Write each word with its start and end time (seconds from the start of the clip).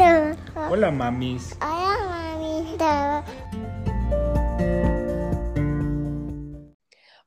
Hola, 0.00 0.92
mamis. 0.92 1.58
Hola, 1.60 2.36
mami. 2.38 2.76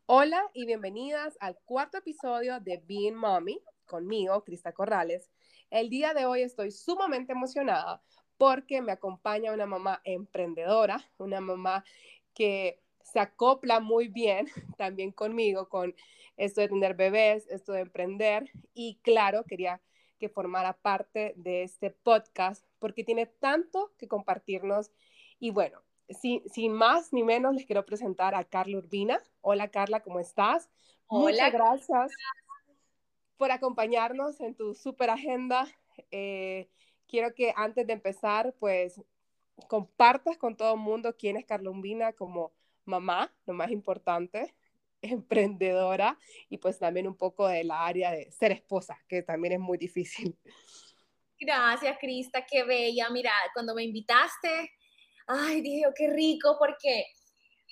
Hola 0.05 0.49
y 0.53 0.65
bienvenidas 0.65 1.37
al 1.41 1.57
cuarto 1.65 1.97
episodio 1.97 2.61
de 2.61 2.81
Being 2.87 3.15
Mommy 3.15 3.61
conmigo, 3.85 4.41
Crista 4.45 4.71
Corrales. 4.71 5.29
El 5.69 5.89
día 5.89 6.13
de 6.13 6.25
hoy 6.25 6.43
estoy 6.43 6.71
sumamente 6.71 7.33
emocionada 7.33 8.01
porque 8.37 8.81
me 8.81 8.93
acompaña 8.93 9.51
una 9.51 9.65
mamá 9.65 9.99
emprendedora, 10.05 11.11
una 11.17 11.41
mamá 11.41 11.83
que 12.33 12.79
se 13.03 13.19
acopla 13.19 13.81
muy 13.81 14.07
bien 14.07 14.47
también 14.77 15.11
conmigo 15.11 15.67
con 15.67 15.93
esto 16.37 16.61
de 16.61 16.69
tener 16.69 16.95
bebés, 16.95 17.49
esto 17.49 17.73
de 17.73 17.81
emprender 17.81 18.49
y 18.73 18.97
claro, 19.03 19.43
quería 19.43 19.81
que 20.21 20.29
formara 20.29 20.73
parte 20.73 21.33
de 21.35 21.63
este 21.63 21.89
podcast 21.89 22.63
porque 22.77 23.03
tiene 23.03 23.25
tanto 23.25 23.91
que 23.97 24.07
compartirnos 24.07 24.91
y 25.39 25.49
bueno, 25.49 25.81
sin, 26.09 26.47
sin 26.47 26.73
más 26.73 27.11
ni 27.11 27.23
menos 27.23 27.55
les 27.55 27.65
quiero 27.65 27.87
presentar 27.87 28.35
a 28.35 28.43
Carla 28.43 28.77
Urbina. 28.77 29.19
Hola 29.41 29.69
Carla, 29.69 30.01
¿cómo 30.01 30.19
estás? 30.19 30.69
Hola. 31.07 31.31
Muchas 31.31 31.51
gracias 31.53 32.11
por 33.35 33.49
acompañarnos 33.49 34.39
en 34.41 34.53
tu 34.53 34.75
super 34.75 35.09
agenda. 35.09 35.67
Eh, 36.11 36.69
quiero 37.07 37.33
que 37.33 37.51
antes 37.55 37.87
de 37.87 37.93
empezar, 37.93 38.53
pues 38.59 39.01
compartas 39.67 40.37
con 40.37 40.55
todo 40.55 40.75
el 40.75 40.79
mundo 40.79 41.15
quién 41.17 41.35
es 41.35 41.45
Carla 41.45 41.71
Urbina 41.71 42.13
como 42.13 42.51
mamá, 42.85 43.33
lo 43.47 43.55
más 43.55 43.71
importante, 43.71 44.53
emprendedora 45.21 46.17
y 46.49 46.57
pues 46.57 46.79
también 46.79 47.07
un 47.07 47.15
poco 47.17 47.47
de 47.47 47.63
la 47.63 47.85
área 47.85 48.11
de 48.11 48.31
ser 48.31 48.51
esposa, 48.51 48.97
que 49.07 49.23
también 49.23 49.53
es 49.53 49.59
muy 49.59 49.77
difícil. 49.77 50.37
Gracias, 51.39 51.97
Crista, 51.99 52.45
qué 52.45 52.63
bella. 52.63 53.09
Mira, 53.09 53.31
cuando 53.53 53.73
me 53.73 53.83
invitaste, 53.83 54.71
ay, 55.27 55.61
dije, 55.61 55.87
oh, 55.87 55.93
qué 55.95 56.07
rico, 56.09 56.55
porque 56.59 57.05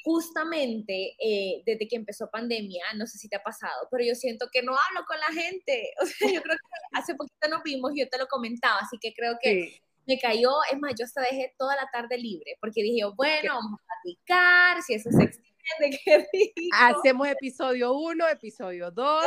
justamente 0.03 1.15
eh, 1.19 1.61
desde 1.65 1.87
que 1.87 1.97
empezó 1.97 2.29
pandemia, 2.31 2.83
no 2.95 3.05
sé 3.05 3.17
si 3.17 3.27
te 3.29 3.35
ha 3.35 3.43
pasado, 3.43 3.87
pero 3.91 4.03
yo 4.03 4.15
siento 4.15 4.47
que 4.51 4.63
no 4.63 4.71
hablo 4.71 5.05
con 5.05 5.19
la 5.19 5.27
gente. 5.41 5.91
O 6.01 6.05
sea, 6.05 6.31
yo 6.31 6.41
creo 6.41 6.55
que 6.55 6.97
hace 6.99 7.15
poquito 7.15 7.47
nos 7.49 7.61
vimos 7.63 7.91
y 7.93 7.99
yo 7.99 8.09
te 8.09 8.17
lo 8.17 8.27
comentaba, 8.27 8.79
así 8.79 8.97
que 8.99 9.13
creo 9.13 9.37
que 9.41 9.49
Sí. 9.51 9.81
me 10.07 10.17
cayó, 10.17 10.51
es 10.71 10.79
más, 10.79 10.93
yo 10.97 11.05
hasta 11.05 11.21
dejé 11.21 11.53
toda 11.57 11.75
la 11.75 11.87
tarde 11.91 12.17
libre, 12.17 12.57
porque 12.61 12.81
dije, 12.81 13.03
bueno, 13.15 13.53
vamos 13.53 13.79
a 13.79 13.83
platicar, 14.01 14.81
si 14.81 14.93
eso 14.95 15.11
se 15.11 15.23
extiende, 15.25 15.48
qué. 15.77 16.27
Hacemos 16.73 17.27
episodio 17.27 17.93
1, 17.93 18.27
episodio 18.29 18.91
2, 18.91 19.25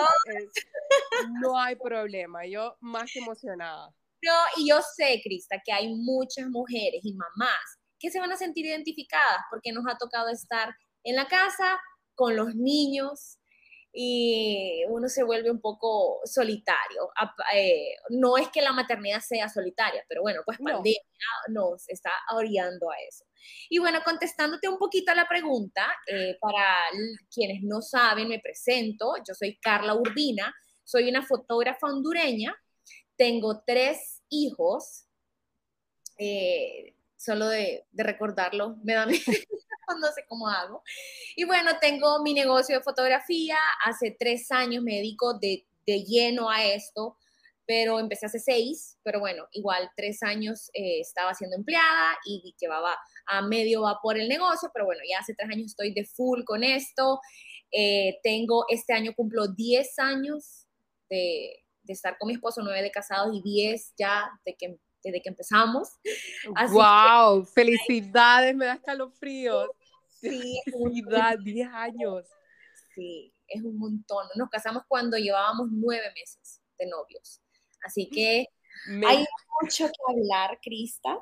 no 1.40 1.58
hay 1.58 1.76
problema, 1.76 2.46
yo 2.46 2.76
más 2.80 3.10
que 3.12 3.20
emocionada. 3.20 3.94
No, 4.24 4.32
y 4.56 4.68
yo 4.68 4.80
sé, 4.96 5.20
Crista, 5.22 5.60
que 5.64 5.72
hay 5.72 5.92
muchas 5.94 6.48
mujeres 6.48 7.00
y 7.04 7.14
mamás 7.14 7.78
que 7.98 8.10
se 8.10 8.20
van 8.20 8.32
a 8.32 8.36
sentir 8.36 8.66
identificadas 8.66 9.42
porque 9.50 9.72
nos 9.72 9.84
ha 9.88 9.96
tocado 9.96 10.28
estar 10.28 10.74
en 11.04 11.16
la 11.16 11.26
casa 11.26 11.80
con 12.14 12.36
los 12.36 12.54
niños 12.54 13.38
y 13.92 14.84
uno 14.88 15.08
se 15.08 15.22
vuelve 15.22 15.50
un 15.50 15.60
poco 15.60 16.20
solitario. 16.24 17.10
Eh, 17.54 17.94
no 18.10 18.38
es 18.38 18.48
que 18.48 18.62
la 18.62 18.72
maternidad 18.72 19.20
sea 19.20 19.48
solitaria, 19.48 20.04
pero 20.08 20.22
bueno, 20.22 20.42
pues 20.44 20.58
No. 20.60 20.72
pandemia 20.74 21.00
nos 21.48 21.88
está 21.88 22.10
orillando 22.34 22.90
a 22.90 22.94
eso. 23.08 23.24
Y 23.68 23.78
bueno, 23.78 24.00
contestándote 24.04 24.68
un 24.68 24.78
poquito 24.78 25.12
a 25.12 25.14
la 25.14 25.28
pregunta, 25.28 25.86
eh, 26.06 26.36
para 26.40 26.76
quienes 27.32 27.62
no 27.62 27.80
saben, 27.80 28.28
me 28.28 28.40
presento, 28.40 29.14
yo 29.26 29.34
soy 29.34 29.58
Carla 29.58 29.94
Urbina, 29.94 30.54
soy 30.84 31.08
una 31.08 31.24
fotógrafa 31.24 31.86
hondureña, 31.86 32.54
tengo 33.16 33.62
tres 33.66 34.22
hijos, 34.28 35.06
eh, 36.18 36.94
solo 37.16 37.48
de, 37.48 37.86
de 37.90 38.02
recordarlo 38.02 38.76
me 38.82 38.94
da 38.94 39.06
miedo, 39.06 39.22
no 40.00 40.12
sé 40.12 40.25
cómo 40.28 40.48
hago. 40.48 40.82
Y 41.36 41.44
bueno, 41.44 41.78
tengo 41.81 42.22
mi 42.22 42.34
negocio 42.34 42.76
de 42.76 42.82
fotografía, 42.82 43.56
hace 43.84 44.16
tres 44.19 44.50
años 44.50 44.82
me 44.82 44.97
dedico 44.97 45.38
de, 45.38 45.66
de 45.86 46.04
lleno 46.04 46.50
a 46.50 46.64
esto, 46.64 47.16
pero 47.66 48.00
empecé 48.00 48.26
hace 48.26 48.41
seis, 48.41 48.98
pero 49.02 49.20
bueno, 49.20 49.47
igual 49.52 49.91
tres 49.97 50.22
años 50.22 50.70
eh, 50.75 51.00
estaba 51.00 51.34
siendo 51.34 51.56
empleada 51.56 52.19
y 52.25 52.54
llevaba 52.60 52.98
a 53.27 53.43
medio 53.43 53.83
vapor 53.83 54.19
el 54.19 54.28
negocio, 54.28 54.71
pero 54.72 54.87
bueno, 54.87 55.03
ya 55.09 55.19
hace 55.19 55.34
tres 55.34 55.50
años 55.50 55.66
estoy 55.66 55.93
de 55.93 56.05
full 56.05 56.44
con 56.44 56.65
esto. 56.65 57.21
Eh, 57.71 58.19
tengo, 58.22 58.66
este 58.69 58.93
año 58.93 59.15
cumplo 59.15 59.49
10 59.49 59.99
años 59.99 60.66
de, 61.09 61.62
de 61.82 61.93
estar 61.93 62.19
con 62.19 62.28
mi 62.28 62.34
esposo, 62.34 62.61
nueve 62.62 62.82
de 62.82 62.91
casados 62.91 63.34
y 63.34 63.43
10 63.43 63.94
ya 63.97 64.31
de 64.44 64.55
que, 64.55 64.78
desde 65.03 65.22
que 65.22 65.28
empezamos. 65.28 65.88
Así 66.56 66.75
¡Wow! 66.75 67.44
¡Felicidades! 67.55 68.55
Me 68.55 68.66
da 68.66 68.75
escalofríos. 68.75 69.69
Sí, 70.09 70.61
Felicidad, 70.65 71.38
10 71.44 71.69
años. 71.72 72.27
sí, 72.94 73.32
es 73.49 73.62
un 73.62 73.78
montón. 73.78 74.27
Nos 74.37 74.49
casamos 74.50 74.84
cuando 74.87 75.16
llevábamos 75.16 75.69
nueve 75.71 76.12
meses 76.15 76.62
de 76.78 76.87
novios. 76.87 77.41
Así 77.84 78.09
que 78.09 78.47
Me, 78.87 79.06
hay 79.06 79.25
mucho 79.60 79.87
que 79.87 80.12
hablar, 80.12 80.59
Crista. 80.62 81.19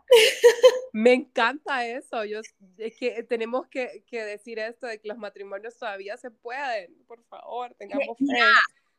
me 0.93 1.13
encanta 1.13 1.87
eso. 1.87 2.25
Yo, 2.25 2.41
es 2.79 2.97
que 2.97 3.23
tenemos 3.25 3.67
que, 3.69 4.05
que 4.07 4.25
decir 4.25 4.59
esto 4.59 4.87
de 4.87 4.99
que 5.01 5.09
los 5.09 5.19
matrimonios 5.19 5.77
todavía 5.79 6.17
se 6.17 6.31
pueden. 6.31 6.95
Por 7.07 7.23
favor, 7.25 7.75
tengamos 7.79 8.17
fe. 8.19 8.25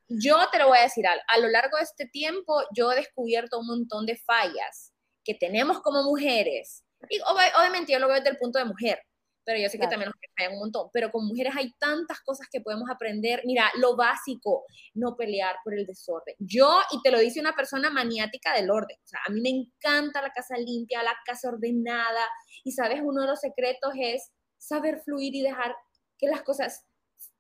Yo 0.08 0.38
te 0.52 0.60
lo 0.60 0.68
voy 0.68 0.78
a 0.80 0.84
decir 0.84 1.08
algo. 1.08 1.24
A 1.28 1.38
lo 1.40 1.48
largo 1.48 1.78
de 1.78 1.84
este 1.84 2.06
tiempo, 2.06 2.62
yo 2.76 2.92
he 2.92 2.96
descubierto 2.96 3.60
un 3.60 3.68
montón 3.68 4.06
de 4.06 4.18
fallas 4.18 4.94
que 5.24 5.34
tenemos 5.36 5.82
como 5.82 6.04
mujeres. 6.04 6.84
Y 7.10 7.20
ob- 7.20 7.52
obviamente 7.60 7.94
yo 7.94 8.00
lo 8.00 8.08
veo 8.08 8.18
desde 8.18 8.32
el 8.32 8.38
punto 8.38 8.60
de 8.60 8.66
mujer, 8.66 9.02
pero 9.46 9.60
yo 9.60 9.68
sé 9.70 9.74
que 9.74 9.80
Claro. 9.80 9.92
también 9.92 10.12
nos 10.12 10.34
fallan 10.38 10.54
un 10.54 10.60
montón. 10.60 10.90
Pero 10.94 11.12
como 11.12 11.28
mujeres 11.28 11.54
hay 11.56 11.74
tantas 11.80 12.22
cosas 12.22 12.48
que 12.52 12.62
podemos 12.62 12.90
aprender. 12.90 13.42
Mira, 13.46 13.72
lo 13.78 13.96
básico, 13.96 14.66
no 14.94 15.16
pelear 15.16 15.58
por 15.64 15.74
el 15.74 15.86
desorden. 15.86 16.36
Yo, 16.40 16.80
y 16.92 17.02
te 17.02 17.12
lo 17.12 17.20
dice 17.20 17.40
una 17.40 17.54
persona 17.56 17.90
maniática 17.90 18.54
del 18.54 18.70
orden, 18.72 18.98
o 19.04 19.08
sea, 19.08 19.20
a 19.28 19.32
mí 19.32 19.42
me 19.42 19.50
encanta 19.50 20.22
la 20.22 20.32
casa 20.32 20.58
limpia, 20.58 21.04
la 21.04 21.16
casa 21.26 21.50
ordenada. 21.50 22.28
Y 22.64 22.72
sabes, 22.72 23.02
uno 23.04 23.22
de 23.22 23.28
los 23.28 23.40
secretos 23.40 23.94
es 23.98 24.32
saber 24.58 25.02
fluir 25.04 25.36
y 25.36 25.42
dejar 25.42 25.76
que 26.18 26.28
las 26.28 26.44
cosas 26.44 26.86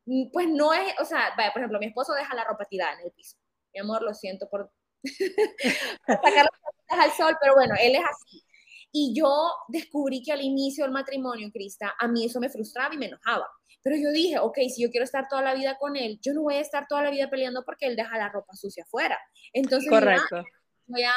Mm, 0.06 0.32
pues 0.32 0.48
no 0.50 0.74
es, 0.74 0.94
o 1.00 1.06
sea, 1.06 1.34
vaya, 1.38 1.52
por 1.54 1.62
ejemplo, 1.62 1.80
mi 1.80 1.88
esposo 1.88 2.14
deja 2.14 2.34
la 2.36 2.44
ropa 2.44 2.66
tirada 2.66 2.94
en 3.00 3.06
el 3.06 3.12
piso. 3.12 3.38
Mi 3.74 3.80
amor, 3.80 4.02
lo 4.02 4.14
siento 4.14 4.50
por, 4.50 4.72
sacar 6.08 6.46
las 6.46 6.60
cositas 6.62 7.00
al 7.00 7.12
sol, 7.12 7.38
pero 7.40 7.54
bueno, 7.56 7.76
él 7.80 7.96
es 7.96 8.04
así. 8.04 8.44
Y 8.92 9.14
yo 9.16 9.52
descubrí 9.70 10.22
que 10.22 10.32
al 10.32 10.42
inicio 10.42 10.84
del 10.84 10.92
matrimonio, 10.92 11.50
Crista, 11.52 11.96
a 11.98 12.08
mí 12.08 12.26
eso 12.26 12.40
me 12.40 12.50
frustraba 12.50 12.94
y 12.94 12.98
me 12.98 13.08
enojaba. 13.08 13.48
Pero 13.84 13.96
yo 13.96 14.12
dije, 14.12 14.38
ok, 14.40 14.58
si 14.74 14.84
yo 14.84 14.92
quiero 14.92 15.06
estar 15.06 15.28
toda 15.28 15.42
la 15.42 15.56
vida 15.56 15.78
con 15.78 15.96
él, 15.96 16.20
yo 16.22 16.34
no 16.34 16.44
voy 16.44 16.56
a 16.56 16.60
estar 16.60 16.88
toda 16.88 17.02
la 17.02 17.10
vida 17.10 17.30
peleando 17.30 17.64
porque 17.64 17.88
él 17.88 17.96
deja 17.96 18.18
la 18.18 18.30
ropa 18.30 18.56
sucia 18.56 18.84
afuera. 18.84 19.18
Entonces, 19.54 19.90
yo 19.90 20.98
ya 20.98 21.14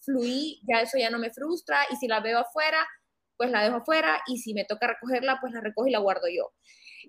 fluí, 0.00 0.60
ya 0.62 0.80
eso 0.80 0.98
ya 0.98 1.10
no 1.10 1.18
me 1.18 1.30
frustra 1.30 1.78
y 1.90 1.96
si 1.96 2.06
la 2.06 2.20
veo 2.20 2.38
afuera, 2.38 2.86
pues 3.36 3.50
la 3.50 3.64
dejo 3.64 3.76
afuera 3.76 4.20
y 4.26 4.38
si 4.38 4.54
me 4.54 4.64
toca 4.64 4.86
recogerla, 4.86 5.38
pues 5.40 5.52
la 5.52 5.60
recojo 5.60 5.88
y 5.88 5.90
la 5.90 5.98
guardo 5.98 6.28
yo. 6.28 6.52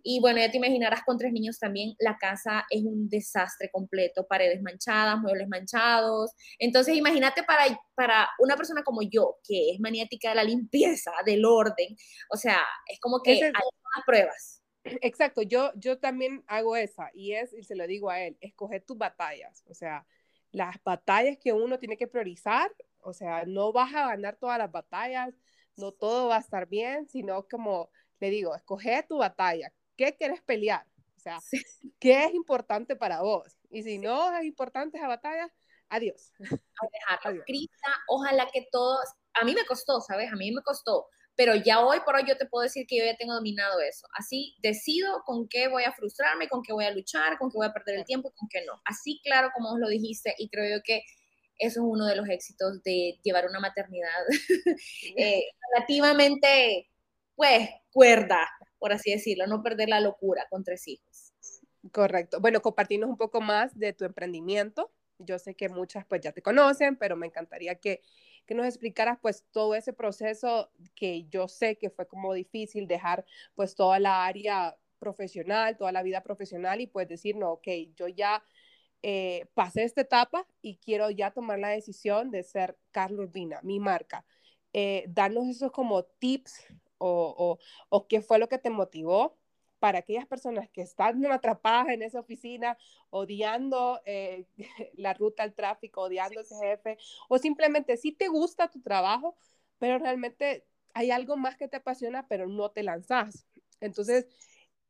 Y 0.03 0.19
bueno, 0.21 0.39
ya 0.39 0.49
te 0.51 0.57
imaginarás 0.57 1.03
con 1.03 1.17
tres 1.17 1.31
niños 1.33 1.59
también, 1.59 1.95
la 1.99 2.17
casa 2.17 2.65
es 2.69 2.83
un 2.83 3.09
desastre 3.09 3.69
completo, 3.71 4.27
paredes 4.27 4.61
manchadas, 4.61 5.19
muebles 5.19 5.47
manchados. 5.47 6.31
Entonces, 6.59 6.95
imagínate 6.95 7.43
para, 7.43 7.63
para 7.95 8.29
una 8.39 8.55
persona 8.55 8.83
como 8.83 9.01
yo, 9.03 9.37
que 9.47 9.71
es 9.71 9.79
maniática 9.79 10.29
de 10.29 10.35
la 10.35 10.43
limpieza, 10.43 11.11
del 11.25 11.45
orden, 11.45 11.95
o 12.31 12.37
sea, 12.37 12.59
es 12.87 12.99
como 12.99 13.21
que 13.23 13.33
es- 13.33 13.41
hay 13.43 13.49
unas 13.53 14.05
pruebas. 14.05 14.61
Exacto, 14.83 15.41
yo, 15.41 15.71
yo 15.75 15.99
también 15.99 16.43
hago 16.47 16.75
esa 16.75 17.09
y 17.13 17.33
es, 17.33 17.53
y 17.53 17.63
se 17.63 17.75
lo 17.75 17.87
digo 17.87 18.09
a 18.09 18.21
él, 18.21 18.37
escoger 18.39 18.83
tus 18.85 18.97
batallas, 18.97 19.63
o 19.67 19.73
sea, 19.73 20.05
las 20.51 20.81
batallas 20.83 21.37
que 21.39 21.53
uno 21.53 21.79
tiene 21.79 21.97
que 21.97 22.07
priorizar, 22.07 22.71
o 22.99 23.13
sea, 23.13 23.45
no 23.45 23.71
vas 23.73 23.93
a 23.95 24.07
ganar 24.07 24.37
todas 24.37 24.57
las 24.59 24.71
batallas, 24.71 25.33
no 25.75 25.91
todo 25.91 26.29
va 26.29 26.37
a 26.37 26.39
estar 26.39 26.67
bien, 26.67 27.07
sino 27.09 27.47
como 27.47 27.89
le 28.19 28.29
digo, 28.29 28.55
escoge 28.55 29.03
tu 29.03 29.17
batalla, 29.17 29.73
¿qué 29.95 30.15
quieres 30.15 30.41
pelear? 30.41 30.85
O 31.15 31.19
sea, 31.19 31.39
Sí. 31.41 31.61
¿qué 31.99 32.25
es 32.25 32.33
importante 32.33 32.95
para 32.95 33.21
vos? 33.21 33.57
Y 33.69 33.83
si 33.83 33.97
no 33.97 34.35
es 34.37 34.43
importante 34.45 34.97
esa 34.97 35.07
batalla, 35.07 35.51
adiós. 35.89 36.31
a 36.39 36.87
dejarlo. 36.91 37.29
Adiós. 37.31 37.43
Crista, 37.47 37.87
ojalá 38.07 38.47
que 38.53 38.67
todos, 38.71 39.05
a 39.33 39.43
mí 39.45 39.53
me 39.53 39.65
costó, 39.65 40.01
¿sabes? 40.01 40.31
A 40.31 40.35
mí 40.35 40.51
me 40.51 40.61
costó, 40.61 41.07
pero 41.35 41.55
ya 41.55 41.83
hoy 41.85 41.99
por 42.05 42.15
hoy 42.15 42.23
yo 42.27 42.37
te 42.37 42.45
puedo 42.45 42.63
decir 42.63 42.85
que 42.87 42.97
yo 42.97 43.05
ya 43.05 43.17
tengo 43.17 43.33
dominado 43.33 43.79
eso. 43.81 44.07
Así 44.13 44.55
decido 44.61 45.21
con 45.25 45.47
qué 45.47 45.67
voy 45.67 45.83
a 45.83 45.91
frustrarme, 45.93 46.47
con 46.47 46.61
qué 46.63 46.73
voy 46.73 46.85
a 46.85 46.91
luchar, 46.91 47.37
con 47.37 47.49
qué 47.49 47.57
voy 47.57 47.67
a 47.67 47.73
perder 47.73 47.95
el 47.99 48.05
tiempo 48.05 48.29
y 48.29 48.37
con 48.37 48.47
qué 48.49 48.63
no. 48.65 48.81
Así 48.85 49.19
claro 49.23 49.49
como 49.53 49.71
vos 49.71 49.79
lo 49.79 49.89
dijiste 49.89 50.33
y 50.37 50.49
creo 50.49 50.77
yo 50.77 50.83
que 50.83 51.03
eso 51.57 51.79
es 51.81 51.85
uno 51.87 52.05
de 52.05 52.15
los 52.17 52.27
éxitos 52.29 52.83
de 52.83 53.19
llevar 53.23 53.45
una 53.47 53.59
maternidad 53.59 54.09
eh, 55.17 55.43
relativamente, 55.73 56.89
pues, 57.35 57.69
cuerda, 57.91 58.47
por 58.79 58.93
así 58.93 59.11
decirlo, 59.11 59.47
no 59.47 59.63
perder 59.63 59.89
la 59.89 59.99
locura 59.99 60.45
con 60.49 60.63
tres 60.63 60.87
hijos. 60.87 61.33
Correcto. 61.91 62.39
Bueno, 62.39 62.61
compartirnos 62.61 63.09
un 63.09 63.17
poco 63.17 63.41
más 63.41 63.77
de 63.77 63.93
tu 63.93 64.05
emprendimiento. 64.05 64.91
Yo 65.19 65.39
sé 65.39 65.55
que 65.55 65.69
muchas 65.69 66.05
pues 66.05 66.21
ya 66.21 66.31
te 66.31 66.41
conocen, 66.41 66.97
pero 66.97 67.15
me 67.15 67.27
encantaría 67.27 67.75
que 67.75 68.01
que 68.45 68.55
nos 68.55 68.65
explicaras 68.65 69.17
pues 69.21 69.45
todo 69.51 69.75
ese 69.75 69.93
proceso 69.93 70.71
que 70.95 71.25
yo 71.29 71.47
sé 71.47 71.77
que 71.77 71.89
fue 71.89 72.07
como 72.07 72.33
difícil 72.33 72.87
dejar 72.87 73.25
pues 73.55 73.75
toda 73.75 73.99
la 73.99 74.25
área 74.25 74.77
profesional, 74.99 75.77
toda 75.77 75.91
la 75.91 76.03
vida 76.03 76.21
profesional 76.21 76.81
y 76.81 76.87
pues 76.87 77.07
decir, 77.07 77.35
no, 77.35 77.53
ok, 77.53 77.67
yo 77.95 78.07
ya 78.07 78.43
eh, 79.01 79.47
pasé 79.53 79.83
esta 79.83 80.01
etapa 80.01 80.47
y 80.61 80.77
quiero 80.77 81.09
ya 81.09 81.31
tomar 81.31 81.59
la 81.59 81.69
decisión 81.69 82.31
de 82.31 82.43
ser 82.43 82.77
Carlos 82.91 83.27
Urbina, 83.27 83.59
mi 83.63 83.79
marca. 83.79 84.25
Eh, 84.73 85.05
darnos 85.07 85.47
esos 85.47 85.71
como 85.71 86.03
tips 86.03 86.67
o, 86.97 87.35
o, 87.37 87.59
o 87.89 88.07
qué 88.07 88.21
fue 88.21 88.39
lo 88.39 88.49
que 88.49 88.57
te 88.57 88.69
motivó 88.69 89.37
para 89.79 89.99
aquellas 89.99 90.25
personas 90.25 90.69
que 90.69 90.81
están 90.81 91.23
atrapadas 91.31 91.89
en 91.89 92.01
esa 92.01 92.19
oficina, 92.19 92.77
odiando 93.09 94.01
eh, 94.05 94.47
la 94.95 95.13
ruta 95.13 95.43
al 95.43 95.53
tráfico, 95.53 96.01
odiando 96.01 96.39
a 96.39 96.43
ese 96.43 96.55
jefe, 96.55 96.97
o 97.29 97.37
simplemente 97.37 97.97
si 97.97 98.11
te 98.11 98.27
gusta 98.27 98.69
tu 98.69 98.81
trabajo, 98.81 99.37
pero 99.77 99.99
realmente 99.99 100.65
hay 100.93 101.11
algo 101.11 101.37
más 101.37 101.57
que 101.57 101.67
te 101.67 101.77
apasiona, 101.77 102.27
pero 102.27 102.47
no 102.47 102.71
te 102.71 102.81
lanzas. 102.81 103.45
Entonces, 103.81 104.27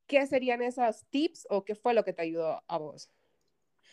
¿qué 0.08 0.26
serían 0.28 0.62
esos 0.62 1.06
tips 1.10 1.48
o 1.50 1.66
qué 1.66 1.76
fue 1.76 1.94
lo 1.94 2.06
que 2.06 2.14
te 2.14 2.22
ayudó 2.22 2.64
a 2.68 2.78
vos? 2.78 3.10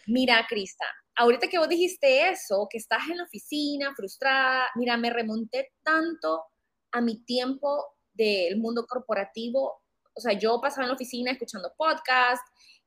Mira, 0.07 0.45
Crista, 0.49 0.85
ahorita 1.17 1.49
que 1.49 1.59
vos 1.59 1.69
dijiste 1.69 2.29
eso, 2.29 2.67
que 2.71 2.79
estás 2.79 3.09
en 3.09 3.19
la 3.19 3.25
oficina 3.25 3.95
frustrada, 3.97 4.69
mira, 4.75 4.97
me 4.97 5.11
remonté 5.11 5.73
tanto 5.83 6.45
a 6.91 7.01
mi 7.01 7.25
tiempo 7.25 7.97
del 8.15 8.59
mundo 8.59 8.87
corporativo 8.87 9.83
o 10.15 10.21
sea, 10.21 10.33
yo 10.33 10.61
pasaba 10.61 10.85
en 10.85 10.89
la 10.89 10.95
oficina 10.95 11.31
escuchando 11.31 11.73
podcast 11.77 12.43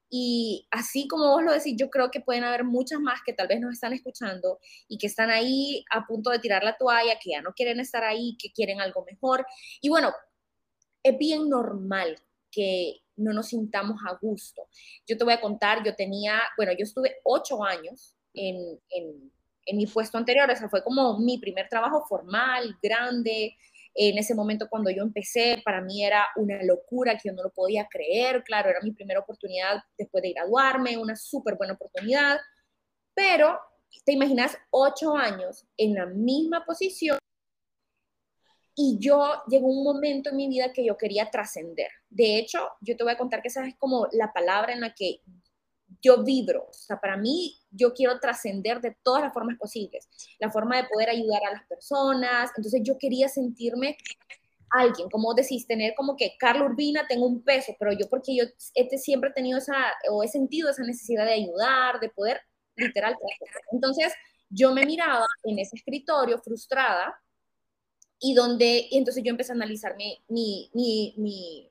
y 0.10 0.68
así 0.72 1.07
como 1.07 1.30
vos 1.31 1.44
lo 1.44 1.51
decís, 1.51 1.75
yo 1.77 1.89
creo 1.89 2.12
que 2.12 2.22
pueden 2.22 2.44
haber 2.44 2.63
muchas 2.63 3.00
más 3.00 3.19
que 3.25 3.33
tal 3.33 3.48
vez 3.48 3.60
nos 3.60 3.74
están 3.74 3.94
escuchando 3.94 4.60
y 4.88 4.98
que 4.98 5.07
están 5.07 5.30
ahí 5.30 5.83
a 5.92 6.06
punto 6.06 6.30
de 6.30 6.39
tirar 6.39 6.63
la 6.63 6.77
toalla, 6.77 7.18
que 7.22 7.31
ya 7.31 7.42
no 7.42 7.54
quieren 7.54 7.80
estar 7.80 8.04
ahí, 8.04 8.38
que 8.39 8.51
quieren 8.51 8.80
algo 8.80 9.04
mejor. 9.10 9.45
Y 9.81 9.89
bueno, 9.89 10.13
es 11.04 11.18
bien 11.18 11.50
normal 11.50 12.18
que 12.51 13.01
no 13.18 13.33
nos 13.33 13.48
sintamos 13.48 14.00
a 14.07 14.18
gusto. 14.22 14.68
Yo 15.07 15.18
te 15.18 15.24
voy 15.24 15.33
a 15.33 15.42
contar, 15.42 15.83
yo 15.83 15.95
tenía, 15.95 16.39
bueno, 16.56 16.72
yo 16.74 16.83
estuve 16.83 17.18
ocho 17.24 17.63
años 17.63 18.16
en, 18.33 18.80
en, 18.89 19.31
en 19.66 19.77
mi 19.77 19.88
puesto 19.88 20.18
anterior, 20.18 20.50
o 20.50 20.56
sea, 20.56 20.69
fue 20.69 20.83
como 20.83 21.19
mi 21.19 21.39
primer 21.39 21.68
trabajo 21.68 22.06
formal, 22.07 22.77
grande, 22.81 23.57
en 23.95 24.18
ese 24.18 24.36
momento 24.36 24.68
cuando 24.69 24.92
yo 24.92 25.01
empecé, 25.01 25.62
para 25.63 25.81
mí 25.81 26.03
era 26.03 26.27
una 26.36 26.62
locura 26.63 27.13
que 27.13 27.30
yo 27.30 27.33
no 27.33 27.44
lo 27.44 27.51
podía 27.51 27.88
creer. 27.89 28.44
Claro, 28.44 28.69
era 28.69 28.81
mi 28.81 28.92
primera 28.92 29.21
oportunidad 29.21 29.81
después 29.97 30.21
de 30.21 30.33
graduarme, 30.33 30.97
una 30.97 31.15
súper 31.15 31.56
buena 31.56 31.74
oportunidad. 31.74 32.38
Pero 33.13 33.57
te 34.03 34.12
imaginas 34.12 34.57
ocho 34.69 35.15
años 35.15 35.65
en 35.77 35.94
la 35.94 36.06
misma 36.06 36.65
posición 36.65 37.18
y 38.75 38.97
yo 39.00 39.42
llegó 39.47 39.68
un 39.68 39.86
momento 39.86 40.30
en 40.30 40.36
mi 40.36 40.50
vida 40.50 40.74
que 40.74 40.86
yo 40.86 40.98
quería 40.98 41.31
trascender. 41.31 41.88
De 42.09 42.38
hecho, 42.38 42.59
yo 42.81 42.98
te 42.98 43.03
voy 43.03 43.13
a 43.13 43.18
contar 43.18 43.41
que 43.41 43.48
esa 43.48 43.65
es 43.65 43.75
como 43.77 44.07
la 44.12 44.33
palabra 44.33 44.74
en 44.74 44.81
la 44.81 44.94
que 44.94 45.21
yo 46.01 46.24
vibro. 46.24 46.68
O 46.69 46.74
sea, 46.74 47.00
para 47.00 47.18
mí, 47.18 47.59
yo 47.71 47.94
quiero 47.94 48.19
trascender 48.19 48.81
de 48.81 48.95
todas 49.03 49.24
las 49.24 49.33
formas 49.33 49.57
posibles. 49.57 50.07
La 50.39 50.51
forma 50.51 50.77
de 50.77 50.88
poder 50.88 51.09
ayudar 51.09 51.42
a 51.47 51.53
las 51.53 51.65
personas. 51.68 52.51
Entonces, 52.56 52.81
yo 52.83 52.97
quería 52.97 53.27
sentirme 53.27 53.97
alguien, 54.69 55.09
como 55.09 55.33
decís, 55.33 55.68
tener 55.68 55.94
como 55.95 56.15
que 56.15 56.36
Carlos 56.38 56.69
Urbina 56.71 57.07
tengo 57.07 57.25
un 57.27 57.44
peso, 57.44 57.75
pero 57.80 57.94
yo 57.94 58.09
porque 58.09 58.36
yo 58.36 58.44
este, 58.74 58.97
siempre 58.97 59.30
he 59.30 59.33
tenido 59.33 59.59
esa, 59.59 59.75
o 60.09 60.24
he 60.24 60.27
sentido 60.27 60.69
esa 60.69 60.83
necesidad 60.83 61.25
de 61.25 61.33
ayudar, 61.33 62.00
de 62.00 62.09
poder 62.09 62.41
literal 62.75 63.15
Entonces, 63.71 64.13
yo 64.50 64.74
me 64.74 64.86
miraba 64.86 65.25
en 65.44 65.59
ese 65.59 65.75
escritorio 65.75 66.39
frustrada 66.39 67.15
y 68.19 68.33
donde, 68.33 68.88
y 68.89 68.98
entonces 68.98 69.24
yo 69.24 69.31
empecé 69.31 69.51
a 69.51 69.56
analizar 69.56 69.95
mi, 69.95 70.24
mi, 70.27 70.69
mi, 70.74 71.15
mi 71.18 71.69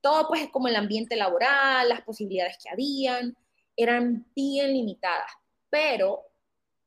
todo 0.00 0.28
pues 0.28 0.48
como 0.50 0.68
el 0.68 0.76
ambiente 0.76 1.16
laboral, 1.16 1.88
las 1.88 2.02
posibilidades 2.02 2.58
que 2.62 2.70
habían, 2.70 3.34
eran 3.76 4.26
bien 4.34 4.72
limitadas, 4.72 5.30
pero 5.70 6.22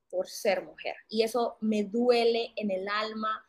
por 0.10 0.28
ser 0.28 0.63
mujer. 0.63 0.95
Y 1.10 1.24
eso 1.24 1.57
me 1.62 1.84
duele 1.84 2.54
en 2.56 2.72
el 2.72 2.88
alma. 2.88 3.45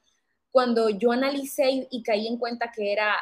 Cuando 0.51 0.91
yo 0.91 1.13
analicé 1.13 1.87
y, 1.91 2.03
caí 2.03 2.27
en 2.27 2.39
cuenta 2.39 2.73
que 2.73 2.93
era 2.93 3.17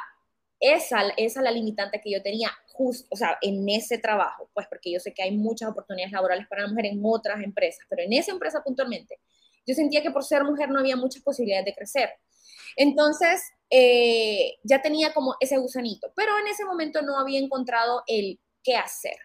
esa, 0.59 1.03
esa 1.17 1.43
la 1.43 1.51
limitante 1.51 2.01
que 2.01 2.11
yo 2.11 2.23
tenía 2.23 2.51
justo, 2.73 3.07
o 3.11 3.17
sea, 3.17 3.37
en 3.43 3.69
ese 3.69 3.99
trabajo, 3.99 4.51
pues 4.55 4.67
porque 4.69 4.91
yo 4.91 5.01
sé 5.01 5.13
que 5.13 5.23
hay 5.23 5.37
muchas 5.37 5.71
oportunidades 5.71 6.13
laborales 6.13 6.47
para 6.47 6.63
la 6.63 6.69
mujer 6.69 6.87
en 6.87 7.01
otras 7.03 7.43
empresas, 7.43 7.85
pero 7.89 8.03
en 8.03 8.13
esa 8.13 8.33
empresa 8.33 8.63
puntualmente, 8.63 9.19
yo 9.67 9.75
sentía 9.75 10.03
que 10.03 10.11
por 10.11 10.25
ser 10.25 10.45
mujer 10.45 10.71
no 10.71 10.79
había 10.79 10.97
muchas 10.97 11.23
posibilidades 11.23 11.67
de 11.67 11.75
crecer. 11.75 12.11
Entonces, 12.77 13.43
eh, 13.71 14.55
ya 14.63 14.81
tenía 14.81 15.13
como 15.13 15.35
ese 15.41 15.57
gusanito, 15.59 16.13
pero 16.15 16.39
en 16.39 16.47
ese 16.47 16.65
momento 16.65 17.03
no 17.03 17.19
había 17.19 17.41
encontrado 17.41 18.03
el 18.07 18.39
qué 18.63 18.77
hacer 18.77 19.17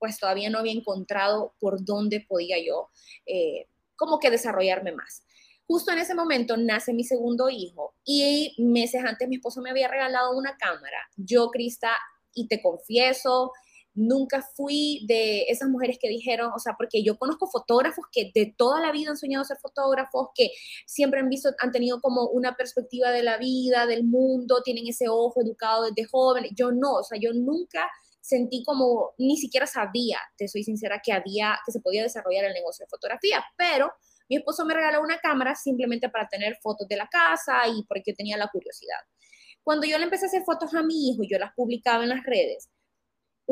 pues 0.00 0.18
todavía 0.18 0.50
no 0.50 0.58
había 0.58 0.72
encontrado 0.72 1.54
por 1.60 1.84
dónde 1.84 2.24
podía 2.28 2.56
yo 2.58 2.88
eh, 3.26 3.68
como 3.94 4.18
que 4.18 4.30
desarrollarme 4.30 4.92
más. 4.92 5.22
Justo 5.66 5.92
en 5.92 5.98
ese 5.98 6.16
momento 6.16 6.56
nace 6.56 6.92
mi 6.92 7.04
segundo 7.04 7.48
hijo 7.48 7.94
y 8.04 8.56
meses 8.58 9.04
antes 9.04 9.28
mi 9.28 9.36
esposo 9.36 9.60
me 9.60 9.70
había 9.70 9.86
regalado 9.86 10.36
una 10.36 10.56
cámara. 10.56 10.98
Yo, 11.16 11.50
Crista, 11.50 11.92
y 12.34 12.48
te 12.48 12.60
confieso, 12.60 13.52
nunca 13.94 14.42
fui 14.56 15.04
de 15.06 15.42
esas 15.42 15.68
mujeres 15.68 15.98
que 16.00 16.08
dijeron, 16.08 16.50
o 16.54 16.58
sea, 16.58 16.74
porque 16.76 17.02
yo 17.02 17.18
conozco 17.18 17.46
fotógrafos 17.48 18.04
que 18.10 18.30
de 18.34 18.54
toda 18.56 18.80
la 18.80 18.92
vida 18.92 19.10
han 19.10 19.16
soñado 19.16 19.44
ser 19.44 19.58
fotógrafos, 19.58 20.28
que 20.34 20.50
siempre 20.86 21.20
han 21.20 21.28
visto, 21.28 21.50
han 21.58 21.70
tenido 21.70 22.00
como 22.00 22.28
una 22.28 22.56
perspectiva 22.56 23.10
de 23.10 23.22
la 23.22 23.36
vida, 23.36 23.86
del 23.86 24.04
mundo, 24.04 24.62
tienen 24.62 24.86
ese 24.88 25.08
ojo 25.08 25.40
educado 25.42 25.84
desde 25.84 26.08
joven. 26.08 26.46
Yo 26.56 26.72
no, 26.72 26.94
o 26.94 27.04
sea, 27.04 27.18
yo 27.20 27.32
nunca 27.32 27.88
sentí 28.20 28.62
como, 28.64 29.12
ni 29.18 29.36
siquiera 29.36 29.66
sabía, 29.66 30.18
te 30.36 30.48
soy 30.48 30.62
sincera, 30.62 31.00
que 31.02 31.12
había, 31.12 31.58
que 31.64 31.72
se 31.72 31.80
podía 31.80 32.02
desarrollar 32.02 32.44
el 32.44 32.52
negocio 32.52 32.84
de 32.84 32.90
fotografía, 32.90 33.44
pero 33.56 33.92
mi 34.28 34.36
esposo 34.36 34.64
me 34.64 34.74
regaló 34.74 35.02
una 35.02 35.18
cámara 35.18 35.54
simplemente 35.54 36.08
para 36.08 36.28
tener 36.28 36.56
fotos 36.62 36.86
de 36.88 36.96
la 36.96 37.08
casa 37.08 37.66
y 37.68 37.82
porque 37.84 38.12
tenía 38.12 38.36
la 38.36 38.48
curiosidad. 38.48 38.98
Cuando 39.62 39.86
yo 39.86 39.98
le 39.98 40.04
empecé 40.04 40.26
a 40.26 40.28
hacer 40.28 40.42
fotos 40.44 40.74
a 40.74 40.82
mi 40.82 41.10
hijo 41.10 41.22
yo 41.22 41.38
las 41.38 41.52
publicaba 41.54 42.02
en 42.02 42.10
las 42.10 42.24
redes, 42.24 42.70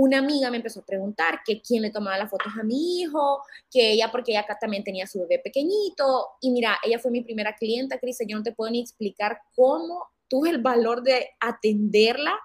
una 0.01 0.19
amiga 0.19 0.49
me 0.51 0.59
empezó 0.59 0.81
a 0.81 0.87
preguntar 0.87 1.41
que 1.45 1.61
quién 1.61 1.83
le 1.83 1.91
tomaba 1.91 2.17
las 2.17 2.31
fotos 2.31 2.53
a 2.57 2.63
mi 2.63 3.01
hijo, 3.01 3.43
que 3.69 3.91
ella, 3.95 4.13
porque 4.13 4.31
ella 4.31 4.43
acá 4.43 4.57
también 4.61 4.85
tenía 4.85 5.09
su 5.09 5.19
bebé 5.19 5.41
pequeñito. 5.41 6.29
Y 6.41 6.53
mira, 6.53 6.79
ella 6.85 7.01
fue 7.01 7.11
mi 7.11 7.23
primera 7.23 7.57
clienta, 7.57 7.99
Cris, 7.99 8.19
yo 8.25 8.37
no 8.37 8.45
te 8.45 8.53
puedo 8.53 8.71
ni 8.71 8.81
explicar 8.81 9.41
cómo 9.57 10.07
tuve 10.29 10.51
el 10.51 10.63
valor 10.63 11.03
de 11.03 11.31
atenderla 11.41 12.39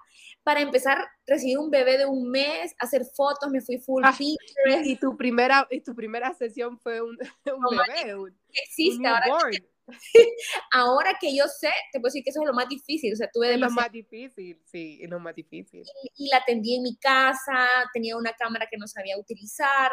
para 0.44 0.60
empezar 0.62 1.00
a 1.00 1.12
recibir 1.26 1.58
un 1.58 1.72
bebé 1.72 1.98
de 1.98 2.06
un 2.06 2.30
mes, 2.30 2.76
hacer 2.80 3.06
fotos, 3.16 3.50
me 3.50 3.62
fui 3.62 3.78
full 3.78 4.04
ah, 4.04 4.16
Y 4.20 4.98
tu 4.98 5.16
primera, 5.16 5.68
y 5.72 5.82
tu 5.82 5.96
primera 5.96 6.34
sesión 6.34 6.78
fue 6.80 7.02
un, 7.02 7.18
bebé, 7.98 8.16
un, 8.16 8.38
existe 8.50 9.08
ahora. 9.08 9.26
Que, 9.50 9.64
ahora 10.72 11.18
que 11.20 11.36
yo 11.36 11.46
sé, 11.48 11.72
te 11.92 12.00
puedo 12.00 12.10
decir 12.10 12.24
que 12.24 12.30
eso 12.30 12.42
es 12.42 12.48
lo 12.48 12.54
más 12.54 12.68
difícil, 12.68 13.14
o 13.14 13.16
sea, 13.16 13.30
tuve 13.32 13.54
es 13.54 13.60
lo 13.60 13.70
más 13.70 13.92
difícil, 13.92 14.62
sí, 14.66 15.00
es 15.02 15.10
lo 15.10 15.20
más 15.20 15.36
difícil. 15.36 15.84
Y, 16.16 16.30
la 16.30 16.38
atendí 16.38 16.76
en 16.76 16.84
mi 16.84 16.98
casa, 16.98 17.90
tenía 17.94 18.18
una 18.18 18.34
cámara 18.34 18.68
que 18.70 18.78
no 18.78 18.88
sabía 18.88 19.18
utilizar. 19.18 19.92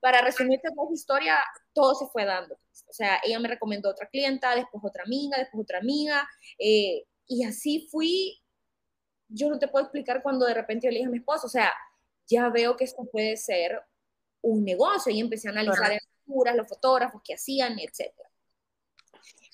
Para 0.00 0.20
resumirte 0.20 0.68
la 0.68 0.94
historia, 0.94 1.38
todo 1.72 1.92
se 1.96 2.06
fue 2.12 2.24
dando. 2.24 2.54
O 2.54 2.92
sea, 2.92 3.18
ella 3.24 3.40
me 3.40 3.48
recomendó 3.48 3.90
otra 3.90 4.06
clienta, 4.06 4.54
después 4.54 4.80
otra 4.84 5.02
amiga, 5.02 5.38
después 5.38 5.64
otra 5.64 5.78
amiga, 5.78 6.24
eh, 6.56 7.02
y 7.26 7.42
así 7.42 7.88
fui 7.90 8.40
yo 9.28 9.48
no 9.48 9.58
te 9.58 9.68
puedo 9.68 9.84
explicar 9.84 10.22
cuando 10.22 10.46
de 10.46 10.54
repente 10.54 10.86
yo 10.86 10.90
le 10.90 10.98
dije 10.98 11.08
a 11.08 11.10
mi 11.10 11.18
esposo, 11.18 11.46
o 11.46 11.50
sea, 11.50 11.72
ya 12.26 12.48
veo 12.48 12.76
que 12.76 12.84
esto 12.84 13.04
puede 13.10 13.36
ser 13.36 13.80
un 14.42 14.64
negocio 14.64 15.12
y 15.12 15.20
empecé 15.20 15.48
a 15.48 15.52
analizar 15.52 15.90
las 15.90 16.00
figuras, 16.24 16.56
los 16.56 16.68
fotógrafos 16.68 17.20
que 17.24 17.34
hacían, 17.34 17.78
etc. 17.78 18.12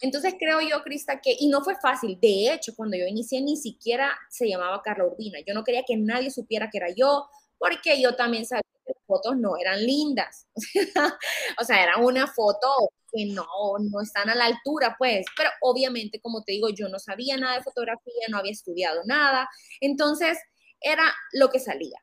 Entonces 0.00 0.34
creo 0.38 0.60
yo, 0.60 0.82
Crista, 0.82 1.20
que, 1.20 1.36
y 1.38 1.48
no 1.48 1.62
fue 1.62 1.76
fácil, 1.76 2.18
de 2.20 2.52
hecho, 2.52 2.74
cuando 2.76 2.96
yo 2.96 3.06
inicié 3.06 3.40
ni 3.40 3.56
siquiera 3.56 4.16
se 4.28 4.48
llamaba 4.48 4.82
Carla 4.82 5.06
Urbina, 5.06 5.38
yo 5.46 5.54
no 5.54 5.64
quería 5.64 5.84
que 5.86 5.96
nadie 5.96 6.30
supiera 6.30 6.68
que 6.70 6.78
era 6.78 6.90
yo, 6.94 7.28
porque 7.58 8.00
yo 8.00 8.14
también 8.14 8.44
sabía 8.44 8.62
que 8.84 8.92
las 8.92 9.06
fotos 9.06 9.36
no 9.38 9.56
eran 9.56 9.84
lindas, 9.84 10.46
o 11.60 11.64
sea, 11.64 11.82
era 11.82 11.96
una 11.98 12.26
foto 12.26 12.68
que 13.14 13.26
no, 13.26 13.46
no 13.90 14.00
están 14.00 14.28
a 14.28 14.34
la 14.34 14.46
altura, 14.46 14.96
pues, 14.98 15.26
pero 15.36 15.50
obviamente, 15.62 16.20
como 16.20 16.42
te 16.42 16.52
digo, 16.52 16.68
yo 16.70 16.88
no 16.88 16.98
sabía 16.98 17.36
nada 17.36 17.56
de 17.56 17.62
fotografía, 17.62 18.26
no 18.28 18.38
había 18.38 18.52
estudiado 18.52 19.02
nada, 19.04 19.48
entonces 19.80 20.38
era 20.80 21.04
lo 21.32 21.50
que 21.50 21.60
salía. 21.60 21.98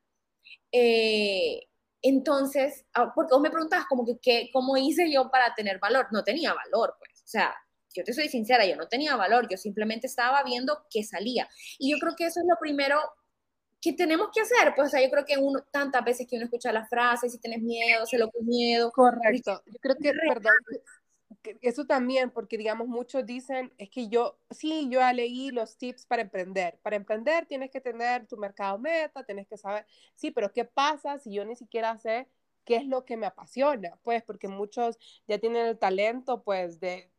Eh, 0.71 1.61
entonces, 2.01 2.85
ah, 2.93 3.11
porque 3.13 3.33
vos 3.33 3.41
me 3.41 3.51
preguntabas 3.51 3.85
como 3.87 4.05
que, 4.05 4.17
¿qué, 4.21 4.49
¿cómo 4.53 4.77
hice 4.77 5.11
yo 5.11 5.29
para 5.29 5.53
tener 5.53 5.79
valor? 5.79 6.07
No 6.11 6.23
tenía 6.23 6.53
valor, 6.53 6.95
pues, 6.99 7.21
o 7.23 7.27
sea, 7.27 7.53
yo 7.93 8.03
te 8.03 8.13
soy 8.13 8.29
sincera, 8.29 8.65
yo 8.65 8.75
no 8.77 8.87
tenía 8.87 9.15
valor, 9.15 9.47
yo 9.49 9.57
simplemente 9.57 10.07
estaba 10.07 10.43
viendo 10.43 10.85
qué 10.89 11.03
salía. 11.03 11.49
Y 11.77 11.91
yo 11.91 11.97
creo 11.99 12.15
que 12.15 12.25
eso 12.25 12.39
es 12.39 12.45
lo 12.47 12.55
primero 12.59 12.97
que 13.81 13.93
tenemos 13.93 14.29
que 14.33 14.41
hacer? 14.41 14.73
Pues, 14.75 14.89
o 14.89 14.91
sea, 14.91 15.01
yo 15.01 15.09
creo 15.09 15.25
que 15.25 15.37
uno, 15.37 15.63
tantas 15.71 16.05
veces 16.05 16.27
que 16.29 16.35
uno 16.35 16.45
escucha 16.45 16.71
la 16.71 16.85
frase, 16.85 17.29
si 17.29 17.39
tienes 17.39 17.61
miedo, 17.61 18.05
sé 18.05 18.17
lo 18.17 18.29
que 18.29 18.39
miedo. 18.43 18.91
Correcto. 18.91 19.61
Yo 19.65 19.79
creo 19.81 19.95
que, 19.95 20.13
perdón, 20.13 20.53
eso 21.61 21.85
también, 21.85 22.29
porque 22.29 22.57
digamos, 22.57 22.87
muchos 22.87 23.25
dicen, 23.25 23.73
es 23.77 23.89
que 23.89 24.07
yo, 24.07 24.37
sí, 24.49 24.87
yo 24.89 24.99
ya 24.99 25.13
leí 25.13 25.51
los 25.51 25.77
tips 25.77 26.05
para 26.05 26.21
emprender. 26.21 26.77
Para 26.81 26.95
emprender 26.95 27.45
tienes 27.45 27.71
que 27.71 27.81
tener 27.81 28.27
tu 28.27 28.37
mercado 28.37 28.77
meta, 28.77 29.23
tienes 29.23 29.47
que 29.47 29.57
saber, 29.57 29.85
sí, 30.15 30.31
pero 30.31 30.51
¿qué 30.51 30.65
pasa 30.65 31.19
si 31.19 31.33
yo 31.33 31.45
ni 31.45 31.55
siquiera 31.55 31.97
sé 31.97 32.27
qué 32.65 32.77
es 32.77 32.85
lo 32.85 33.05
que 33.05 33.17
me 33.17 33.25
apasiona? 33.25 33.97
Pues 34.03 34.23
porque 34.23 34.47
muchos 34.47 34.97
ya 35.27 35.39
tienen 35.39 35.65
el 35.65 35.77
talento, 35.77 36.43
pues, 36.43 36.79
de, 36.79 37.11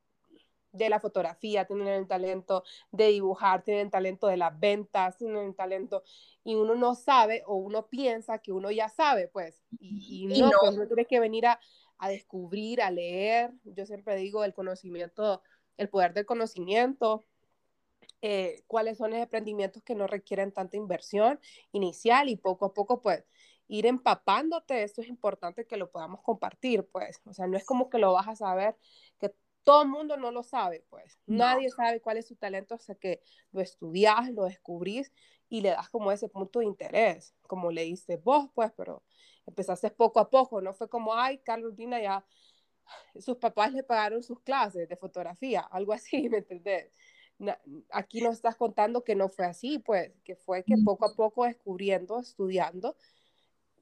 de 0.72 0.88
la 0.88 1.00
fotografía, 1.00 1.66
tienen 1.66 1.88
el 1.88 2.06
talento 2.06 2.64
de 2.90 3.08
dibujar, 3.08 3.62
tienen 3.62 3.86
el 3.86 3.90
talento 3.90 4.26
de 4.26 4.38
las 4.38 4.58
ventas, 4.58 5.16
tienen 5.18 5.44
el 5.44 5.54
talento, 5.54 6.02
y 6.44 6.54
uno 6.54 6.74
no 6.74 6.94
sabe 6.94 7.42
o 7.46 7.56
uno 7.56 7.86
piensa 7.86 8.38
que 8.38 8.52
uno 8.52 8.70
ya 8.70 8.88
sabe, 8.88 9.28
pues, 9.28 9.62
y, 9.78 10.26
no, 10.26 10.50
pues 10.60 10.76
uno 10.76 10.86
tiene 10.86 11.04
que 11.04 11.20
venir 11.20 11.46
a, 11.46 11.60
a 12.02 12.08
descubrir, 12.08 12.82
a 12.82 12.90
leer. 12.90 13.52
Yo 13.62 13.86
siempre 13.86 14.16
digo 14.16 14.42
el 14.42 14.52
conocimiento, 14.52 15.40
el 15.76 15.88
poder 15.88 16.12
del 16.14 16.26
conocimiento, 16.26 17.24
eh, 18.22 18.64
cuáles 18.66 18.98
son 18.98 19.12
los 19.12 19.20
emprendimientos 19.20 19.84
que 19.84 19.94
no 19.94 20.08
requieren 20.08 20.50
tanta 20.50 20.76
inversión 20.76 21.38
inicial 21.70 22.28
y 22.28 22.34
poco 22.36 22.66
a 22.66 22.74
poco, 22.74 23.00
pues, 23.00 23.24
ir 23.68 23.86
empapándote, 23.86 24.82
esto 24.82 25.00
es 25.00 25.06
importante 25.06 25.64
que 25.64 25.76
lo 25.76 25.92
podamos 25.92 26.22
compartir, 26.22 26.88
pues, 26.90 27.20
o 27.24 27.32
sea, 27.32 27.46
no 27.46 27.56
es 27.56 27.64
como 27.64 27.88
que 27.88 27.98
lo 27.98 28.12
vas 28.12 28.26
a 28.26 28.34
saber, 28.34 28.76
que 29.20 29.32
todo 29.64 29.82
el 29.82 29.88
mundo 29.88 30.16
no 30.16 30.30
lo 30.30 30.42
sabe, 30.42 30.84
pues, 30.90 31.18
nadie 31.26 31.70
sabe 31.70 32.00
cuál 32.00 32.16
es 32.16 32.26
su 32.26 32.36
talento 32.36 32.74
hasta 32.74 32.94
que 32.94 33.20
lo 33.52 33.60
estudias, 33.60 34.30
lo 34.30 34.44
descubrís 34.44 35.12
y 35.48 35.60
le 35.60 35.70
das 35.70 35.88
como 35.88 36.10
ese 36.10 36.28
punto 36.28 36.60
de 36.60 36.66
interés, 36.66 37.34
como 37.46 37.70
le 37.70 37.84
diste 37.84 38.16
vos, 38.16 38.50
pues, 38.54 38.72
pero 38.76 39.02
empezaste 39.46 39.90
poco 39.90 40.20
a 40.20 40.30
poco, 40.30 40.60
no 40.60 40.72
fue 40.72 40.88
como, 40.88 41.14
ay, 41.14 41.38
Carlos 41.38 41.76
Dina 41.76 42.00
ya, 42.00 42.24
sus 43.18 43.36
papás 43.36 43.72
le 43.72 43.82
pagaron 43.82 44.22
sus 44.22 44.40
clases 44.40 44.88
de 44.88 44.96
fotografía, 44.96 45.60
algo 45.60 45.92
así, 45.92 46.28
¿me 46.30 46.38
entendés? 46.38 46.90
aquí 47.90 48.20
nos 48.20 48.34
estás 48.34 48.54
contando 48.56 49.02
que 49.02 49.16
no 49.16 49.28
fue 49.28 49.46
así, 49.46 49.80
pues, 49.80 50.12
que 50.22 50.36
fue 50.36 50.62
que 50.62 50.76
poco 50.84 51.06
a 51.06 51.14
poco 51.16 51.44
descubriendo, 51.44 52.20
estudiando, 52.20 52.96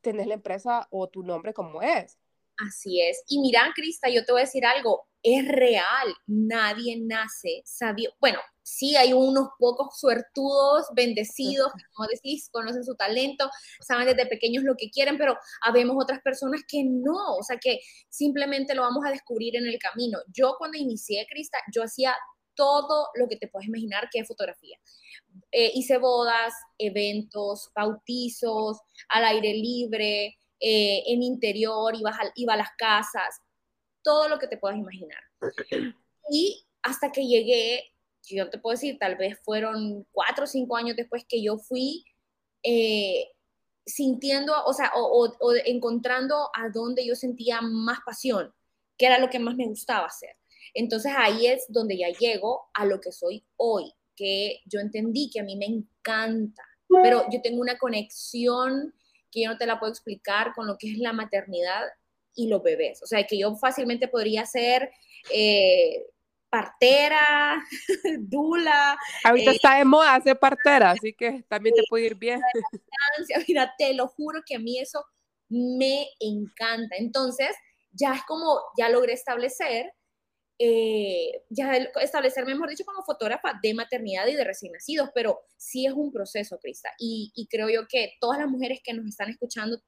tenés 0.00 0.26
la 0.26 0.34
empresa 0.34 0.88
o 0.90 1.08
tu 1.08 1.22
nombre 1.22 1.52
como 1.52 1.82
es. 1.82 2.18
Así 2.56 3.02
es. 3.02 3.22
Y 3.28 3.38
mira, 3.40 3.70
Crista, 3.75 4.08
yo 4.08 4.25
te 4.25 4.32
voy 4.32 4.42
a 4.42 4.44
decir 4.44 4.64
algo, 4.64 5.10
es 5.23 5.47
real, 5.47 6.15
nadie 6.27 6.99
nace 7.00 7.62
sabio. 7.65 8.12
Bueno, 8.21 8.39
sí 8.62 8.97
hay 8.97 9.12
unos 9.12 9.49
pocos 9.59 9.99
suertudos, 9.99 10.87
bendecidos, 10.95 11.73
como 11.95 12.09
decís, 12.09 12.49
conocen 12.50 12.85
su 12.85 12.95
talento, 12.95 13.50
saben 13.81 14.07
desde 14.07 14.27
pequeños 14.27 14.65
lo 14.65 14.77
que 14.77 14.91
quieren, 14.91 15.19
pero 15.19 15.37
habemos 15.62 15.97
otras 16.00 16.21
personas 16.21 16.62
que 16.67 16.85
no, 16.85 17.37
o 17.37 17.43
sea 17.43 17.59
que 17.59 17.81
simplemente 18.09 18.75
lo 18.75 18.83
vamos 18.83 19.05
a 19.05 19.11
descubrir 19.11 19.57
en 19.57 19.67
el 19.67 19.79
camino. 19.79 20.19
Yo 20.33 20.55
cuando 20.59 20.79
inicié 20.79 21.27
Crista, 21.29 21.59
yo 21.75 21.83
hacía 21.83 22.15
todo 22.55 23.09
lo 23.15 23.29
que 23.29 23.37
te 23.37 23.49
puedes 23.49 23.69
imaginar 23.69 24.09
que 24.11 24.21
es 24.21 24.29
fotografía. 24.29 24.79
Eh, 25.50 25.73
hice 25.75 25.99
bodas, 25.99 26.53
eventos, 26.79 27.71
bautizos, 27.75 28.79
al 29.09 29.25
aire 29.25 29.55
libre, 29.55 30.37
eh, 30.61 31.03
en 31.07 31.23
interior, 31.23 31.95
iba 31.97 32.12
iba 32.35 32.55
a 32.55 32.59
las 32.59 32.71
casas, 32.77 33.41
todo 34.02 34.28
lo 34.28 34.38
que 34.38 34.49
te 34.49 34.57
puedas 34.57 34.78
imaginar. 34.78 35.23
Y 36.30 36.64
hasta 36.83 37.12
que 37.12 37.26
llegué, 37.26 37.92
yo 38.23 38.50
te 38.50 38.59
puedo 38.59 38.75
decir, 38.75 38.99
tal 38.99 39.16
vez 39.16 39.38
fueron 39.42 40.07
cuatro 40.12 40.45
o 40.45 40.47
cinco 40.47 40.76
años 40.76 40.97
después 40.97 41.25
que 41.28 41.42
yo 41.42 41.59
fui 41.59 42.04
eh, 42.62 43.28
sintiendo, 43.87 44.54
o 44.64 44.73
sea, 44.73 44.92
o, 44.95 45.33
encontrando 45.64 46.50
a 46.54 46.69
donde 46.69 47.07
yo 47.07 47.14
sentía 47.14 47.61
más 47.61 47.99
pasión, 48.04 48.52
que 48.97 49.07
era 49.07 49.19
lo 49.19 49.30
que 49.30 49.38
más 49.38 49.57
me 49.57 49.66
gustaba 49.66 50.07
hacer. 50.07 50.37
Entonces 50.75 51.12
ahí 51.16 51.47
es 51.47 51.66
donde 51.69 51.99
ya 51.99 52.09
llego 52.09 52.71
a 52.75 52.85
lo 52.85 53.00
que 53.00 53.12
soy 53.12 53.45
hoy, 53.57 53.92
que 54.14 54.61
yo 54.66 54.80
entendí 54.80 55.30
que 55.30 55.40
a 55.40 55.45
mí 55.45 55.57
me 55.57 55.66
encanta, 55.66 56.62
pero 57.02 57.25
yo 57.30 57.40
tengo 57.42 57.61
una 57.61 57.78
conexión 57.78 58.95
que 59.30 59.42
yo 59.42 59.50
no 59.50 59.59
te 59.59 59.66
la 59.66 59.78
puedo 59.78 59.92
explicar 59.92 60.52
con 60.54 60.66
lo 60.66 60.76
que 60.76 60.92
es 60.92 60.99
la 60.99 61.12
maternidad 61.12 61.83
y 62.34 62.49
los 62.49 62.62
bebés. 62.62 63.02
O 63.02 63.06
sea, 63.06 63.25
que 63.26 63.38
yo 63.38 63.54
fácilmente 63.56 64.08
podría 64.08 64.46
ser 64.46 64.90
eh, 65.32 66.06
partera, 66.50 67.62
dula. 68.20 68.99
Ahorita 69.25 69.52
eh, 69.52 69.54
está 69.54 69.76
de 69.76 69.84
moda 69.84 70.20
ser 70.20 70.38
partera, 70.38 70.90
así 70.90 71.14
que 71.14 71.44
también 71.49 71.75
te 71.75 71.82
puede 71.88 72.06
ir 72.06 72.16
bien. 72.16 72.40
Mira, 73.49 73.72
te 73.78 73.94
lo 73.94 74.08
juro 74.08 74.40
que 74.44 74.56
a 74.56 74.58
mí 74.58 74.78
eso 74.78 75.04
me 75.49 76.08
encanta. 76.18 76.96
Entonces, 76.96 77.50
ya 77.92 78.14
es 78.14 78.22
como, 78.25 78.60
ya 78.76 78.88
logré 78.88 79.12
establecer, 79.12 79.92
eh, 80.58 81.42
ya 81.49 81.75
establecer, 82.02 82.44
mejor 82.44 82.68
dicho, 82.68 82.84
como 82.84 83.02
fotógrafa 83.02 83.58
de 83.62 83.72
maternidad 83.72 84.26
y 84.26 84.34
de 84.34 84.44
recién 84.44 84.72
nacidos, 84.72 85.10
pero 85.14 85.40
sí 85.56 85.87
es 85.87 85.92
un 85.92 86.12
proceso, 86.12 86.58
Crista. 86.58 86.90
Y, 86.99 87.32
y 87.34 87.46
creo 87.46 87.68
yo 87.70 87.87
que 87.88 88.14
todas 88.20 88.38
las 88.38 88.49
mujeres 88.49 88.80
que 88.84 88.92
nos 88.92 89.06
están 89.06 89.30
escuchando 89.30 89.80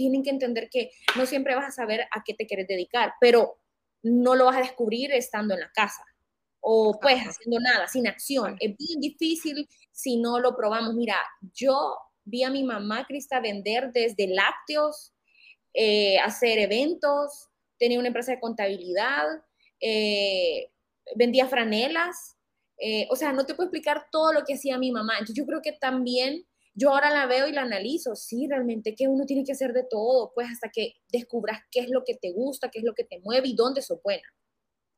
tienen 0.00 0.22
que 0.22 0.30
entender 0.30 0.70
que 0.70 0.92
no 1.14 1.26
siempre 1.26 1.54
vas 1.54 1.66
a 1.66 1.70
saber 1.70 2.00
a 2.10 2.24
qué 2.24 2.32
te 2.32 2.46
quieres 2.46 2.66
dedicar, 2.66 3.12
pero 3.20 3.58
no 4.02 4.34
lo 4.34 4.46
vas 4.46 4.56
a 4.56 4.60
descubrir 4.60 5.12
estando 5.12 5.52
en 5.52 5.60
la 5.60 5.70
casa 5.72 6.02
o 6.60 6.98
pues 6.98 7.20
haciendo 7.20 7.60
nada, 7.60 7.86
sin 7.86 8.06
acción. 8.06 8.56
Es 8.60 8.74
bien 8.78 8.98
difícil 8.98 9.68
si 9.92 10.16
no 10.16 10.40
lo 10.40 10.56
probamos. 10.56 10.94
Mira, 10.94 11.16
yo 11.52 11.98
vi 12.24 12.44
a 12.44 12.50
mi 12.50 12.64
mamá, 12.64 13.04
Crista, 13.06 13.40
vender 13.40 13.92
desde 13.92 14.26
lácteos, 14.28 15.12
eh, 15.74 16.18
hacer 16.18 16.58
eventos, 16.58 17.50
tenía 17.78 17.98
una 17.98 18.08
empresa 18.08 18.32
de 18.32 18.40
contabilidad, 18.40 19.26
eh, 19.82 20.70
vendía 21.14 21.46
franelas. 21.46 22.38
Eh, 22.78 23.06
o 23.10 23.16
sea, 23.16 23.34
no 23.34 23.44
te 23.44 23.54
puedo 23.54 23.66
explicar 23.66 24.06
todo 24.10 24.32
lo 24.32 24.44
que 24.44 24.54
hacía 24.54 24.78
mi 24.78 24.92
mamá. 24.92 25.12
Entonces 25.18 25.36
yo 25.36 25.44
creo 25.44 25.60
que 25.60 25.72
también 25.72 26.46
yo 26.80 26.94
ahora 26.94 27.10
la 27.10 27.26
veo 27.26 27.46
y 27.46 27.52
la 27.52 27.62
analizo, 27.62 28.16
sí, 28.16 28.46
realmente 28.48 28.94
que 28.94 29.06
uno 29.06 29.26
tiene 29.26 29.44
que 29.44 29.52
hacer 29.52 29.74
de 29.74 29.84
todo, 29.84 30.32
pues 30.34 30.48
hasta 30.50 30.70
que 30.70 30.94
descubras 31.12 31.60
qué 31.70 31.80
es 31.80 31.90
lo 31.90 32.04
que 32.04 32.14
te 32.14 32.32
gusta, 32.32 32.70
qué 32.70 32.78
es 32.78 32.84
lo 32.84 32.94
que 32.94 33.04
te 33.04 33.20
mueve 33.20 33.48
y 33.48 33.54
dónde 33.54 33.82
sos 33.82 34.02
buena. 34.02 34.26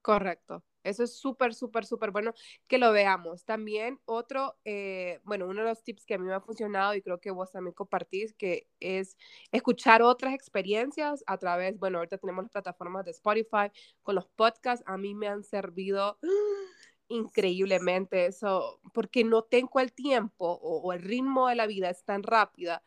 Correcto. 0.01 0.65
Eso 0.85 1.05
es 1.05 1.17
súper, 1.17 1.55
súper, 1.55 1.85
súper 1.85 2.11
bueno 2.11 2.35
que 2.69 2.79
lo 2.79 2.93
veamos. 2.93 3.45
También 3.45 4.01
otro, 4.05 4.57
eh, 4.65 5.21
bueno, 5.25 5.47
uno 5.47 5.63
de 5.63 5.69
los 5.69 5.83
tips 5.83 6.05
que 6.05 6.15
a 6.15 6.19
mí 6.19 6.27
me 6.27 6.35
ha 6.35 6.41
funcionado 6.41 6.95
y 6.95 7.03
creo 7.03 7.21
que 7.21 7.31
vos 7.31 7.51
también 7.51 7.75
compartís, 7.75 8.33
que 8.35 8.69
es 8.81 9.17
escuchar 9.53 10.03
otras 10.03 10.35
experiencias 10.35 11.23
a 11.27 11.39
través, 11.39 11.79
bueno, 11.79 11.99
ahorita 11.99 12.19
tenemos 12.19 12.45
las 12.45 12.53
plataformas 12.53 13.05
de 13.05 13.13
Spotify 13.13 13.71
con 14.03 14.15
los 14.17 14.27
podcasts, 14.29 14.85
a 14.87 14.97
mí 14.97 15.15
me 15.15 15.29
han 15.29 15.45
servido 15.45 16.19
increíblemente 17.13 18.27
eso, 18.27 18.81
porque 18.93 19.25
no 19.25 19.43
tengo 19.43 19.81
el 19.81 19.93
tiempo 19.93 20.47
o, 20.63 20.93
el 20.93 21.03
ritmo 21.03 21.49
de 21.49 21.57
la 21.57 21.67
vida 21.67 21.91
es 21.91 22.05
tan 22.05 22.23
rápida 22.23 22.83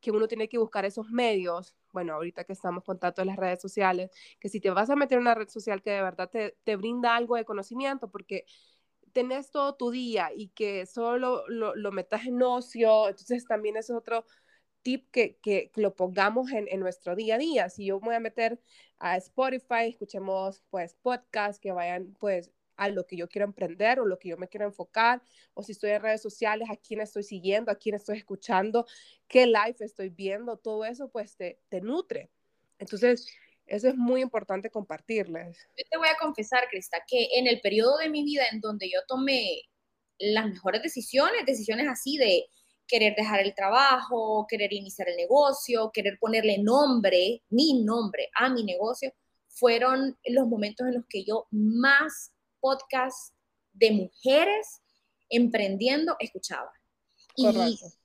que 0.00 0.10
uno 0.10 0.28
tiene 0.28 0.48
que 0.48 0.58
buscar 0.58 0.84
esos 0.84 1.10
medios, 1.10 1.76
bueno, 1.92 2.14
ahorita 2.14 2.44
que 2.44 2.52
estamos 2.54 2.84
con 2.84 2.98
tanto 2.98 3.20
en 3.22 3.28
las 3.28 3.36
redes 3.36 3.60
sociales, 3.60 4.10
que 4.38 4.48
si 4.48 4.60
te 4.60 4.70
vas 4.70 4.90
a 4.90 4.96
meter 4.96 5.16
en 5.16 5.22
una 5.22 5.34
red 5.34 5.48
social 5.48 5.82
que 5.82 5.90
de 5.90 6.02
verdad 6.02 6.30
te, 6.30 6.56
te 6.64 6.76
brinda 6.76 7.16
algo 7.16 7.36
de 7.36 7.44
conocimiento, 7.44 8.10
porque 8.10 8.46
tenés 9.12 9.50
todo 9.50 9.74
tu 9.74 9.90
día 9.90 10.30
y 10.34 10.48
que 10.48 10.86
solo 10.86 11.44
lo, 11.48 11.74
lo 11.76 11.92
metas 11.92 12.26
en 12.26 12.42
ocio, 12.42 13.08
entonces 13.08 13.44
también 13.46 13.76
es 13.76 13.90
otro 13.90 14.24
tip 14.82 15.10
que, 15.10 15.36
que, 15.38 15.70
que 15.70 15.80
lo 15.80 15.94
pongamos 15.94 16.52
en, 16.52 16.66
en, 16.68 16.80
nuestro 16.80 17.14
día 17.16 17.34
a 17.36 17.38
día. 17.38 17.68
Si 17.68 17.86
yo 17.86 18.00
voy 18.00 18.14
a 18.14 18.20
meter 18.20 18.60
a 18.98 19.16
Spotify, 19.16 19.88
escuchemos 19.88 20.62
pues 20.70 20.94
podcasts 21.02 21.60
que 21.60 21.72
vayan 21.72 22.14
pues 22.18 22.50
a 22.80 22.88
lo 22.88 23.06
que 23.06 23.14
yo 23.14 23.28
quiero 23.28 23.44
emprender 23.44 24.00
o 24.00 24.06
lo 24.06 24.18
que 24.18 24.30
yo 24.30 24.38
me 24.38 24.48
quiero 24.48 24.64
enfocar, 24.64 25.22
o 25.52 25.62
si 25.62 25.72
estoy 25.72 25.90
en 25.90 26.00
redes 26.00 26.22
sociales, 26.22 26.66
a 26.70 26.76
quién 26.76 27.02
estoy 27.02 27.22
siguiendo, 27.22 27.70
a 27.70 27.74
quién 27.74 27.94
estoy 27.94 28.16
escuchando, 28.16 28.86
qué 29.28 29.46
live 29.46 29.76
estoy 29.80 30.08
viendo, 30.08 30.56
todo 30.56 30.86
eso 30.86 31.10
pues 31.10 31.36
te, 31.36 31.60
te 31.68 31.82
nutre. 31.82 32.30
Entonces, 32.78 33.26
eso 33.66 33.88
es 33.88 33.96
muy 33.96 34.22
importante 34.22 34.70
compartirles. 34.70 35.58
Yo 35.76 35.84
te 35.90 35.98
voy 35.98 36.08
a 36.08 36.16
confesar, 36.18 36.64
Crista, 36.70 37.04
que 37.06 37.28
en 37.34 37.46
el 37.46 37.60
periodo 37.60 37.98
de 37.98 38.08
mi 38.08 38.24
vida 38.24 38.44
en 38.50 38.62
donde 38.62 38.88
yo 38.90 39.00
tomé 39.06 39.60
las 40.18 40.48
mejores 40.48 40.82
decisiones, 40.82 41.44
decisiones 41.44 41.86
así 41.86 42.16
de 42.16 42.46
querer 42.86 43.14
dejar 43.14 43.40
el 43.40 43.54
trabajo, 43.54 44.46
querer 44.48 44.72
iniciar 44.72 45.10
el 45.10 45.16
negocio, 45.16 45.90
querer 45.92 46.18
ponerle 46.18 46.56
nombre, 46.56 47.42
mi 47.50 47.84
nombre 47.84 48.30
a 48.34 48.48
mi 48.48 48.64
negocio, 48.64 49.12
fueron 49.48 50.18
los 50.24 50.46
momentos 50.46 50.86
en 50.86 50.94
los 50.94 51.04
que 51.06 51.24
yo 51.24 51.46
más 51.50 52.32
podcast 52.60 53.34
de 53.72 53.90
mujeres 53.92 54.82
emprendiendo 55.28 56.16
escuchaba. 56.18 56.72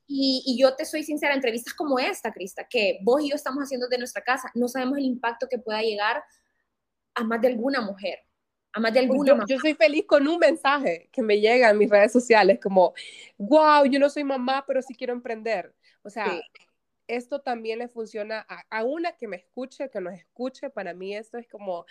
Y, 0.07 0.43
y, 0.45 0.57
yo 0.57 0.75
te 0.75 0.85
soy 0.85 1.03
sincera, 1.03 1.33
entrevistas 1.33 1.74
como 1.74 1.97
esta, 1.97 2.31
Crista, 2.31 2.67
que 2.69 3.00
vos 3.01 3.24
y 3.24 3.29
yo 3.29 3.35
estamos 3.35 3.63
haciendo 3.63 3.88
de 3.88 3.97
nuestra 3.97 4.24
casa, 4.24 4.51
no 4.53 4.67
sabemos 4.67 5.00
el 5.00 5.05
impacto 5.05 5.47
que 5.50 5.57
pueda 5.57 5.81
llegar 5.81 6.24
a 7.15 7.24
más 7.24 7.41
de 7.41 7.47
alguna 7.47 7.81
mujer, 7.81 8.19
a 8.71 8.79
más 8.79 8.93
de 8.93 9.00
alguna 9.00 9.33
yo, 9.33 9.45
yo 9.47 9.59
soy 9.59 9.74
feliz 9.74 10.05
con 10.05 10.27
un 10.27 10.38
mensaje 10.38 11.09
que 11.12 11.24
me 11.24 11.39
llega 11.39 11.71
en 11.71 11.77
mis 11.79 11.89
redes 11.89 12.12
sociales, 12.12 12.59
como, 12.62 12.93
wow, 13.38 13.85
yo 13.85 14.00
no 14.00 14.09
soy 14.09 14.24
mamá, 14.24 14.63
pero 14.67 14.81
sí 14.81 14.93
quiero 14.93 15.13
emprender. 15.13 15.74
O 16.03 16.09
sea, 16.09 16.39
esto 17.07 17.41
también 17.41 17.79
le 17.79 17.88
funciona 17.88 18.45
a, 18.47 18.63
a, 18.69 18.83
una 18.83 19.13
que 19.13 19.27
me 19.27 19.38
escuche, 19.38 19.89
que 19.89 20.01
nos 20.01 20.13
escuche, 20.13 20.69
para 20.69 20.93
mí 20.93 21.15
esto 21.15 21.39
es 21.39 21.47
como, 21.47 21.85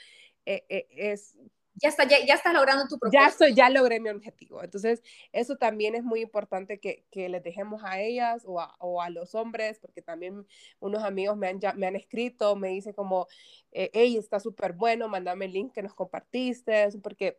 eh, 0.47 0.65
eh, 0.69 0.87
es 0.91 1.37
ya, 1.75 1.89
está, 1.89 2.05
ya, 2.05 2.25
ya 2.25 2.35
estás 2.35 2.55
logrando 2.55 2.87
tu 2.87 2.99
propósito. 2.99 3.23
Ya, 3.23 3.29
estoy, 3.29 3.55
ya 3.55 3.71
logré 3.71 4.01
mi 4.01 4.09
objetivo. 4.09 4.63
Entonces, 4.63 5.03
eso 5.33 5.57
también 5.57 5.95
es 5.95 6.05
muy 6.05 6.21
importante 6.21 6.79
que, 6.79 7.05
que 7.11 7.29
les 7.29 7.43
dejemos 7.43 7.83
a 7.85 8.01
ellas 8.01 8.45
o 8.47 8.61
a, 8.61 8.75
o 8.79 9.03
a, 9.03 9.11
los 9.11 9.35
hombres, 9.35 9.79
porque 9.81 10.03
también 10.03 10.47
unos 10.81 11.03
amigos 11.03 11.37
me 11.37 11.49
han, 11.49 11.61
ya, 11.61 11.73
me 11.73 11.87
han 11.87 11.97
escrito, 11.97 12.57
me 12.57 12.69
dicen 12.69 12.93
como, 12.93 13.27
eh, 13.73 13.91
hey, 13.93 14.17
está 14.17 14.41
súper 14.41 14.73
bueno, 14.73 15.09
mándame 15.09 15.47
el 15.47 15.53
link 15.53 15.73
que 15.73 15.83
nos 15.83 15.95
compartiste, 15.95 16.89
porque 17.03 17.39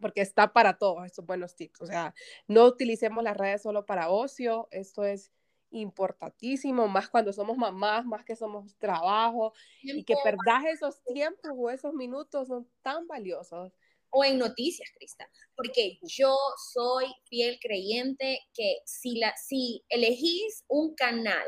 porque 0.00 0.20
está 0.20 0.52
para 0.52 0.76
todos 0.76 1.06
estos 1.06 1.24
buenos 1.24 1.54
tips. 1.56 1.80
O 1.80 1.86
sea, 1.86 2.14
no 2.46 2.66
utilicemos 2.66 3.24
las 3.24 3.36
redes 3.36 3.62
solo 3.62 3.86
para 3.86 4.10
ocio, 4.10 4.68
esto 4.70 5.04
es 5.04 5.32
importantísimo, 5.70 6.88
más 6.88 7.08
cuando 7.08 7.32
somos 7.32 7.56
mamás, 7.56 8.04
más 8.04 8.24
que 8.24 8.36
somos 8.36 8.76
trabajo, 8.76 9.52
y 9.82 10.04
que 10.04 10.14
perdas 10.22 10.64
esos 10.66 11.02
tiempos 11.04 11.52
o 11.54 11.70
esos 11.70 11.94
minutos 11.94 12.48
son 12.48 12.68
tan 12.82 13.06
valiosos. 13.06 13.72
O 14.10 14.24
en 14.24 14.38
noticias, 14.38 14.88
Crista, 14.96 15.28
porque 15.56 15.98
yo 16.02 16.36
soy 16.72 17.06
fiel 17.28 17.58
creyente 17.60 18.40
que 18.54 18.78
si, 18.86 19.18
la, 19.18 19.34
si 19.36 19.84
elegís 19.88 20.64
un 20.68 20.94
canal 20.94 21.46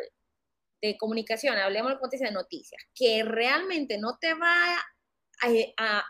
de 0.82 0.96
comunicación, 0.96 1.56
hablemos 1.56 1.92
de 2.10 2.30
noticias, 2.30 2.82
que 2.94 3.22
realmente 3.24 3.98
no 3.98 4.18
te 4.18 4.34
va 4.34 4.76
a, 5.76 6.04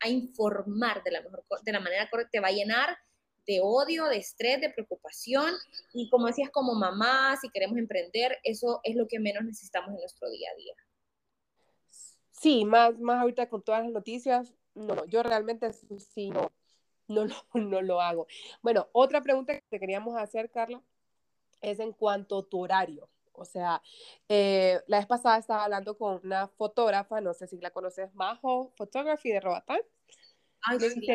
a, 0.00 0.08
informar 0.08 1.02
de 1.02 1.10
la, 1.10 1.22
mejor, 1.22 1.44
de 1.62 1.72
la 1.72 1.80
manera 1.80 2.08
correcta, 2.10 2.30
te 2.32 2.40
va 2.40 2.48
a 2.48 2.52
llenar 2.52 2.96
de 3.46 3.60
odio, 3.62 4.06
de 4.06 4.18
estrés, 4.18 4.60
de 4.60 4.70
preocupación. 4.70 5.52
Y 5.92 6.08
como 6.10 6.26
decías, 6.26 6.50
como 6.50 6.74
mamá, 6.74 7.36
si 7.40 7.50
queremos 7.50 7.78
emprender, 7.78 8.38
eso 8.42 8.80
es 8.82 8.96
lo 8.96 9.06
que 9.06 9.18
menos 9.18 9.44
necesitamos 9.44 9.90
en 9.90 9.96
nuestro 9.96 10.30
día 10.30 10.48
a 10.52 10.56
día. 10.56 10.74
Sí, 12.32 12.64
más, 12.64 12.98
más 12.98 13.20
ahorita 13.20 13.48
con 13.48 13.62
todas 13.62 13.82
las 13.82 13.92
noticias, 13.92 14.54
no, 14.74 15.04
yo 15.06 15.22
realmente 15.22 15.72
sí 15.72 16.30
no, 16.30 16.50
no, 17.08 17.26
no, 17.54 17.82
lo 17.82 18.00
hago. 18.00 18.26
Bueno, 18.62 18.88
otra 18.92 19.22
pregunta 19.22 19.54
que 19.54 19.64
te 19.68 19.80
queríamos 19.80 20.16
hacer, 20.16 20.50
Carla, 20.50 20.82
es 21.60 21.80
en 21.80 21.92
cuanto 21.92 22.38
a 22.38 22.48
tu 22.48 22.60
horario. 22.60 23.08
O 23.32 23.44
sea, 23.44 23.82
eh, 24.28 24.80
la 24.86 24.98
vez 24.98 25.06
pasada 25.06 25.38
estaba 25.38 25.64
hablando 25.64 25.98
con 25.98 26.20
una 26.22 26.46
fotógrafa, 26.46 27.20
no 27.20 27.34
sé 27.34 27.48
si 27.48 27.58
la 27.58 27.70
conoces, 27.70 28.14
Majo 28.14 28.70
Photography 28.76 29.30
de 29.30 29.40
Robatán. 29.40 29.80
Ay, 30.62 30.78
sí, 30.80 31.06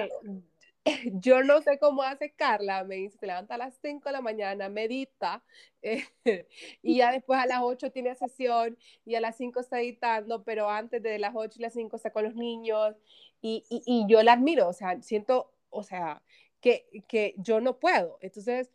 yo 1.13 1.43
no 1.43 1.61
sé 1.61 1.77
cómo 1.79 2.03
hace 2.03 2.31
Carla, 2.31 2.83
me 2.83 2.95
dice, 2.95 3.17
se 3.17 3.27
levanta 3.27 3.55
a 3.55 3.57
las 3.57 3.77
5 3.81 4.09
de 4.09 4.13
la 4.13 4.21
mañana, 4.21 4.69
medita, 4.69 5.43
eh, 5.81 6.03
y 6.81 6.97
ya 6.97 7.11
después 7.11 7.39
a 7.39 7.45
las 7.45 7.59
8 7.61 7.91
tiene 7.91 8.15
sesión, 8.15 8.77
y 9.05 9.15
a 9.15 9.21
las 9.21 9.37
5 9.37 9.59
está 9.59 9.79
editando, 9.79 10.43
pero 10.43 10.69
antes 10.69 11.01
de 11.01 11.19
las 11.19 11.33
8 11.35 11.55
y 11.59 11.61
las 11.61 11.73
5 11.73 11.95
está 11.95 12.11
con 12.11 12.23
los 12.23 12.35
niños, 12.35 12.95
y, 13.41 13.63
y, 13.69 14.05
yo 14.07 14.21
la 14.23 14.33
admiro, 14.33 14.67
o 14.67 14.73
sea, 14.73 15.01
siento, 15.01 15.51
o 15.69 15.83
sea, 15.83 16.21
que, 16.61 16.85
que 17.07 17.35
yo 17.37 17.61
no 17.61 17.79
puedo. 17.79 18.17
Entonces, 18.21 18.69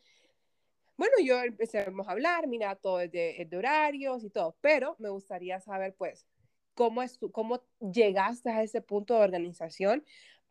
bueno, 0.97 1.15
yo 1.23 1.43
empecemos 1.43 2.09
a 2.09 2.13
hablar, 2.13 2.47
mira, 2.47 2.77
todo 2.77 3.01
es 3.01 3.11
de, 3.11 3.47
de, 3.49 3.57
horarios 3.57 4.25
y 4.25 4.31
todo, 4.31 4.57
pero 4.61 4.97
me 4.99 5.11
gustaría 5.11 5.61
saber, 5.61 5.95
pues, 5.97 6.27
cómo, 6.75 7.03
es, 7.03 7.19
cómo 7.33 7.63
llegaste 7.81 8.51
a 8.51 8.63
ese 8.63 8.81
punto 8.81 9.15
de 9.15 9.25
organización 9.25 10.05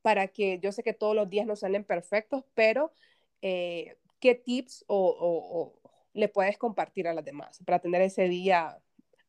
para 0.04 0.28
que 0.28 0.60
yo 0.60 0.72
sé 0.72 0.84
que 0.84 0.94
todos 0.94 1.16
los 1.16 1.30
días 1.30 1.48
no 1.48 1.56
salen 1.56 1.86
perfectos, 1.86 2.44
pero 2.54 2.94
eh, 3.42 3.98
¿qué 4.20 4.36
tips 4.36 4.84
o, 4.88 5.80
le 6.14 6.28
puedes 6.28 6.58
compartir 6.60 7.08
a 7.08 7.14
las 7.14 7.26
demás 7.26 7.60
para 7.66 7.80
tener 7.80 8.04
ese 8.04 8.28
día 8.28 8.78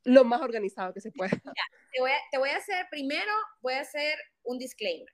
lo 0.03 0.25
más 0.25 0.43
organizado 0.43 0.93
que 0.93 1.01
se 1.01 1.13
pueda? 1.13 1.31
te, 1.93 2.01
voy 2.01 2.11
a, 2.11 2.17
te 2.31 2.39
voy 2.39 2.51
a 2.51 2.57
hacer, 2.57 2.87
primero 2.91 3.33
voy 3.63 3.75
a 3.75 3.81
hacer 3.81 4.19
un 4.43 4.59
disclaimer, 4.59 5.09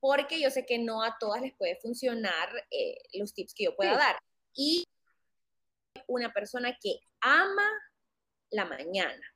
porque 0.00 0.40
yo 0.40 0.50
sé 0.50 0.64
que 0.64 0.78
no 0.78 1.02
a 1.02 1.18
todas 1.20 1.42
les 1.42 1.54
puede 1.54 1.76
funcionar 1.76 2.48
eh, 2.70 2.96
los 3.12 3.34
tips 3.34 3.54
que 3.54 3.64
yo 3.64 3.76
pueda 3.76 3.96
dar. 3.96 4.16
Y 4.54 4.86
una 6.06 6.32
persona 6.32 6.76
que 6.82 7.00
ama 7.20 7.68
la 8.50 8.64
mañana, 8.64 9.33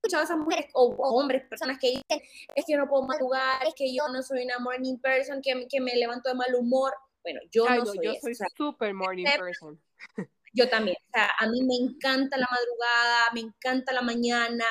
escuchado 0.00 0.22
a 0.22 0.24
esas 0.24 0.38
mujeres 0.38 0.66
o, 0.74 0.86
hombres, 0.98 1.46
personas 1.48 1.78
que 1.78 1.88
dicen, 1.88 2.22
es 2.54 2.64
que 2.64 2.72
yo 2.72 2.78
no 2.78 2.88
puedo 2.88 3.06
madrugar, 3.06 3.66
es 3.66 3.74
que 3.74 3.94
yo 3.94 4.08
no 4.08 4.22
soy 4.22 4.44
una 4.44 4.58
morning 4.58 4.98
person, 4.98 5.40
que, 5.42 5.66
que 5.68 5.80
me 5.80 5.94
levanto 5.94 6.30
de 6.30 6.34
mal 6.34 6.54
humor. 6.54 6.92
Bueno, 7.22 7.40
yo 7.50 7.68
no, 7.68 7.84
soy 7.84 7.98
Yo 8.02 8.14
soy 8.20 8.34
super 8.56 8.94
morning 8.94 9.24
person. 9.24 9.80
Yo 10.52 10.68
también, 10.68 10.96
o 10.96 11.10
sea, 11.12 11.30
a 11.38 11.46
mí 11.46 11.62
me 11.62 11.76
encanta 11.76 12.36
la 12.36 12.48
madrugada, 12.50 13.30
me 13.34 13.40
encanta 13.40 13.92
la 13.92 14.02
mañana. 14.02 14.64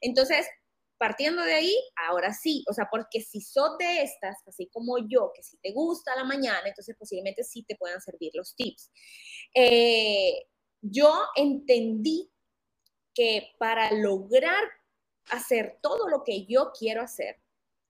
Entonces, 0.00 0.44
partiendo 0.98 1.44
de 1.44 1.54
ahí, 1.54 1.76
ahora 2.08 2.32
sí, 2.34 2.64
o 2.68 2.72
sea, 2.72 2.88
porque 2.90 3.20
si 3.20 3.40
sos 3.40 3.78
de 3.78 4.02
estas, 4.02 4.38
así 4.48 4.68
como 4.72 4.98
yo, 4.98 5.30
que 5.32 5.44
si 5.44 5.56
te 5.58 5.70
gusta 5.72 6.16
la 6.16 6.24
mañana, 6.24 6.62
entonces 6.66 6.96
posiblemente 6.98 7.44
sí 7.44 7.62
te 7.62 7.76
puedan 7.76 8.00
servir 8.00 8.32
los 8.34 8.56
tips. 8.56 8.90
Eh, 9.54 10.48
yo 10.80 11.14
entendí 11.36 12.28
que 13.20 13.52
para 13.58 13.92
lograr 13.92 14.64
hacer 15.30 15.76
todo 15.82 16.08
lo 16.08 16.24
que 16.24 16.46
yo 16.46 16.72
quiero 16.72 17.02
hacer, 17.02 17.36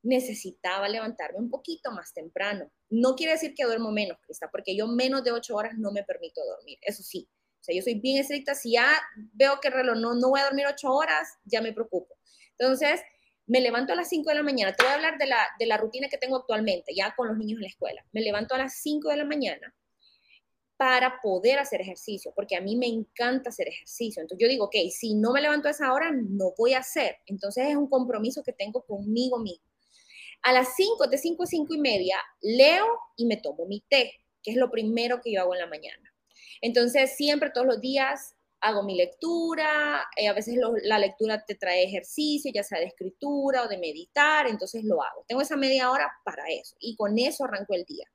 necesitaba 0.02 0.88
levantarme 0.88 1.38
un 1.38 1.48
poquito 1.48 1.92
más 1.92 2.12
temprano. 2.12 2.68
No 2.88 3.14
quiere 3.14 3.34
decir 3.34 3.54
que 3.54 3.62
duermo 3.62 3.92
menos, 3.92 4.18
Crista, 4.22 4.50
porque 4.50 4.74
yo 4.74 4.88
menos 4.88 5.22
de 5.22 5.30
ocho 5.30 5.54
horas 5.54 5.74
no 5.78 5.92
me 5.92 6.02
permito 6.02 6.44
dormir, 6.44 6.78
eso 6.82 7.04
sí. 7.04 7.28
O 7.60 7.62
sea, 7.62 7.76
yo 7.76 7.80
soy 7.80 7.94
bien 8.00 8.18
estricta, 8.18 8.56
si 8.56 8.72
ya 8.72 8.90
veo 9.14 9.60
que 9.60 9.68
el 9.68 9.74
reloj 9.74 9.98
no, 9.98 10.14
no 10.14 10.30
voy 10.30 10.40
a 10.40 10.46
dormir 10.46 10.66
ocho 10.66 10.90
horas, 10.92 11.28
ya 11.44 11.62
me 11.62 11.72
preocupo. 11.72 12.16
Entonces, 12.58 13.00
me 13.46 13.60
levanto 13.60 13.92
a 13.92 13.96
las 13.96 14.08
cinco 14.08 14.30
de 14.30 14.34
la 14.34 14.42
mañana. 14.42 14.74
Te 14.74 14.82
voy 14.82 14.90
a 14.90 14.96
hablar 14.96 15.16
de 15.16 15.26
la, 15.26 15.46
de 15.60 15.66
la 15.66 15.76
rutina 15.76 16.08
que 16.08 16.18
tengo 16.18 16.38
actualmente, 16.38 16.92
ya 16.92 17.14
con 17.14 17.28
los 17.28 17.36
niños 17.36 17.58
en 17.58 17.62
la 17.62 17.68
escuela. 17.68 18.04
Me 18.10 18.20
levanto 18.20 18.56
a 18.56 18.58
las 18.58 18.80
cinco 18.82 19.10
de 19.10 19.18
la 19.18 19.24
mañana, 19.24 19.72
para 20.80 21.20
poder 21.20 21.58
hacer 21.58 21.82
ejercicio, 21.82 22.32
porque 22.34 22.56
a 22.56 22.60
mí 22.62 22.74
me 22.74 22.86
encanta 22.86 23.50
hacer 23.50 23.68
ejercicio. 23.68 24.22
Entonces 24.22 24.42
yo 24.42 24.48
digo, 24.48 24.64
ok, 24.64 24.76
si 24.90 25.12
no 25.14 25.32
me 25.32 25.42
levanto 25.42 25.68
a 25.68 25.72
esa 25.72 25.92
hora, 25.92 26.10
no 26.10 26.54
voy 26.56 26.72
a 26.72 26.78
hacer. 26.78 27.18
Entonces 27.26 27.66
es 27.68 27.76
un 27.76 27.86
compromiso 27.86 28.42
que 28.42 28.54
tengo 28.54 28.82
conmigo 28.86 29.38
mismo. 29.38 29.62
A 30.40 30.54
las 30.54 30.74
5, 30.76 31.06
de 31.08 31.18
5 31.18 31.42
a 31.42 31.46
5 31.46 31.74
y 31.74 31.78
media, 31.80 32.16
leo 32.40 32.86
y 33.14 33.26
me 33.26 33.36
tomo 33.36 33.66
mi 33.66 33.84
té, 33.90 34.10
que 34.42 34.52
es 34.52 34.56
lo 34.56 34.70
primero 34.70 35.20
que 35.20 35.34
yo 35.34 35.42
hago 35.42 35.52
en 35.52 35.60
la 35.60 35.66
mañana. 35.66 36.14
Entonces 36.62 37.14
siempre, 37.14 37.50
todos 37.50 37.66
los 37.66 37.82
días, 37.82 38.34
hago 38.62 38.82
mi 38.82 38.96
lectura, 38.96 40.08
eh, 40.16 40.28
a 40.28 40.32
veces 40.32 40.54
la 40.84 40.98
lectura 40.98 41.44
te 41.44 41.56
trae 41.56 41.84
ejercicio, 41.84 42.50
ya 42.54 42.62
sea 42.62 42.78
de 42.78 42.86
escritura 42.86 43.64
o 43.64 43.68
de 43.68 43.76
meditar, 43.76 44.46
entonces 44.48 44.82
lo 44.84 45.02
hago. 45.02 45.26
Tengo 45.28 45.42
esa 45.42 45.58
media 45.58 45.90
hora 45.90 46.10
para 46.24 46.44
eso 46.48 46.74
y 46.80 46.96
con 46.96 47.18
eso 47.18 47.44
arranco 47.44 47.74
el 47.74 47.84
día. 47.84 48.06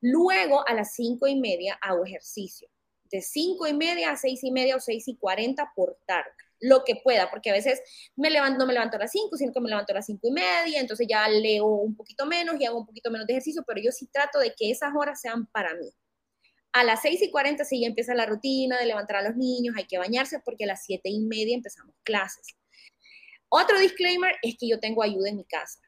Luego 0.00 0.66
a 0.68 0.74
las 0.74 0.94
cinco 0.94 1.26
y 1.26 1.38
media 1.40 1.78
hago 1.80 2.04
ejercicio. 2.04 2.68
De 3.04 3.20
cinco 3.20 3.66
y 3.66 3.72
media 3.72 4.10
a 4.10 4.16
seis 4.16 4.44
y 4.44 4.52
media 4.52 4.76
o 4.76 4.80
seis 4.80 5.08
y 5.08 5.16
cuarenta 5.16 5.72
por 5.74 5.98
tarde. 6.06 6.30
Lo 6.60 6.84
que 6.84 6.96
pueda, 6.96 7.30
porque 7.30 7.50
a 7.50 7.52
veces 7.52 7.80
me 8.16 8.30
levanto, 8.30 8.58
no 8.58 8.66
me 8.66 8.72
levanto 8.72 8.96
a 8.96 9.00
las 9.00 9.12
cinco, 9.12 9.36
sino 9.36 9.52
que 9.52 9.60
me 9.60 9.68
levanto 9.68 9.92
a 9.92 9.96
las 9.96 10.06
cinco 10.06 10.28
y 10.28 10.32
media, 10.32 10.80
entonces 10.80 11.06
ya 11.08 11.28
leo 11.28 11.66
un 11.66 11.94
poquito 11.94 12.26
menos 12.26 12.56
y 12.60 12.64
hago 12.64 12.78
un 12.78 12.86
poquito 12.86 13.10
menos 13.10 13.26
de 13.26 13.34
ejercicio, 13.34 13.62
pero 13.66 13.80
yo 13.80 13.92
sí 13.92 14.06
trato 14.06 14.40
de 14.40 14.52
que 14.56 14.70
esas 14.70 14.90
horas 14.94 15.20
sean 15.20 15.46
para 15.46 15.74
mí. 15.74 15.88
A 16.72 16.84
las 16.84 17.00
seis 17.00 17.22
y 17.22 17.30
cuarenta 17.30 17.64
sí 17.64 17.80
ya 17.80 17.86
empieza 17.86 18.14
la 18.14 18.26
rutina 18.26 18.78
de 18.78 18.86
levantar 18.86 19.16
a 19.16 19.22
los 19.22 19.36
niños, 19.36 19.74
hay 19.76 19.86
que 19.86 19.98
bañarse 19.98 20.40
porque 20.44 20.64
a 20.64 20.66
las 20.66 20.84
siete 20.84 21.08
y 21.08 21.20
media 21.20 21.54
empezamos 21.54 21.94
clases. 22.02 22.46
Otro 23.48 23.78
disclaimer 23.78 24.34
es 24.42 24.56
que 24.58 24.68
yo 24.68 24.78
tengo 24.78 25.02
ayuda 25.02 25.30
en 25.30 25.36
mi 25.36 25.44
casa 25.44 25.80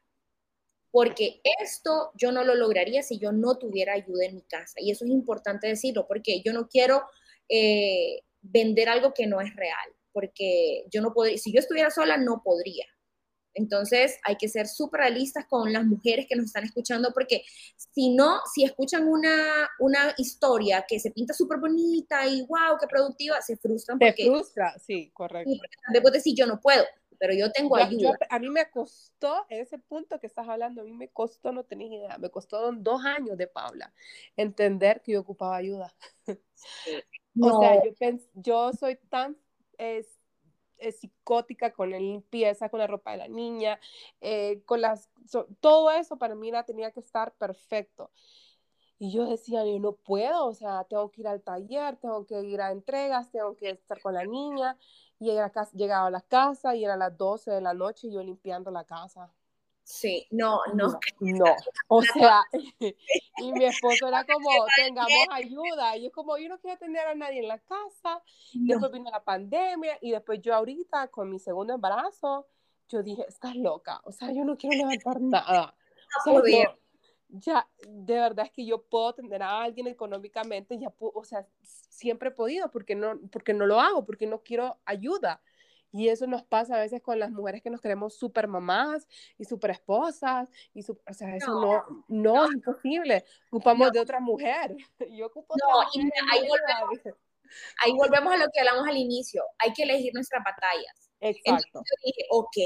porque 0.91 1.41
esto 1.61 2.11
yo 2.15 2.31
no 2.31 2.43
lo 2.43 2.53
lograría 2.53 3.01
si 3.01 3.17
yo 3.17 3.31
no 3.31 3.57
tuviera 3.57 3.93
ayuda 3.93 4.25
en 4.25 4.35
mi 4.35 4.41
casa. 4.43 4.75
Y 4.77 4.91
eso 4.91 5.05
es 5.05 5.11
importante 5.11 5.67
decirlo, 5.67 6.05
porque 6.07 6.41
yo 6.43 6.53
no 6.53 6.67
quiero 6.67 7.03
eh, 7.47 8.21
vender 8.41 8.89
algo 8.89 9.13
que 9.13 9.25
no 9.25 9.39
es 9.41 9.55
real, 9.55 9.89
porque 10.11 10.85
yo 10.91 11.01
no 11.01 11.13
podría, 11.13 11.37
si 11.37 11.53
yo 11.53 11.59
estuviera 11.59 11.89
sola, 11.89 12.17
no 12.17 12.41
podría. 12.43 12.85
Entonces 13.53 14.17
hay 14.23 14.37
que 14.37 14.47
ser 14.47 14.67
súper 14.67 15.01
realistas 15.01 15.45
con 15.49 15.73
las 15.73 15.85
mujeres 15.85 16.25
que 16.27 16.35
nos 16.35 16.45
están 16.45 16.63
escuchando, 16.63 17.11
porque 17.13 17.43
si 17.75 18.13
no, 18.13 18.39
si 18.53 18.63
escuchan 18.63 19.07
una, 19.07 19.69
una 19.79 20.13
historia 20.17 20.85
que 20.87 20.99
se 20.99 21.11
pinta 21.11 21.33
súper 21.33 21.59
bonita 21.59 22.25
y 22.27 22.41
wow, 22.43 22.77
qué 22.79 22.87
productiva, 22.87 23.41
se 23.41 23.57
frustran. 23.57 23.99
Te 23.99 24.13
frustra, 24.13 24.77
sí, 24.79 25.11
correcto. 25.13 25.51
Después 25.91 26.13
decir 26.13 26.33
yo 26.35 26.47
no 26.47 26.59
puedo 26.61 26.83
pero 27.21 27.35
yo 27.35 27.51
tengo 27.51 27.75
ayuda. 27.75 28.17
a 28.31 28.39
mí 28.39 28.49
me 28.49 28.67
costó, 28.71 29.45
ese 29.47 29.77
punto 29.77 30.19
que 30.19 30.25
estás 30.25 30.47
hablando, 30.47 30.81
a 30.81 30.83
mí 30.83 30.91
me 30.91 31.07
costó, 31.07 31.51
no 31.51 31.63
tenés 31.63 31.91
idea, 31.91 32.17
me 32.17 32.31
costó 32.31 32.71
dos 32.71 33.05
años 33.05 33.37
de 33.37 33.45
Paula 33.45 33.93
entender 34.35 35.03
que 35.03 35.11
yo 35.11 35.21
ocupaba 35.21 35.55
ayuda. 35.55 35.93
O 37.41 37.61
sea, 37.61 37.81
yo, 37.81 38.19
yo 38.33 38.73
soy 38.73 38.97
tan 39.09 39.37
psicótica 40.91 41.71
con 41.71 41.91
la 41.91 41.97
limpieza, 41.97 42.69
con 42.69 42.79
la 42.79 42.87
ropa 42.87 43.11
de 43.11 43.17
la 43.17 43.27
niña, 43.27 43.79
eh, 44.19 44.63
con 44.65 44.81
las, 44.81 45.09
todo 45.59 45.91
eso 45.91 46.17
para 46.17 46.35
mí 46.35 46.51
la 46.51 46.65
tenía 46.65 46.91
que 46.91 46.99
estar 46.99 47.33
perfecto. 47.35 48.11
Y 48.97 49.11
yo 49.11 49.25
decía, 49.25 49.65
yo 49.65 49.79
no 49.79 49.93
puedo, 49.93 50.45
o 50.45 50.53
sea, 50.53 50.83
tengo 50.83 51.09
que 51.09 51.21
ir 51.21 51.27
al 51.27 51.41
taller, 51.41 51.95
tengo 51.97 52.25
que 52.25 52.39
ir 52.41 52.61
a 52.61 52.71
entregas, 52.71 53.31
tengo 53.31 53.55
que 53.55 53.71
estar 53.71 54.01
con 54.01 54.13
la 54.13 54.25
niña. 54.25 54.77
Y 55.21 55.25
llegaba 55.25 56.07
a 56.07 56.09
la 56.09 56.21
casa 56.21 56.75
y 56.75 56.83
era 56.83 56.97
las 56.97 57.15
12 57.15 57.51
de 57.51 57.61
la 57.61 57.75
noche 57.75 58.07
y 58.07 58.11
yo 58.11 58.23
limpiando 58.23 58.71
la 58.71 58.83
casa. 58.85 59.31
Sí, 59.83 60.25
no, 60.31 60.61
no. 60.73 60.99
No, 61.19 61.55
o 61.89 62.01
sea, 62.01 62.41
y 62.79 63.51
mi 63.51 63.65
esposo 63.65 64.07
era 64.07 64.25
como, 64.25 64.49
tengamos 64.75 65.27
ayuda. 65.29 65.95
Y 65.95 66.05
yo 66.05 66.11
como, 66.11 66.39
yo 66.39 66.49
no 66.49 66.59
quiero 66.59 66.73
atender 66.73 67.05
a 67.05 67.13
nadie 67.13 67.41
en 67.41 67.49
la 67.49 67.59
casa. 67.59 68.23
Después 68.51 68.91
vino 68.91 69.11
la 69.11 69.23
pandemia 69.23 69.99
y 70.01 70.09
después 70.09 70.41
yo 70.41 70.55
ahorita 70.55 71.09
con 71.09 71.29
mi 71.29 71.37
segundo 71.37 71.75
embarazo, 71.75 72.47
yo 72.89 73.03
dije, 73.03 73.23
estás 73.27 73.55
loca. 73.55 74.01
O 74.05 74.11
sea, 74.11 74.31
yo 74.31 74.43
no 74.43 74.57
quiero 74.57 74.77
levantar 74.77 75.21
nada. 75.21 75.75
O 76.25 76.41
sea, 76.41 76.75
ya, 77.31 77.67
de 77.87 78.15
verdad 78.15 78.45
es 78.45 78.51
que 78.51 78.65
yo 78.65 78.83
puedo 78.83 79.09
atender 79.09 79.41
a 79.41 79.61
alguien 79.61 79.87
económicamente, 79.87 80.77
ya 80.77 80.93
o 80.99 81.23
sea, 81.23 81.47
siempre 81.61 82.29
he 82.29 82.31
podido, 82.31 82.69
porque 82.71 82.95
no, 82.95 83.19
porque 83.31 83.53
no 83.53 83.65
lo 83.65 83.79
hago, 83.79 84.05
porque 84.05 84.27
no 84.27 84.43
quiero 84.43 84.79
ayuda. 84.85 85.41
Y 85.93 86.07
eso 86.07 86.25
nos 86.25 86.43
pasa 86.43 86.75
a 86.75 86.79
veces 86.79 87.01
con 87.01 87.19
las 87.19 87.31
mujeres 87.31 87.61
que 87.61 87.69
nos 87.69 87.81
queremos 87.81 88.15
super 88.15 88.47
mamás 88.47 89.07
y 89.37 89.43
super 89.43 89.71
esposas. 89.71 90.49
Y 90.73 90.85
o 90.89 91.13
sea, 91.13 91.35
eso 91.35 91.51
no, 91.59 92.05
no, 92.07 92.45
es 92.45 92.53
imposible. 92.53 93.25
Ocupamos 93.51 93.91
de 93.91 93.99
otra 93.99 94.21
mujer. 94.21 94.75
Yo 95.11 95.27
ocupo 95.27 95.53
no, 95.57 95.83
y 95.93 96.09
ahí, 96.31 96.47
volvemos, 96.47 97.17
ahí 97.83 97.91
volvemos 97.93 98.33
a 98.33 98.37
lo 98.37 98.45
que 98.53 98.61
hablamos 98.61 98.87
al 98.87 98.95
inicio. 98.95 99.43
Hay 99.57 99.73
que 99.73 99.83
elegir 99.83 100.13
nuestras 100.13 100.41
batallas. 100.45 101.11
Exacto. 101.19 101.67
Entonces 101.67 101.97
yo 102.01 102.05
dije, 102.05 102.25
ok, 102.31 102.57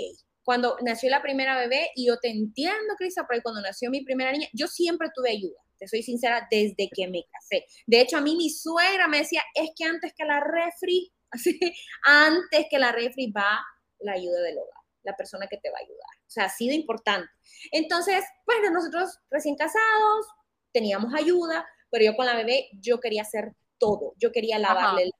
cuando 0.45 0.77
nació 0.84 1.10
la 1.10 1.21
primera 1.21 1.58
bebé, 1.58 1.89
y 1.95 2.08
yo 2.08 2.17
te 2.19 2.29
entiendo, 2.29 2.95
Crisa, 2.97 3.25
pero 3.27 3.41
cuando 3.41 3.62
nació 3.62 3.89
mi 3.89 4.05
primera 4.05 4.31
niña, 4.31 4.47
yo 4.53 4.67
siempre 4.67 5.10
tuve 5.13 5.31
ayuda. 5.31 5.60
Te 5.77 5.88
soy 5.88 6.03
sincera, 6.03 6.47
desde 6.49 6.89
que 6.95 7.08
me 7.10 7.25
casé. 7.29 7.65
De 7.86 7.99
hecho, 7.99 8.17
a 8.17 8.21
mí 8.21 8.38
mi 8.38 8.49
suegra 8.49 9.10
me 9.10 9.17
decía, 9.17 9.41
es 9.53 9.71
que 9.75 9.84
antes 9.84 10.13
que 10.15 10.23
la 10.23 10.39
refri 10.39 11.12
Así, 11.31 11.60
antes 12.03 12.67
que 12.69 12.79
la 12.79 12.91
refri 12.91 13.31
va 13.31 13.60
la 13.99 14.13
ayuda 14.13 14.41
del 14.41 14.58
hogar, 14.58 14.84
la 15.03 15.15
persona 15.15 15.47
que 15.47 15.58
te 15.58 15.69
va 15.69 15.77
a 15.79 15.84
ayudar. 15.84 16.10
O 16.27 16.29
sea, 16.29 16.45
ha 16.45 16.49
sido 16.49 16.73
importante. 16.73 17.29
Entonces, 17.71 18.23
bueno, 18.45 18.69
nosotros 18.71 19.19
recién 19.29 19.55
casados 19.55 20.27
teníamos 20.71 21.13
ayuda, 21.13 21.65
pero 21.89 22.05
yo 22.05 22.15
con 22.15 22.25
la 22.25 22.36
bebé 22.36 22.69
yo 22.79 22.99
quería 22.99 23.23
hacer 23.23 23.53
todo. 23.77 24.13
Yo 24.17 24.31
quería 24.31 24.60
lavarle 24.60 25.12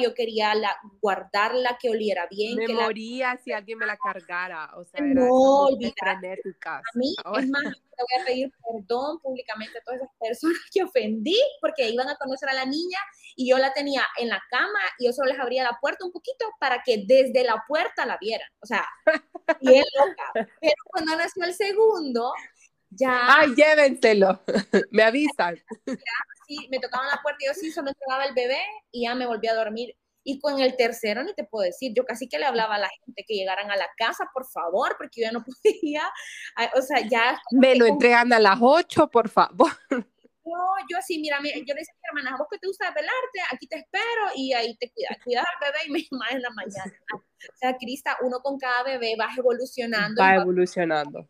yo 0.00 0.14
quería 0.14 0.54
la, 0.54 0.76
guardarla, 1.00 1.78
que 1.80 1.90
oliera 1.90 2.26
bien. 2.30 2.56
Me 2.56 2.66
que 2.66 2.74
moría 2.74 3.36
si 3.42 3.52
alguien 3.52 3.78
me 3.78 3.86
la 3.86 3.96
cargara, 3.96 4.70
o 4.76 4.84
sea, 4.84 5.04
era 5.04 5.20
no, 5.20 5.68
frenéticas. 5.98 6.82
A 6.82 6.98
mí, 6.98 7.14
es 7.38 7.48
más, 7.48 7.62
te 7.62 8.02
voy 8.02 8.22
a 8.22 8.24
pedir 8.24 8.52
perdón 8.62 9.18
públicamente 9.20 9.78
a 9.78 9.82
todas 9.82 10.00
esas 10.00 10.14
personas 10.18 10.58
que 10.72 10.82
ofendí, 10.82 11.38
porque 11.60 11.88
iban 11.88 12.08
a 12.08 12.16
conocer 12.16 12.48
a 12.48 12.54
la 12.54 12.64
niña 12.64 12.98
y 13.36 13.48
yo 13.48 13.58
la 13.58 13.72
tenía 13.72 14.02
en 14.18 14.28
la 14.28 14.42
cama 14.50 14.78
y 14.98 15.06
yo 15.06 15.12
solo 15.12 15.30
les 15.30 15.40
abría 15.40 15.62
la 15.62 15.78
puerta 15.80 16.04
un 16.04 16.12
poquito 16.12 16.46
para 16.58 16.82
que 16.82 17.04
desde 17.06 17.44
la 17.44 17.64
puerta 17.66 18.06
la 18.06 18.18
vieran, 18.18 18.48
o 18.60 18.66
sea, 18.66 18.86
bien 19.60 19.84
loca. 19.98 20.48
Pero 20.60 20.74
cuando 20.90 21.16
nació 21.16 21.44
el 21.44 21.54
segundo, 21.54 22.32
ya... 22.96 23.38
¡Ay, 23.38 23.54
llévenselo! 23.54 24.40
me 24.90 25.02
avisan 25.02 25.56
sí, 26.46 26.68
me 26.70 26.78
tocaban 26.78 27.08
la 27.08 27.20
puerta 27.22 27.38
y 27.40 27.46
yo 27.46 27.54
sí 27.54 27.70
solo 27.70 27.88
entregaba 27.88 28.24
el 28.24 28.34
bebé 28.34 28.60
y 28.92 29.04
ya 29.04 29.14
me 29.14 29.26
volví 29.26 29.48
a 29.48 29.54
dormir. 29.54 29.94
Y 30.28 30.40
con 30.40 30.58
el 30.58 30.76
tercero 30.76 31.22
ni 31.22 31.32
te 31.34 31.44
puedo 31.44 31.64
decir, 31.64 31.92
yo 31.94 32.04
casi 32.04 32.28
que 32.28 32.38
le 32.38 32.46
hablaba 32.46 32.74
a 32.74 32.80
la 32.80 32.88
gente 33.04 33.24
que 33.26 33.34
llegaran 33.34 33.70
a 33.70 33.76
la 33.76 33.86
casa, 33.96 34.28
por 34.34 34.44
favor, 34.44 34.96
porque 34.98 35.20
yo 35.20 35.26
ya 35.26 35.32
no 35.32 35.44
podía. 35.62 36.02
O 36.76 36.82
sea, 36.82 37.00
ya... 37.00 37.40
Me 37.52 37.76
lo 37.76 37.86
entregan 37.86 38.32
a 38.32 38.40
las 38.40 38.58
8, 38.60 39.08
por 39.08 39.28
favor. 39.28 39.70
No, 40.48 40.62
yo 40.88 40.96
así, 40.96 41.18
mira, 41.18 41.38
yo 41.42 41.74
le 41.74 41.80
decía 41.80 41.92
a 41.92 42.14
mi 42.14 42.20
hermana, 42.20 42.36
vos 42.38 42.46
que 42.48 42.58
te 42.58 42.68
gusta 42.68 42.88
velarte, 42.92 43.40
aquí 43.50 43.66
te 43.66 43.78
espero 43.78 44.30
y 44.36 44.52
ahí 44.52 44.76
te 44.76 44.92
cuidas, 44.92 45.18
cuidas 45.24 45.44
al 45.44 45.72
bebé 45.72 45.78
y 45.88 45.90
me 45.90 45.98
llamas 45.98 46.30
en 46.30 46.42
la 46.42 46.50
mañana. 46.50 46.92
O 47.12 47.56
sea, 47.56 47.76
Crista, 47.76 48.16
uno 48.20 48.38
con 48.38 48.56
cada 48.56 48.84
bebé 48.84 49.16
va 49.18 49.28
evolucionando. 49.36 50.22
Va 50.22 50.36
evolucionando. 50.36 51.28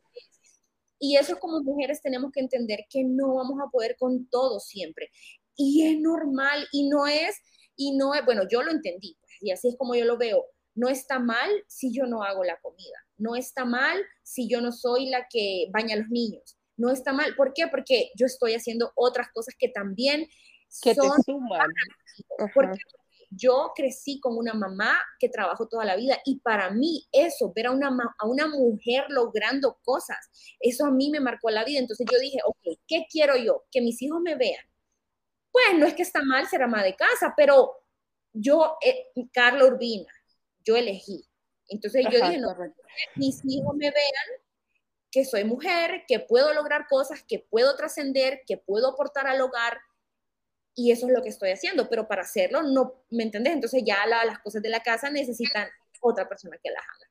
Y 0.98 1.16
eso 1.16 1.38
como 1.38 1.62
mujeres 1.62 2.00
tenemos 2.02 2.32
que 2.32 2.40
entender 2.40 2.80
que 2.88 3.04
no 3.04 3.34
vamos 3.34 3.58
a 3.60 3.70
poder 3.70 3.96
con 3.98 4.28
todo 4.28 4.60
siempre. 4.60 5.10
Y 5.54 5.86
es 5.86 5.98
normal 6.00 6.66
y 6.72 6.88
no 6.88 7.06
es, 7.06 7.36
y 7.76 7.96
no 7.96 8.14
es, 8.14 8.24
bueno, 8.24 8.42
yo 8.50 8.62
lo 8.62 8.70
entendí 8.70 9.16
pues, 9.20 9.32
y 9.40 9.50
así 9.50 9.68
es 9.68 9.76
como 9.76 9.94
yo 9.94 10.04
lo 10.04 10.18
veo. 10.18 10.44
No 10.74 10.88
está 10.88 11.18
mal 11.18 11.50
si 11.68 11.92
yo 11.92 12.06
no 12.06 12.22
hago 12.22 12.44
la 12.44 12.58
comida. 12.60 12.96
No 13.16 13.34
está 13.34 13.64
mal 13.64 13.98
si 14.22 14.48
yo 14.48 14.60
no 14.60 14.72
soy 14.72 15.08
la 15.08 15.26
que 15.28 15.68
baña 15.72 15.94
a 15.94 15.98
los 15.98 16.08
niños. 16.10 16.58
No 16.76 16.90
está 16.90 17.14
mal. 17.14 17.34
¿Por 17.34 17.54
qué? 17.54 17.66
Porque 17.68 18.10
yo 18.14 18.26
estoy 18.26 18.54
haciendo 18.54 18.92
otras 18.94 19.28
cosas 19.32 19.54
que 19.58 19.68
también 19.68 20.28
que 20.82 20.94
son 20.94 21.16
te 21.16 21.32
suman. 21.32 21.70
Porque 22.54 22.78
yo 23.30 23.72
crecí 23.74 24.20
con 24.20 24.36
una 24.36 24.54
mamá 24.54 24.96
que 25.18 25.28
trabajó 25.28 25.68
toda 25.68 25.84
la 25.84 25.96
vida 25.96 26.18
y 26.24 26.40
para 26.40 26.70
mí 26.70 27.06
eso, 27.12 27.52
ver 27.54 27.66
a 27.66 27.70
una, 27.72 27.88
a 28.18 28.26
una 28.26 28.46
mujer 28.46 29.06
logrando 29.08 29.78
cosas, 29.84 30.18
eso 30.60 30.86
a 30.86 30.90
mí 30.90 31.10
me 31.10 31.20
marcó 31.20 31.50
la 31.50 31.64
vida. 31.64 31.80
Entonces 31.80 32.06
yo 32.10 32.18
dije, 32.18 32.38
ok, 32.44 32.78
¿qué 32.86 33.06
quiero 33.10 33.36
yo? 33.36 33.64
Que 33.70 33.80
mis 33.80 34.00
hijos 34.02 34.20
me 34.20 34.34
vean. 34.34 34.64
Pues 35.50 35.78
no 35.78 35.86
es 35.86 35.94
que 35.94 36.02
está 36.02 36.22
mal 36.22 36.46
ser 36.46 36.62
ama 36.62 36.82
de 36.82 36.94
casa, 36.94 37.34
pero 37.36 37.72
yo, 38.32 38.76
eh, 38.82 39.06
Carla 39.32 39.64
Urbina, 39.64 40.12
yo 40.64 40.76
elegí. 40.76 41.24
Entonces 41.68 42.04
yo 42.10 42.18
dije, 42.24 42.38
no, 42.38 42.54
mis 43.16 43.40
hijos 43.44 43.74
me 43.74 43.90
vean 43.90 44.40
que 45.10 45.24
soy 45.24 45.44
mujer, 45.44 46.04
que 46.06 46.20
puedo 46.20 46.52
lograr 46.52 46.86
cosas, 46.88 47.22
que 47.26 47.38
puedo 47.38 47.74
trascender, 47.76 48.42
que 48.46 48.58
puedo 48.58 48.90
aportar 48.90 49.26
al 49.26 49.40
hogar, 49.40 49.78
y 50.76 50.92
eso 50.92 51.06
es 51.06 51.12
lo 51.12 51.22
que 51.22 51.30
estoy 51.30 51.50
haciendo, 51.50 51.88
pero 51.88 52.06
para 52.06 52.22
hacerlo, 52.22 52.62
no, 52.62 53.02
¿me 53.10 53.22
entendés? 53.22 53.54
Entonces 53.54 53.82
ya 53.84 54.06
las 54.06 54.38
cosas 54.40 54.62
de 54.62 54.68
la 54.68 54.80
casa 54.80 55.10
necesitan 55.10 55.68
otra 56.00 56.28
persona 56.28 56.58
que 56.62 56.70
las 56.70 56.82
haga. 56.82 57.10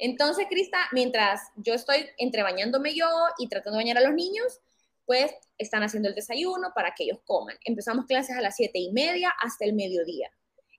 Entonces, 0.00 0.46
Crista, 0.50 0.78
mientras 0.92 1.40
yo 1.56 1.74
estoy 1.74 2.08
entre 2.18 2.42
bañándome 2.42 2.94
yo 2.94 3.08
y 3.38 3.48
tratando 3.48 3.78
de 3.78 3.84
bañar 3.84 3.98
a 3.98 4.00
los 4.00 4.14
niños, 4.14 4.60
pues 5.06 5.32
están 5.58 5.82
haciendo 5.84 6.08
el 6.08 6.14
desayuno 6.14 6.72
para 6.74 6.92
que 6.94 7.04
ellos 7.04 7.20
coman. 7.24 7.56
Empezamos 7.64 8.06
clases 8.06 8.36
a 8.36 8.40
las 8.40 8.56
siete 8.56 8.78
y 8.78 8.90
media 8.92 9.32
hasta 9.40 9.64
el 9.64 9.74
mediodía. 9.74 10.32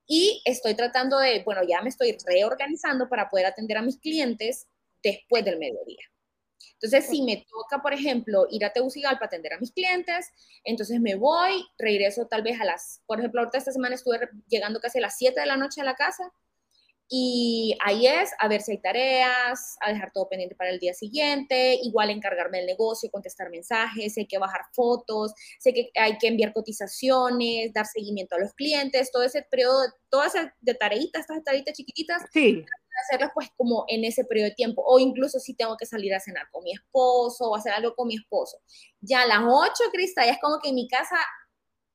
Y 0.08 0.42
estoy 0.44 0.74
tratando 0.74 1.20
de, 1.20 1.42
bueno, 1.44 1.62
ya 1.66 1.82
me 1.82 1.90
estoy 1.90 2.18
reorganizando 2.26 3.08
para 3.08 3.30
poder 3.30 3.46
atender 3.46 3.78
a 3.78 3.82
mis 3.82 3.98
clientes 3.98 4.68
después 5.02 5.46
del 5.46 5.58
mediodía. 5.58 6.04
Entonces, 6.74 7.10
si 7.10 7.22
me 7.24 7.46
toca, 7.50 7.82
por 7.82 7.94
ejemplo, 7.94 8.48
ir 8.50 8.66
a 8.66 8.74
Tegucigalpa 8.74 9.26
a 9.26 9.28
atender 9.28 9.54
a 9.54 9.60
mis 9.60 9.72
clientes, 9.72 10.32
entonces 10.64 11.00
me 11.00 11.16
voy, 11.16 11.66
regreso 11.78 12.28
tal 12.28 12.42
vez 12.44 12.60
a 12.60 12.66
las, 12.66 13.02
por 13.06 13.20
ejemplo, 13.20 13.42
ahorita 13.42 13.58
esta 13.58 13.72
semana 13.72 13.96
estuve 13.96 14.20
llegando 14.48 14.80
casi 14.80 15.00
a 15.00 15.02
las 15.02 15.18
7 15.18 15.40
de 15.40 15.46
la 15.46 15.58
noche 15.58 15.82
a 15.82 15.86
la 15.86 15.96
casa 15.96 16.32
y 17.14 17.76
ahí 17.84 18.08
es 18.08 18.32
a 18.40 18.48
ver 18.48 18.62
si 18.62 18.72
hay 18.72 18.78
tareas, 18.78 19.76
a 19.82 19.92
dejar 19.92 20.14
todo 20.14 20.30
pendiente 20.30 20.56
para 20.56 20.70
el 20.70 20.80
día 20.80 20.94
siguiente, 20.94 21.78
igual 21.84 22.10
encargarme 22.10 22.60
del 22.60 22.68
negocio, 22.68 23.12
contestar 23.12 23.50
mensajes, 23.50 24.14
sé 24.14 24.26
que 24.26 24.38
bajar 24.38 24.62
fotos, 24.72 25.34
sé 25.60 25.74
que 25.74 25.92
hay 26.00 26.18
que 26.18 26.28
enviar 26.28 26.54
cotizaciones, 26.54 27.74
dar 27.74 27.86
seguimiento 27.86 28.38
a 28.38 28.40
los 28.40 28.54
clientes, 28.54 29.12
todo 29.12 29.24
ese 29.24 29.42
periodo, 29.44 29.82
todas 30.10 30.36
esas 30.36 30.54
de 30.62 30.74
tareitas, 30.74 31.22
estas 31.22 31.44
tareitas 31.44 31.76
chiquititas, 31.76 32.24
sí 32.32 32.66
hacerlas 33.02 33.32
pues 33.34 33.50
como 33.58 33.86
en 33.88 34.04
ese 34.04 34.26
periodo 34.26 34.50
de 34.50 34.56
tiempo, 34.56 34.84
o 34.86 35.00
incluso 35.00 35.40
si 35.40 35.56
tengo 35.56 35.78
que 35.78 35.86
salir 35.86 36.14
a 36.14 36.20
cenar 36.20 36.50
con 36.52 36.64
mi 36.64 36.74
esposo 36.74 37.50
o 37.50 37.56
hacer 37.56 37.74
algo 37.74 37.96
con 37.96 38.08
mi 38.08 38.16
esposo. 38.16 38.58
Ya 39.00 39.24
a 39.24 39.28
las 39.28 39.40
8, 39.44 39.72
Crista, 39.92 40.26
ya 40.26 40.34
es 40.34 40.40
como 40.40 40.60
que 40.60 40.70
en 40.70 40.76
mi 40.76 40.88
casa 40.88 41.16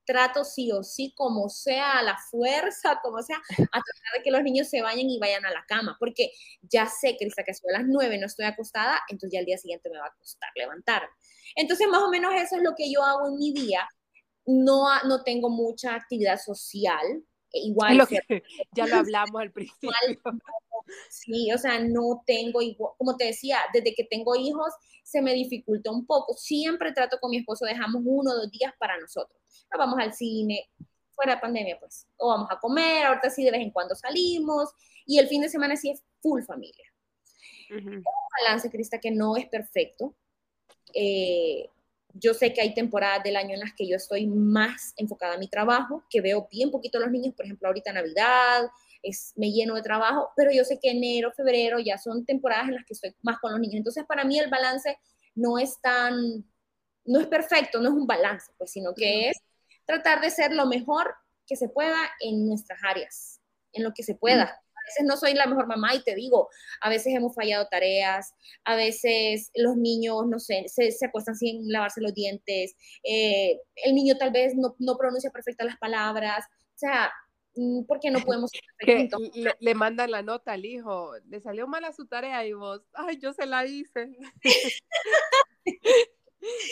trato 0.06 0.44
sí 0.44 0.70
o 0.72 0.82
sí, 0.82 1.12
como 1.16 1.48
sea, 1.48 1.98
a 1.98 2.02
la 2.02 2.16
fuerza, 2.30 3.00
como 3.02 3.22
sea, 3.22 3.36
a 3.36 3.56
tratar 3.56 4.12
de 4.16 4.22
que 4.22 4.30
los 4.30 4.42
niños 4.42 4.68
se 4.68 4.80
vayan 4.80 5.10
y 5.10 5.18
vayan 5.18 5.44
a 5.44 5.50
la 5.50 5.64
cama, 5.66 5.96
porque 5.98 6.30
ya 6.62 6.86
sé, 6.86 7.16
Crista, 7.18 7.44
que 7.44 7.52
si 7.52 7.68
a 7.68 7.78
las 7.78 7.86
9 7.86 8.18
no 8.18 8.26
estoy 8.26 8.46
acostada, 8.46 9.00
entonces 9.08 9.34
ya 9.34 9.40
el 9.40 9.46
día 9.46 9.58
siguiente 9.58 9.90
me 9.90 9.98
va 9.98 10.06
a 10.06 10.14
costar 10.16 10.50
levantarme. 10.54 11.08
Entonces, 11.56 11.86
más 11.88 12.02
o 12.02 12.10
menos 12.10 12.32
eso 12.34 12.56
es 12.56 12.62
lo 12.62 12.74
que 12.76 12.90
yo 12.90 13.02
hago 13.02 13.28
en 13.28 13.36
mi 13.36 13.52
día. 13.52 13.88
No, 14.46 14.86
no 15.04 15.22
tengo 15.24 15.50
mucha 15.50 15.94
actividad 15.94 16.38
social, 16.38 17.24
igual. 17.52 17.98
Lo 17.98 18.06
que, 18.06 18.20
ya 18.72 18.86
lo 18.86 18.96
hablamos 18.96 19.40
al 19.40 19.52
principio. 19.52 19.90
Sí, 21.08 21.50
o 21.52 21.58
sea, 21.58 21.80
no 21.80 22.22
tengo, 22.26 22.62
igual, 22.62 22.92
como 22.96 23.16
te 23.16 23.24
decía, 23.24 23.58
desde 23.72 23.94
que 23.94 24.04
tengo 24.04 24.36
hijos 24.36 24.72
se 25.02 25.22
me 25.22 25.34
dificulta 25.34 25.90
un 25.90 26.06
poco. 26.06 26.34
Siempre 26.34 26.92
trato 26.92 27.18
con 27.20 27.30
mi 27.30 27.38
esposo, 27.38 27.64
dejamos 27.64 28.02
uno 28.04 28.32
o 28.32 28.34
dos 28.34 28.50
días 28.50 28.72
para 28.78 28.98
nosotros. 28.98 29.40
Nos 29.70 29.78
vamos 29.78 29.98
al 29.98 30.12
cine, 30.12 30.68
fuera 31.12 31.36
de 31.36 31.40
pandemia, 31.40 31.78
pues, 31.78 32.06
o 32.16 32.28
vamos 32.28 32.48
a 32.50 32.58
comer, 32.58 33.06
ahorita 33.06 33.30
sí 33.30 33.44
de 33.44 33.50
vez 33.50 33.60
en 33.60 33.70
cuando 33.70 33.94
salimos, 33.94 34.70
y 35.06 35.18
el 35.18 35.28
fin 35.28 35.42
de 35.42 35.48
semana 35.48 35.76
sí 35.76 35.90
es 35.90 36.02
full 36.20 36.42
familia. 36.42 36.84
un 37.70 38.04
balance, 38.44 38.70
Crista, 38.70 38.98
que 38.98 39.10
no 39.10 39.36
es 39.36 39.46
perfecto. 39.48 40.14
Eh, 40.92 41.68
yo 42.18 42.34
sé 42.34 42.52
que 42.52 42.60
hay 42.60 42.74
temporadas 42.74 43.22
del 43.22 43.36
año 43.36 43.54
en 43.54 43.60
las 43.60 43.72
que 43.74 43.86
yo 43.86 43.96
estoy 43.96 44.26
más 44.26 44.92
enfocada 44.96 45.34
en 45.34 45.40
mi 45.40 45.48
trabajo, 45.48 46.04
que 46.10 46.20
veo 46.20 46.48
bien 46.50 46.70
poquito 46.70 46.98
a 46.98 47.02
los 47.02 47.10
niños, 47.10 47.34
por 47.34 47.44
ejemplo, 47.44 47.68
ahorita 47.68 47.92
Navidad, 47.92 48.68
es, 49.02 49.32
me 49.36 49.52
lleno 49.52 49.74
de 49.74 49.82
trabajo, 49.82 50.30
pero 50.36 50.50
yo 50.52 50.64
sé 50.64 50.78
que 50.80 50.90
enero, 50.90 51.32
febrero 51.32 51.78
ya 51.78 51.98
son 51.98 52.24
temporadas 52.24 52.68
en 52.68 52.74
las 52.74 52.84
que 52.84 52.94
estoy 52.94 53.14
más 53.22 53.38
con 53.38 53.52
los 53.52 53.60
niños. 53.60 53.76
Entonces, 53.76 54.04
para 54.06 54.24
mí 54.24 54.38
el 54.38 54.50
balance 54.50 54.98
no 55.34 55.58
es 55.58 55.80
tan, 55.80 56.44
no 57.04 57.20
es 57.20 57.26
perfecto, 57.26 57.80
no 57.80 57.88
es 57.88 57.94
un 57.94 58.06
balance, 58.06 58.52
pues, 58.58 58.70
sino 58.70 58.94
que 58.94 59.28
es 59.28 59.36
tratar 59.84 60.20
de 60.20 60.30
ser 60.30 60.52
lo 60.52 60.66
mejor 60.66 61.14
que 61.46 61.56
se 61.56 61.68
pueda 61.68 61.98
en 62.20 62.46
nuestras 62.46 62.80
áreas, 62.82 63.40
en 63.72 63.84
lo 63.84 63.92
que 63.92 64.02
se 64.02 64.14
pueda. 64.14 64.60
Veces 64.86 65.04
no 65.04 65.16
soy 65.16 65.34
la 65.34 65.46
mejor 65.46 65.66
mamá 65.66 65.94
y 65.94 66.02
te 66.02 66.14
digo, 66.14 66.48
a 66.80 66.88
veces 66.88 67.14
hemos 67.14 67.34
fallado 67.34 67.68
tareas, 67.68 68.32
a 68.64 68.76
veces 68.76 69.50
los 69.54 69.76
niños, 69.76 70.26
no 70.26 70.38
sé, 70.38 70.64
se, 70.68 70.90
se 70.92 71.06
acuestan 71.06 71.36
sin 71.36 71.70
lavarse 71.70 72.00
los 72.00 72.14
dientes, 72.14 72.74
eh, 73.04 73.60
el 73.76 73.94
niño 73.94 74.16
tal 74.16 74.30
vez 74.30 74.54
no, 74.54 74.74
no 74.78 74.96
pronuncia 74.96 75.30
perfectas 75.30 75.66
las 75.66 75.78
palabras, 75.78 76.44
o 76.46 76.78
sea, 76.78 77.12
mm, 77.54 77.84
¿por 77.84 78.00
qué 78.00 78.10
no 78.10 78.20
podemos 78.26 78.50
que 78.78 79.08
le, 79.34 79.54
le, 79.58 79.74
mandan 79.74 80.10
la 80.10 80.22
nota 80.22 80.52
al 80.52 80.64
hijo, 80.64 81.12
le 81.28 81.40
salió 81.40 81.66
mal 81.66 81.84
a 81.84 81.92
su 81.92 82.06
tarea 82.06 82.46
y 82.46 82.52
vos, 82.52 82.82
ay, 82.92 83.18
yo 83.18 83.32
se 83.32 83.46
la 83.46 83.66
hice. 83.66 84.16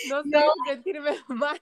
no 0.09 0.23
sé 0.23 0.31
no. 0.31 0.43
sentirme 0.67 1.11
mal. 1.29 1.61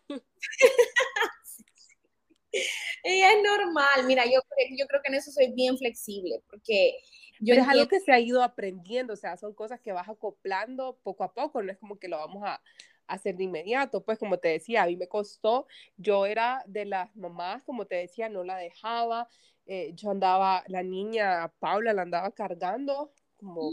Ella 3.05 3.33
es 3.33 3.43
normal, 3.43 4.07
mira, 4.07 4.25
yo, 4.25 4.41
yo 4.77 4.87
creo 4.87 5.03
que 5.03 5.09
en 5.09 5.15
eso 5.15 5.31
soy 5.31 5.53
bien 5.53 5.77
flexible, 5.79 6.43
porque 6.49 6.97
yo 7.41 7.55
Pero 7.55 7.63
es 7.63 7.69
algo 7.69 7.89
que 7.89 8.01
se 8.01 8.13
ha 8.13 8.21
ido 8.21 8.43
aprendiendo, 8.43 9.15
o 9.15 9.17
sea, 9.17 9.37
son 9.37 9.55
cosas 9.55 9.81
que 9.81 9.93
vas 9.93 10.09
acoplando 10.09 10.99
poco 11.03 11.25
a 11.25 11.33
poco, 11.33 11.63
no 11.63 11.73
es 11.73 11.79
como 11.79 11.99
que 11.99 12.09
lo 12.09 12.19
vamos 12.19 12.43
a 12.47 12.63
hacer 13.07 13.37
de 13.37 13.45
inmediato, 13.45 14.05
pues 14.05 14.19
como 14.19 14.39
te 14.39 14.49
decía, 14.49 14.83
a 14.83 14.87
mí 14.87 14.97
me 14.97 15.09
costó, 15.09 15.67
yo 15.97 16.27
era 16.27 16.63
de 16.67 16.85
las 16.85 17.15
mamás, 17.17 17.65
como 17.65 17.87
te 17.87 17.97
decía, 17.97 18.29
no 18.29 18.45
la 18.45 18.57
dejaba, 18.57 19.29
eh, 19.67 19.93
yo 19.95 20.11
andaba, 20.11 20.65
la 20.69 20.83
niña 20.83 21.53
Paula 21.59 21.93
la 21.93 22.03
andaba 22.03 22.31
cargando, 22.33 23.13
como 23.37 23.71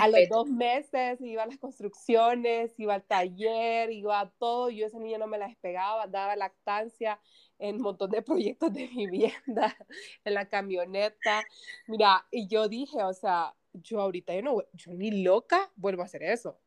a 0.00 0.08
los 0.08 0.28
dos 0.28 0.48
meses 0.48 1.20
iba 1.20 1.44
a 1.44 1.46
las 1.46 1.58
construcciones, 1.58 2.74
iba 2.78 2.94
al 2.94 3.04
taller, 3.04 3.90
iba 3.92 4.20
a 4.20 4.30
todo, 4.30 4.70
yo 4.70 4.86
esa 4.86 4.98
niña 4.98 5.18
no 5.18 5.28
me 5.28 5.38
la 5.38 5.46
despegaba, 5.46 6.06
daba 6.08 6.34
lactancia, 6.34 7.20
en 7.60 7.76
un 7.76 7.82
montón 7.82 8.10
de 8.10 8.22
proyectos 8.22 8.72
de 8.72 8.86
vivienda, 8.88 9.76
en 10.24 10.34
la 10.34 10.48
camioneta. 10.48 11.44
Mira, 11.86 12.26
y 12.30 12.48
yo 12.48 12.68
dije, 12.68 13.02
o 13.02 13.12
sea, 13.12 13.54
yo 13.72 14.00
ahorita, 14.00 14.34
yo, 14.34 14.42
no, 14.42 14.62
yo 14.72 14.92
ni 14.94 15.22
loca 15.22 15.70
vuelvo 15.76 16.02
a 16.02 16.06
hacer 16.06 16.22
eso. 16.22 16.58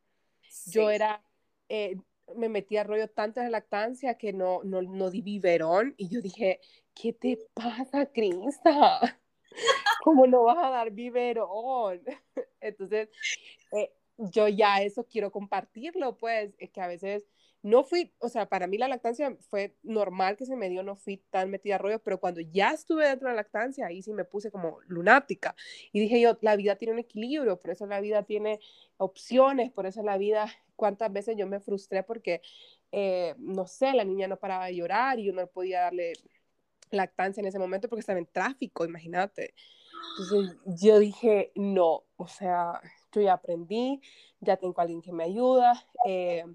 Sí. 0.48 0.72
Yo 0.72 0.90
era, 0.90 1.22
eh, 1.68 1.98
me 2.36 2.48
metí 2.48 2.78
a 2.78 2.84
rollo 2.84 3.10
tanto 3.10 3.42
de 3.42 3.50
lactancia 3.50 4.18
que 4.18 4.34
no, 4.34 4.64
no, 4.64 4.82
no 4.82 5.10
di 5.10 5.22
biberón 5.22 5.96
y 5.98 6.10
yo 6.10 6.22
dije, 6.22 6.60
¿qué 6.94 7.12
te 7.12 7.40
pasa, 7.54 8.06
Crista? 8.06 9.20
¿Cómo 10.04 10.28
no 10.28 10.44
vas 10.44 10.58
a 10.58 10.70
dar 10.70 10.92
biberón? 10.92 12.02
Entonces, 12.62 13.10
eh, 13.72 13.92
yo 14.18 14.48
ya 14.48 14.82
eso 14.84 15.06
quiero 15.06 15.32
compartirlo, 15.32 16.18
pues, 16.18 16.54
es 16.60 16.70
que 16.70 16.82
a 16.82 16.88
veces 16.88 17.26
no 17.64 17.86
fui, 17.86 18.14
o 18.20 18.28
sea, 18.28 18.48
para 18.48 18.68
mí 18.68 18.78
la 18.78 18.90
lactancia 18.90 19.36
fue 19.50 19.78
normal 19.84 20.36
que 20.36 20.46
se 20.46 20.58
me 20.58 20.70
dio, 20.70 20.84
no 20.84 20.98
fui 20.98 21.18
tan 21.30 21.50
metida 21.50 21.76
a 21.76 21.78
rollo, 21.78 22.00
pero 22.00 22.20
cuando 22.20 22.42
ya 22.42 22.72
estuve 22.72 23.08
dentro 23.08 23.30
de 23.30 23.36
la 23.36 23.42
lactancia, 23.42 23.88
ahí 23.88 24.04
sí 24.04 24.12
me 24.12 24.26
puse 24.26 24.52
como 24.52 24.80
lunática. 24.88 25.56
Y 25.94 26.02
dije 26.02 26.20
yo, 26.20 26.38
la 26.42 26.58
vida 26.58 26.76
tiene 26.76 26.94
un 26.94 27.00
equilibrio, 27.00 27.58
por 27.58 27.72
eso 27.72 27.86
la 27.88 28.02
vida 28.02 28.24
tiene 28.24 28.60
opciones, 28.98 29.72
por 29.72 29.86
eso 29.86 30.04
la 30.04 30.18
vida, 30.18 30.52
cuántas 30.76 31.12
veces 31.14 31.38
yo 31.38 31.48
me 31.48 31.62
frustré 31.62 32.04
porque, 32.04 32.42
eh, 32.92 33.34
no 33.38 33.66
sé, 33.66 33.94
la 33.94 34.04
niña 34.04 34.28
no 34.28 34.38
paraba 34.38 34.66
de 34.66 34.76
llorar 34.76 35.20
y 35.20 35.26
yo 35.26 35.34
no 35.34 35.48
podía 35.48 35.82
darle 35.84 36.14
lactancia 36.92 37.40
en 37.40 37.48
ese 37.48 37.60
momento 37.60 37.88
porque 37.88 38.02
estaba 38.02 38.20
en 38.20 38.28
tráfico, 38.28 38.84
imagínate. 38.84 39.54
Entonces 40.20 40.58
yo 40.66 41.00
dije, 41.00 41.54
no, 41.56 42.04
o 42.18 42.28
sea, 42.28 42.82
yo 43.14 43.22
ya 43.22 43.34
aprendí, 43.34 44.02
ya 44.44 44.58
tengo 44.58 44.80
alguien 44.82 45.02
que 45.02 45.12
me 45.12 45.24
ayuda. 45.24 45.74
Eh, 46.06 46.46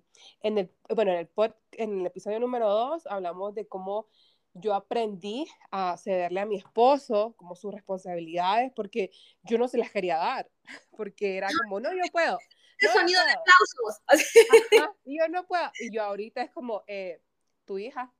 en 0.42 0.58
el, 0.58 0.70
bueno, 0.94 1.12
en 1.12 1.18
el, 1.18 1.28
pod, 1.28 1.52
en 1.72 2.00
el 2.00 2.06
episodio 2.06 2.40
número 2.40 2.68
dos 2.68 3.06
hablamos 3.06 3.54
de 3.54 3.66
cómo 3.66 4.08
yo 4.54 4.74
aprendí 4.74 5.46
a 5.70 5.96
cederle 5.96 6.40
a 6.40 6.46
mi 6.46 6.56
esposo 6.56 7.34
como 7.36 7.54
sus 7.54 7.72
responsabilidades 7.72 8.72
porque 8.74 9.10
yo 9.42 9.58
no 9.58 9.68
se 9.68 9.78
las 9.78 9.90
quería 9.90 10.16
dar, 10.16 10.50
porque 10.96 11.36
era 11.36 11.48
como, 11.62 11.80
no, 11.80 11.90
yo 11.92 12.02
puedo. 12.12 12.38
No, 12.80 12.92
sonido 12.92 13.20
de 13.24 13.32
aplausos. 13.32 14.02
Ajá, 14.06 14.94
y 15.04 15.18
yo 15.18 15.28
no 15.28 15.46
puedo. 15.46 15.70
Y 15.80 15.92
yo 15.92 16.02
ahorita 16.02 16.42
es 16.42 16.50
como, 16.50 16.84
eh, 16.86 17.20
tu 17.64 17.78
hija. 17.78 18.12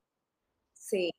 Sí. 0.73 1.13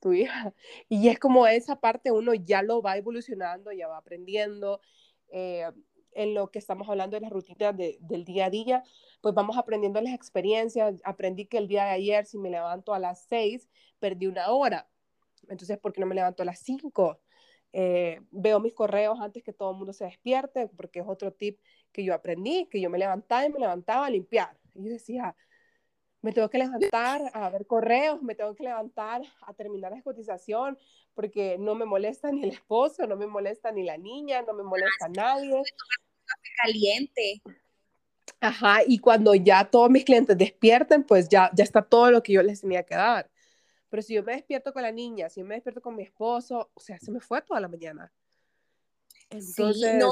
Tu 0.00 0.12
hija. 0.12 0.54
Y 0.88 1.08
es 1.08 1.18
como 1.18 1.46
esa 1.46 1.80
parte 1.80 2.10
uno 2.10 2.34
ya 2.34 2.62
lo 2.62 2.82
va 2.82 2.96
evolucionando, 2.96 3.72
ya 3.72 3.88
va 3.88 3.98
aprendiendo. 3.98 4.80
Eh, 5.28 5.70
en 6.16 6.34
lo 6.34 6.50
que 6.50 6.58
estamos 6.58 6.88
hablando 6.88 7.16
de 7.16 7.20
las 7.20 7.30
rutinas 7.30 7.76
de, 7.76 7.98
del 8.00 8.24
día 8.24 8.46
a 8.46 8.50
día, 8.50 8.82
pues 9.20 9.34
vamos 9.34 9.56
aprendiendo 9.56 10.00
las 10.00 10.14
experiencias. 10.14 11.00
Aprendí 11.04 11.46
que 11.46 11.58
el 11.58 11.68
día 11.68 11.84
de 11.84 11.90
ayer, 11.90 12.26
si 12.26 12.38
me 12.38 12.50
levanto 12.50 12.94
a 12.94 12.98
las 12.98 13.26
6, 13.28 13.68
perdí 13.98 14.26
una 14.26 14.50
hora. 14.50 14.88
Entonces, 15.48 15.78
¿por 15.78 15.92
qué 15.92 16.00
no 16.00 16.06
me 16.06 16.14
levanto 16.14 16.42
a 16.42 16.46
las 16.46 16.58
5? 16.60 17.20
Eh, 17.72 18.20
veo 18.30 18.58
mis 18.58 18.72
correos 18.72 19.18
antes 19.20 19.42
que 19.42 19.52
todo 19.52 19.72
el 19.72 19.76
mundo 19.76 19.92
se 19.92 20.06
despierte, 20.06 20.68
porque 20.68 21.00
es 21.00 21.06
otro 21.06 21.32
tip 21.32 21.60
que 21.92 22.02
yo 22.02 22.14
aprendí, 22.14 22.66
que 22.70 22.80
yo 22.80 22.88
me 22.88 22.98
levantaba 22.98 23.44
y 23.44 23.50
me 23.50 23.58
levantaba 23.58 24.06
a 24.06 24.10
limpiar. 24.10 24.58
Y 24.74 24.84
yo 24.84 24.90
decía, 24.90 25.36
me 26.26 26.32
tengo 26.32 26.50
que 26.50 26.58
levantar 26.58 27.22
a 27.34 27.50
ver 27.50 27.68
correos, 27.68 28.20
me 28.20 28.34
tengo 28.34 28.52
que 28.56 28.64
levantar 28.64 29.22
a 29.42 29.54
terminar 29.54 29.92
la 29.92 30.02
cotización, 30.02 30.76
porque 31.14 31.56
no 31.56 31.76
me 31.76 31.84
molesta 31.84 32.32
ni 32.32 32.42
el 32.42 32.50
esposo, 32.50 33.06
no 33.06 33.14
me 33.14 33.28
molesta 33.28 33.70
ni 33.70 33.84
la 33.84 33.96
niña, 33.96 34.42
no 34.42 34.52
me 34.52 34.64
molesta 34.64 35.08
nadie 35.08 35.62
caliente. 36.64 37.40
Ajá, 38.40 38.78
y 38.84 38.98
cuando 38.98 39.36
ya 39.36 39.70
todos 39.70 39.88
mis 39.88 40.04
clientes 40.04 40.36
despierten, 40.36 41.04
pues 41.04 41.28
ya, 41.28 41.48
ya 41.54 41.62
está 41.62 41.80
todo 41.80 42.10
lo 42.10 42.20
que 42.24 42.32
yo 42.32 42.42
les 42.42 42.60
tenía 42.60 42.82
que 42.82 42.96
dar. 42.96 43.30
Pero 43.88 44.02
si 44.02 44.14
yo 44.14 44.24
me 44.24 44.32
despierto 44.32 44.72
con 44.72 44.82
la 44.82 44.90
niña, 44.90 45.28
si 45.28 45.42
yo 45.42 45.46
me 45.46 45.54
despierto 45.54 45.80
con 45.80 45.94
mi 45.94 46.02
esposo, 46.02 46.72
o 46.74 46.80
sea, 46.80 46.98
se 46.98 47.12
me 47.12 47.20
fue 47.20 47.40
toda 47.42 47.60
la 47.60 47.68
mañana. 47.68 48.12
Entonces... 49.30 49.92
Sí, 49.92 49.96
no, 49.96 50.10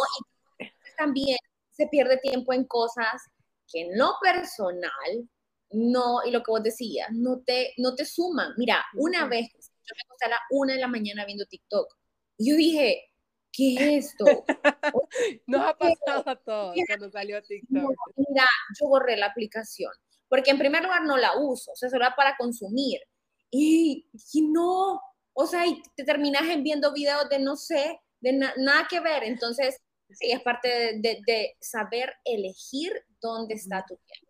y 0.60 0.96
también 0.96 1.38
se 1.70 1.88
pierde 1.88 2.18
tiempo 2.18 2.52
en 2.52 2.62
cosas 2.66 3.20
que 3.66 3.88
no 3.96 4.12
personal, 4.22 5.28
no, 5.74 6.24
y 6.24 6.30
lo 6.30 6.42
que 6.42 6.50
vos 6.50 6.62
decías, 6.62 7.08
no 7.12 7.42
te, 7.44 7.74
no 7.78 7.94
te 7.94 8.04
suman. 8.04 8.52
Mira, 8.56 8.84
una 8.94 9.26
vez 9.26 9.48
yo 9.52 9.94
me 9.94 10.02
acosté 10.06 10.26
a 10.26 10.28
la 10.28 10.40
una 10.50 10.74
de 10.74 10.80
la 10.80 10.88
mañana 10.88 11.24
viendo 11.24 11.46
TikTok, 11.46 11.94
y 12.38 12.50
yo 12.50 12.56
dije, 12.56 13.10
¿qué 13.52 13.74
es 13.96 14.06
esto? 14.18 14.44
Nos 15.46 15.60
ha 15.62 15.76
pasado 15.76 16.22
a 16.26 16.36
todos 16.36 16.76
cuando 16.86 17.10
salió 17.10 17.42
TikTok. 17.42 17.94
mira, 18.16 18.46
yo 18.80 18.88
borré 18.88 19.16
la 19.16 19.26
aplicación, 19.26 19.92
porque 20.28 20.50
en 20.50 20.58
primer 20.58 20.82
lugar 20.82 21.04
no 21.04 21.16
la 21.16 21.36
uso, 21.38 21.72
o 21.72 21.76
sea, 21.76 21.88
solo 21.88 22.06
para 22.16 22.36
consumir. 22.36 23.00
Y, 23.50 24.08
y, 24.32 24.42
no, 24.42 25.00
o 25.32 25.46
sea, 25.46 25.66
y 25.66 25.80
te 25.94 26.04
terminas 26.04 26.42
viendo 26.62 26.92
videos 26.92 27.28
de 27.28 27.38
no 27.38 27.54
sé, 27.56 28.00
de 28.20 28.32
na 28.32 28.52
nada 28.56 28.88
que 28.90 28.98
ver. 28.98 29.22
Entonces, 29.22 29.78
sí, 30.10 30.32
es 30.32 30.40
parte 30.42 30.68
de, 30.68 30.92
de, 31.00 31.20
de 31.24 31.56
saber 31.60 32.12
elegir 32.24 32.92
dónde 33.20 33.54
está 33.54 33.84
tu 33.86 33.96
tiempo. 33.96 34.23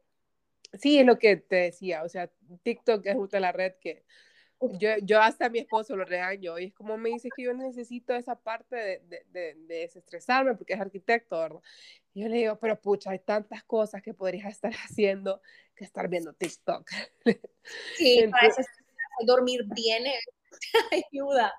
Sí, 0.80 0.98
es 0.98 1.06
lo 1.06 1.18
que 1.18 1.37
te 1.37 1.56
decía, 1.56 2.02
o 2.02 2.08
sea, 2.08 2.30
TikTok 2.62 3.04
es 3.06 3.14
justo 3.14 3.38
la 3.38 3.52
red 3.52 3.74
que 3.80 4.04
yo, 4.78 4.90
yo 5.02 5.20
hasta 5.20 5.46
a 5.46 5.50
mi 5.50 5.58
esposo 5.58 5.96
lo 5.96 6.04
regaño 6.04 6.58
y 6.58 6.66
es 6.66 6.74
como 6.74 6.96
me 6.96 7.10
dice 7.10 7.28
que 7.34 7.42
yo 7.42 7.52
necesito 7.52 8.14
esa 8.14 8.37
parte 8.37 8.76
de, 8.76 8.98
de, 9.00 9.24
de, 9.30 9.54
de 9.54 9.74
desestresarme 9.80 10.54
porque 10.54 10.74
es 10.74 10.80
arquitecto, 10.80 11.38
¿verdad? 11.38 11.60
Y 12.12 12.22
yo 12.22 12.28
le 12.28 12.37
digo, 12.37 12.58
pero 12.58 12.80
pucha, 12.80 13.10
hay 13.10 13.18
tantas 13.18 13.64
cosas 13.64 14.02
que 14.02 14.14
podrías 14.14 14.50
estar 14.50 14.72
haciendo 14.84 15.40
que 15.74 15.84
estar 15.84 16.08
viendo 16.08 16.32
TikTok. 16.32 16.88
Sí, 17.96 18.18
entonces, 18.18 18.66
para 18.66 19.26
dormir 19.26 19.64
bien 19.74 20.04
ayuda. 21.10 21.50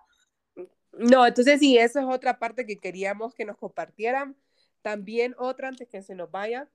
No, 0.91 1.25
entonces 1.25 1.59
sí, 1.59 1.79
eso 1.79 1.99
es 1.99 2.05
otra 2.05 2.37
parte 2.37 2.67
que 2.67 2.77
queríamos 2.77 3.33
que 3.33 3.43
nos 3.43 3.57
compartieran. 3.57 4.37
También 4.83 5.33
otra, 5.39 5.69
antes 5.69 5.89
que 5.89 6.03
se 6.03 6.13
nos 6.13 6.29
vaya, 6.29 6.69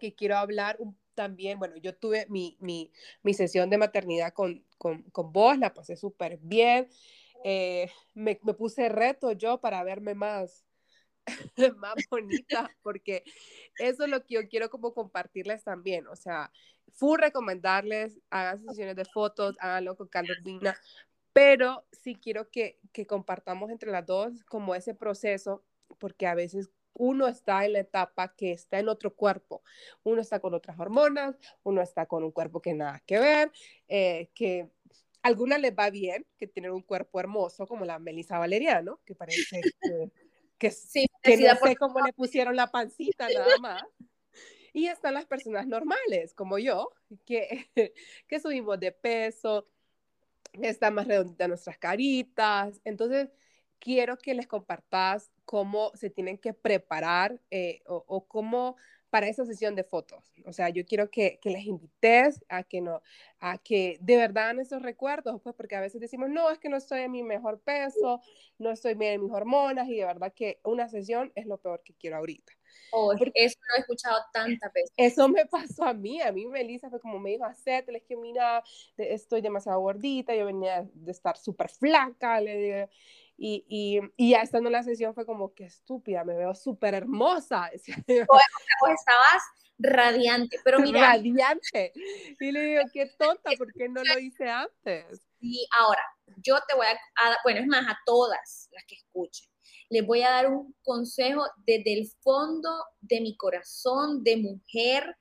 que 0.00 0.16
quiero 0.16 0.36
hablar 0.36 0.78
un 0.80 0.98
también, 1.16 1.58
bueno, 1.58 1.76
yo 1.78 1.96
tuve 1.96 2.26
mi, 2.28 2.56
mi, 2.60 3.34
sesión 3.34 3.68
de 3.70 3.78
maternidad 3.78 4.32
con, 4.32 4.64
con, 4.78 5.02
con 5.10 5.32
vos, 5.32 5.58
la 5.58 5.74
pasé 5.74 5.96
súper 5.96 6.38
bien. 6.38 6.88
Eh, 7.42 7.90
me, 8.14 8.38
me, 8.44 8.54
puse 8.54 8.88
reto 8.88 9.32
yo 9.32 9.60
para 9.60 9.82
verme 9.82 10.14
más, 10.14 10.64
más 11.76 11.94
bonita, 12.08 12.70
porque 12.82 13.24
eso 13.78 14.04
es 14.04 14.10
lo 14.10 14.24
que 14.24 14.34
yo 14.34 14.48
quiero 14.48 14.70
como 14.70 14.94
compartirles 14.94 15.64
también. 15.64 16.06
O 16.06 16.14
sea, 16.16 16.52
full 16.92 17.18
recomendarles, 17.18 18.20
hagan 18.30 18.62
sesiones 18.62 18.96
de 18.96 19.04
fotos, 19.04 19.56
háganlo 19.60 19.96
con 19.96 20.08
Carlos 20.08 20.38
Vina, 20.44 20.76
pero 21.32 21.86
sí 21.92 22.14
quiero 22.14 22.50
que, 22.50 22.78
que 22.92 23.06
compartamos 23.06 23.70
entre 23.70 23.90
las 23.90 24.06
dos 24.06 24.44
como 24.44 24.74
ese 24.74 24.94
proceso, 24.94 25.64
porque 25.98 26.26
a 26.26 26.34
veces 26.34 26.70
uno 26.98 27.28
está 27.28 27.64
en 27.64 27.74
la 27.74 27.80
etapa 27.80 28.34
que 28.34 28.52
está 28.52 28.78
en 28.78 28.88
otro 28.88 29.14
cuerpo, 29.14 29.62
uno 30.02 30.20
está 30.20 30.40
con 30.40 30.54
otras 30.54 30.78
hormonas, 30.78 31.36
uno 31.62 31.82
está 31.82 32.06
con 32.06 32.24
un 32.24 32.32
cuerpo 32.32 32.60
que 32.60 32.74
nada 32.74 33.02
que 33.06 33.18
ver, 33.18 33.52
eh, 33.88 34.30
que 34.34 34.70
a 35.22 35.28
algunas 35.28 35.60
les 35.60 35.72
va 35.72 35.90
bien, 35.90 36.26
que 36.38 36.46
tienen 36.46 36.72
un 36.72 36.82
cuerpo 36.82 37.20
hermoso, 37.20 37.66
como 37.66 37.84
la 37.84 37.98
Melissa 37.98 38.38
Valeriano, 38.38 39.00
que 39.04 39.14
parece 39.14 39.60
que, 39.60 40.10
que, 40.58 40.70
sí, 40.70 41.06
que 41.22 41.36
no 41.36 41.54
sé 41.56 41.76
cómo 41.76 42.00
le 42.00 42.12
pusieron 42.12 42.56
la 42.56 42.68
pancita 42.68 43.28
nada 43.28 43.58
más. 43.60 43.82
Y 44.72 44.88
están 44.88 45.14
las 45.14 45.24
personas 45.24 45.66
normales, 45.66 46.34
como 46.34 46.58
yo, 46.58 46.90
que, 47.24 47.70
que 48.28 48.40
subimos 48.40 48.78
de 48.78 48.92
peso, 48.92 49.66
está 50.52 50.90
más 50.90 51.06
redondita 51.06 51.48
nuestras 51.48 51.78
caritas. 51.78 52.80
Entonces, 52.84 53.30
quiero 53.78 54.18
que 54.18 54.34
les 54.34 54.46
compartas 54.46 55.30
cómo 55.44 55.92
se 55.94 56.10
tienen 56.10 56.38
que 56.38 56.52
preparar 56.52 57.40
eh, 57.50 57.82
o, 57.86 58.04
o, 58.06 58.26
cómo 58.26 58.76
para 59.10 59.28
esa 59.28 59.46
sesión 59.46 59.74
de 59.74 59.84
fotos. 59.84 60.32
O 60.44 60.52
sea, 60.52 60.68
yo 60.68 60.84
quiero 60.84 61.10
que, 61.10 61.38
que, 61.40 61.50
les 61.50 61.64
invites 61.64 62.44
a 62.48 62.64
que 62.64 62.80
no, 62.80 63.00
a 63.38 63.58
que 63.58 63.98
de 64.00 64.16
verdad 64.16 64.50
en 64.50 64.60
esos 64.60 64.82
recuerdos, 64.82 65.40
pues 65.42 65.54
porque 65.54 65.76
a 65.76 65.80
veces 65.80 66.00
decimos, 66.00 66.28
no, 66.28 66.50
es 66.50 66.58
que 66.58 66.68
no 66.68 66.76
estoy 66.76 67.00
en 67.00 67.12
mi 67.12 67.22
mejor 67.22 67.60
peso, 67.60 68.20
no 68.58 68.70
estoy 68.70 68.94
bien 68.94 69.14
en 69.14 69.22
mis 69.24 69.32
hormonas 69.32 69.88
y 69.88 69.96
de 69.96 70.04
verdad 70.04 70.32
que 70.34 70.60
una 70.64 70.88
sesión 70.88 71.32
es 71.34 71.46
lo 71.46 71.58
peor 71.58 71.82
que 71.84 71.94
quiero 71.94 72.16
ahorita. 72.16 72.52
Oh, 72.92 73.12
eso 73.12 73.24
lo 73.24 73.76
he 73.76 73.80
escuchado 73.80 74.18
tantas 74.32 74.72
veces. 74.72 74.92
Eso 74.96 75.28
me 75.28 75.46
pasó 75.46 75.84
a 75.84 75.94
mí, 75.94 76.20
a 76.20 76.32
mí 76.32 76.46
Melissa 76.46 76.90
fue 76.90 77.00
como 77.00 77.18
me 77.18 77.30
dijo, 77.30 77.44
hacer, 77.44 77.84
es 77.88 78.02
que 78.04 78.16
mira, 78.16 78.62
estoy 78.96 79.40
demasiado 79.40 79.80
gordita, 79.80 80.34
yo 80.34 80.46
venía 80.46 80.88
de 80.92 81.12
estar 81.12 81.36
súper 81.36 81.68
flaca, 81.68 82.40
le 82.40 82.56
digo, 82.56 82.88
y, 83.38 83.64
y, 83.68 84.00
y, 84.16 84.30
ya 84.30 84.40
estando 84.40 84.68
en 84.68 84.72
la 84.72 84.82
sesión 84.82 85.14
fue 85.14 85.26
como, 85.26 85.54
qué 85.54 85.64
estúpida, 85.64 86.24
me 86.24 86.34
veo 86.34 86.54
súper 86.54 86.94
hermosa. 86.94 87.68
Estabas 87.74 89.42
radiante, 89.78 90.58
pero 90.64 90.78
mira. 90.80 91.00
Radiante. 91.00 91.92
Y 92.40 92.52
le 92.52 92.62
digo, 92.62 92.82
qué 92.92 93.06
tonta, 93.18 93.50
¿por 93.58 93.72
qué 93.74 93.88
no 93.88 94.02
lo 94.02 94.18
hice 94.18 94.48
antes? 94.48 95.20
Y 95.40 95.68
ahora, 95.72 96.02
yo 96.42 96.56
te 96.66 96.74
voy 96.74 96.86
a, 96.86 96.92
a, 96.92 97.36
bueno, 97.44 97.60
es 97.60 97.66
más, 97.66 97.86
a 97.86 97.98
todas 98.06 98.68
las 98.72 98.84
que 98.86 98.96
escuchen, 98.96 99.46
les 99.90 100.06
voy 100.06 100.22
a 100.22 100.30
dar 100.30 100.50
un 100.50 100.74
consejo 100.82 101.44
desde 101.58 101.92
el 101.92 102.08
fondo 102.20 102.70
de 103.00 103.20
mi 103.20 103.36
corazón, 103.36 104.24
de 104.24 104.36
mujer 104.38 105.16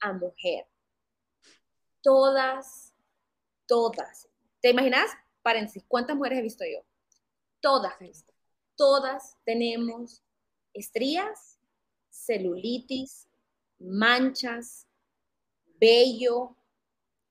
a 0.00 0.12
mujer. 0.12 0.66
Todas, 2.00 2.94
todas. 3.66 4.28
¿Te 4.60 4.70
imaginas? 4.70 5.10
Paréntesis, 5.42 5.84
¿cuántas 5.86 6.16
mujeres 6.16 6.38
he 6.38 6.42
visto 6.42 6.64
yo? 6.64 6.84
Todas, 7.60 7.94
todas 8.76 9.36
tenemos 9.44 10.22
estrías, 10.74 11.58
celulitis, 12.10 13.26
manchas, 13.78 14.86
vello, 15.80 16.54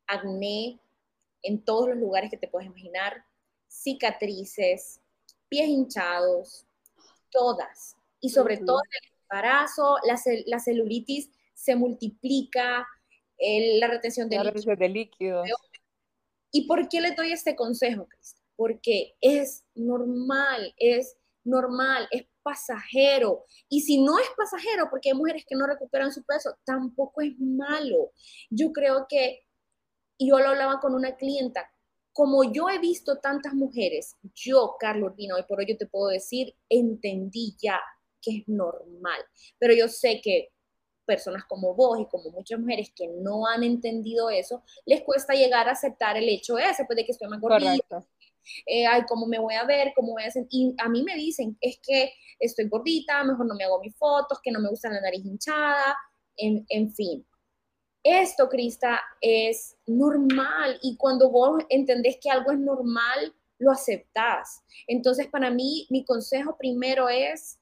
acné, 0.08 0.80
en 1.42 1.64
todos 1.64 1.90
los 1.90 1.98
lugares 1.98 2.30
que 2.30 2.38
te 2.38 2.48
puedes 2.48 2.68
imaginar, 2.68 3.24
cicatrices, 3.68 5.00
pies 5.48 5.68
hinchados, 5.68 6.66
todas. 7.30 7.96
Y 8.20 8.30
sobre 8.30 8.58
todo 8.58 8.80
en 8.80 9.04
el 9.04 9.20
embarazo, 9.22 9.98
la, 10.04 10.60
celulitis 10.60 11.30
se 11.54 11.76
multiplica, 11.76 12.88
la 13.80 13.88
retención 13.88 14.30
de, 14.30 14.44
líquidos. 14.44 14.80
de 14.80 14.90
líquidos. 14.90 15.50
¿Y 16.52 16.68
por 16.68 16.88
qué 16.88 17.02
le 17.02 17.12
doy 17.12 17.32
este 17.32 17.56
consejo, 17.56 18.08
Cristian? 18.08 18.45
Porque 18.56 19.16
es 19.22 19.66
normal, 19.76 20.74
es 20.78 21.18
normal, 21.44 22.08
es 22.12 22.26
pasajero. 22.44 23.46
Y 23.70 23.82
si 23.82 24.02
no 24.02 24.20
es 24.20 24.28
pasajero, 24.38 24.88
porque 24.90 25.10
hay 25.10 25.16
mujeres 25.16 25.46
que 25.48 25.56
no 25.56 25.66
recuperan 25.66 26.12
su 26.12 26.24
peso, 26.24 26.56
tampoco 26.64 27.22
es 27.22 27.34
malo. 27.40 28.12
Yo 28.50 28.72
creo 28.72 29.06
que, 29.10 29.42
yo 30.20 30.40
lo 30.40 30.50
hablaba 30.50 30.80
con 30.80 30.94
una 30.94 31.16
clienta, 31.16 31.70
como 32.14 32.50
yo 32.50 32.70
he 32.70 32.80
visto 32.80 33.18
tantas 33.18 33.54
mujeres, 33.54 34.16
yo, 34.34 34.78
Carlos 34.80 35.12
Urbino, 35.12 35.36
hoy 35.36 35.44
por 35.44 35.60
hoy 35.60 35.66
yo 35.68 35.78
te 35.78 35.86
puedo 35.86 36.08
decir, 36.08 36.56
entendí 36.70 37.56
ya 37.62 37.82
que 38.22 38.38
es 38.38 38.48
normal. 38.48 39.20
Pero 39.60 39.74
yo 39.74 39.90
sé 39.90 40.22
que 40.24 40.54
personas 41.06 41.44
como 41.46 41.76
vos 41.76 42.00
y 42.00 42.06
como 42.08 42.32
muchas 42.32 42.60
mujeres 42.60 42.92
que 42.96 43.08
no 43.08 43.48
han 43.48 43.64
entendido 43.64 44.30
eso, 44.30 44.64
les 44.86 45.04
cuesta 45.04 45.34
llegar 45.34 45.68
a 45.68 45.72
aceptar 45.72 46.18
el 46.18 46.28
hecho 46.28 46.58
ese, 46.58 46.86
pues 46.86 46.98
de 46.98 47.06
que 47.06 47.12
estoy 47.12 47.28
más 47.28 47.40
gordita, 47.40 48.06
eh, 48.66 48.86
ay, 48.86 49.04
¿cómo 49.08 49.28
me 49.28 49.40
voy 49.40 49.56
a 49.56 49.66
ver? 49.66 49.94
¿Cómo 49.96 50.14
voy 50.14 50.24
a 50.24 50.32
sentir? 50.32 50.70
Y 50.70 50.76
a 50.78 50.90
mí 50.90 51.04
me 51.04 51.16
dicen, 51.16 51.58
es 51.62 51.80
que 51.82 52.14
estoy 52.40 52.68
gordita, 52.68 53.24
mejor 53.24 53.46
no 53.46 53.56
me 53.56 53.64
hago 53.64 53.80
mis 53.80 53.96
fotos, 53.96 54.40
que 54.44 54.52
no 54.52 54.60
me 54.60 54.70
gusta 54.70 54.90
la 54.90 55.02
nariz 55.02 55.26
hinchada, 55.26 55.96
en, 56.38 56.66
en 56.70 56.92
fin. 56.92 57.26
Esto, 58.04 58.48
Crista, 58.50 59.02
es 59.20 59.76
normal 59.88 60.78
y 60.84 60.96
cuando 60.96 61.32
vos 61.32 61.64
entendés 61.70 62.18
que 62.22 62.30
algo 62.30 62.52
es 62.52 62.60
normal, 62.60 63.34
lo 63.58 63.72
aceptás. 63.72 64.62
Entonces, 64.88 65.28
para 65.28 65.50
mí, 65.50 65.88
mi 65.90 66.06
consejo 66.06 66.56
primero 66.58 67.10
es 67.10 67.60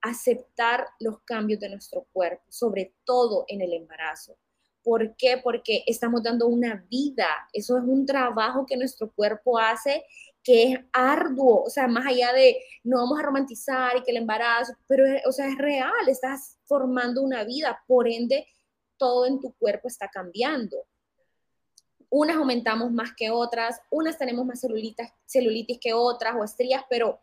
aceptar 0.00 0.86
los 1.00 1.20
cambios 1.22 1.60
de 1.60 1.70
nuestro 1.70 2.06
cuerpo, 2.12 2.44
sobre 2.48 2.94
todo 3.04 3.44
en 3.48 3.62
el 3.62 3.72
embarazo. 3.72 4.38
¿Por 4.84 5.16
qué? 5.16 5.40
Porque 5.42 5.82
estamos 5.86 6.22
dando 6.22 6.46
una 6.46 6.86
vida. 6.90 7.26
Eso 7.52 7.78
es 7.78 7.84
un 7.84 8.06
trabajo 8.06 8.66
que 8.66 8.76
nuestro 8.76 9.10
cuerpo 9.10 9.58
hace 9.58 10.04
que 10.44 10.72
es 10.72 10.78
arduo, 10.92 11.62
o 11.62 11.70
sea, 11.70 11.88
más 11.88 12.06
allá 12.06 12.32
de 12.34 12.62
no 12.84 12.98
vamos 12.98 13.18
a 13.18 13.22
romantizar 13.22 13.96
y 13.96 14.02
que 14.02 14.10
el 14.10 14.18
embarazo, 14.18 14.74
pero, 14.86 15.04
o 15.26 15.32
sea, 15.32 15.48
es 15.48 15.56
real, 15.56 16.06
estás 16.06 16.58
formando 16.66 17.22
una 17.22 17.44
vida, 17.44 17.82
por 17.88 18.06
ende, 18.06 18.46
todo 18.98 19.26
en 19.26 19.40
tu 19.40 19.54
cuerpo 19.54 19.88
está 19.88 20.08
cambiando. 20.08 20.76
Unas 22.10 22.36
aumentamos 22.36 22.92
más 22.92 23.12
que 23.16 23.30
otras, 23.30 23.80
unas 23.90 24.18
tenemos 24.18 24.44
más 24.44 24.60
celulitis, 24.60 25.08
celulitis 25.24 25.78
que 25.80 25.94
otras 25.94 26.34
o 26.38 26.44
estrías, 26.44 26.84
pero 26.90 27.18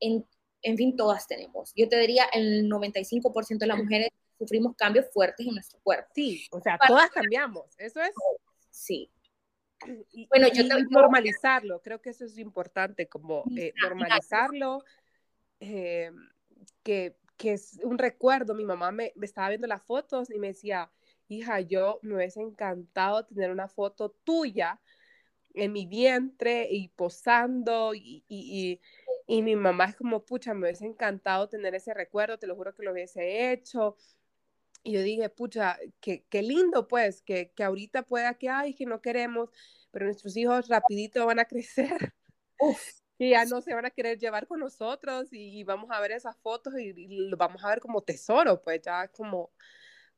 en, 0.00 0.26
en 0.62 0.76
fin, 0.78 0.96
todas 0.96 1.26
tenemos. 1.26 1.70
Yo 1.76 1.86
te 1.88 1.98
diría, 1.98 2.24
el 2.32 2.68
95% 2.68 3.58
de 3.58 3.66
las 3.66 3.78
mujeres 3.78 4.08
sufrimos 4.38 4.74
cambios 4.76 5.06
fuertes 5.12 5.46
en 5.46 5.54
nuestro 5.54 5.78
cuerpo. 5.82 6.10
Sí, 6.14 6.46
o 6.50 6.60
sea, 6.60 6.78
todas 6.86 7.10
cambiamos, 7.10 7.74
eso 7.78 8.00
es. 8.00 8.14
Sí. 8.70 9.10
bueno, 10.28 10.48
yo 10.48 10.66
te... 10.66 10.84
normalizarlo, 10.90 11.80
creo 11.82 12.00
que 12.00 12.10
eso 12.10 12.24
es 12.24 12.38
importante, 12.38 13.08
como 13.08 13.44
eh, 13.56 13.72
normalizarlo, 13.80 14.84
eh, 15.60 16.10
que, 16.82 17.16
que, 17.36 17.52
es 17.52 17.78
un 17.82 17.98
recuerdo. 17.98 18.54
Mi 18.54 18.64
mamá 18.64 18.90
me, 18.90 19.12
me, 19.16 19.26
estaba 19.26 19.48
viendo 19.50 19.66
las 19.66 19.82
fotos 19.82 20.30
y 20.30 20.38
me 20.38 20.48
decía, 20.48 20.90
hija, 21.28 21.60
yo 21.60 22.00
me 22.02 22.16
hubiese 22.16 22.40
encantado 22.40 23.24
tener 23.24 23.50
una 23.50 23.68
foto 23.68 24.10
tuya 24.24 24.80
en 25.54 25.72
mi 25.72 25.86
vientre 25.86 26.66
y 26.70 26.88
posando 26.88 27.94
y, 27.94 28.24
y, 28.28 28.80
y, 29.28 29.36
y 29.38 29.42
mi 29.42 29.56
mamá 29.56 29.86
es 29.86 29.96
como, 29.96 30.24
pucha, 30.24 30.52
me 30.52 30.62
hubiese 30.62 30.84
encantado 30.84 31.48
tener 31.48 31.74
ese 31.74 31.94
recuerdo, 31.94 32.38
te 32.38 32.46
lo 32.46 32.56
juro 32.56 32.74
que 32.74 32.82
lo 32.82 32.92
hubiese 32.92 33.52
hecho. 33.52 33.96
Y 34.86 34.92
yo 34.92 35.02
dije, 35.02 35.30
pucha, 35.30 35.78
qué, 36.00 36.26
qué 36.28 36.42
lindo 36.42 36.86
pues, 36.86 37.22
que, 37.22 37.50
que 37.52 37.64
ahorita 37.64 38.02
pueda 38.02 38.34
que, 38.34 38.50
ay, 38.50 38.74
que 38.74 38.84
no 38.84 39.00
queremos, 39.00 39.48
pero 39.90 40.04
nuestros 40.04 40.36
hijos 40.36 40.68
rapidito 40.68 41.24
van 41.24 41.38
a 41.38 41.44
crecer. 41.46 42.12
Y 43.16 43.30
ya 43.30 43.46
no 43.46 43.62
se 43.62 43.74
van 43.74 43.86
a 43.86 43.90
querer 43.90 44.18
llevar 44.18 44.46
con 44.46 44.60
nosotros 44.60 45.28
y, 45.32 45.64
vamos 45.64 45.90
a 45.90 46.00
ver 46.00 46.12
esas 46.12 46.36
fotos 46.38 46.74
y, 46.78 46.92
lo 47.28 47.36
vamos 47.36 47.64
a 47.64 47.68
ver 47.68 47.80
como 47.80 48.02
tesoro, 48.02 48.60
pues 48.60 48.82
ya 48.82 49.08
como, 49.08 49.50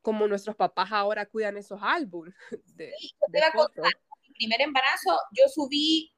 como 0.01 0.27
nuestros 0.27 0.55
papás 0.55 0.91
ahora 0.91 1.25
cuidan 1.25 1.57
esos 1.57 1.79
álbumes. 1.81 2.35
De, 2.75 2.91
sí, 2.99 3.15
de 3.29 3.41
fotos. 3.53 3.85
mi 4.21 4.33
primer 4.33 4.61
embarazo 4.61 5.17
yo 5.31 5.47
subí 5.47 6.13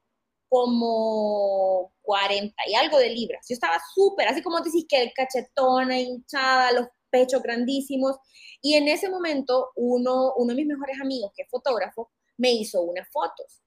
como 0.48 1.94
40 2.02 2.54
y 2.66 2.74
algo 2.74 2.98
de 2.98 3.10
libras. 3.10 3.46
Yo 3.48 3.54
estaba 3.54 3.80
súper, 3.94 4.26
así 4.26 4.42
como 4.42 4.60
decís 4.60 4.84
que 4.88 5.00
el 5.02 5.12
cachetona, 5.14 5.96
hinchada, 5.96 6.72
los 6.72 6.88
pechos 7.10 7.42
grandísimos. 7.42 8.16
Y 8.62 8.74
en 8.74 8.88
ese 8.88 9.08
momento, 9.08 9.70
uno, 9.76 10.34
uno 10.36 10.48
de 10.48 10.56
mis 10.56 10.66
mejores 10.66 11.00
amigos, 11.00 11.32
que 11.34 11.42
es 11.42 11.48
fotógrafo, 11.50 12.10
me 12.36 12.52
hizo 12.52 12.80
unas 12.82 13.08
fotos. 13.10 13.62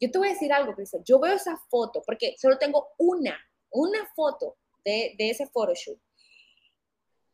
Yo 0.00 0.10
te 0.10 0.18
voy 0.18 0.28
a 0.28 0.32
decir 0.32 0.52
algo, 0.52 0.74
Cristal. 0.74 1.02
Yo 1.04 1.18
veo 1.20 1.34
esa 1.34 1.56
foto 1.68 2.02
porque 2.04 2.34
solo 2.38 2.58
tengo 2.58 2.88
una, 2.98 3.38
una 3.70 4.06
foto 4.14 4.56
de, 4.84 5.14
de 5.16 5.30
ese 5.30 5.46
photoshoot. 5.46 5.98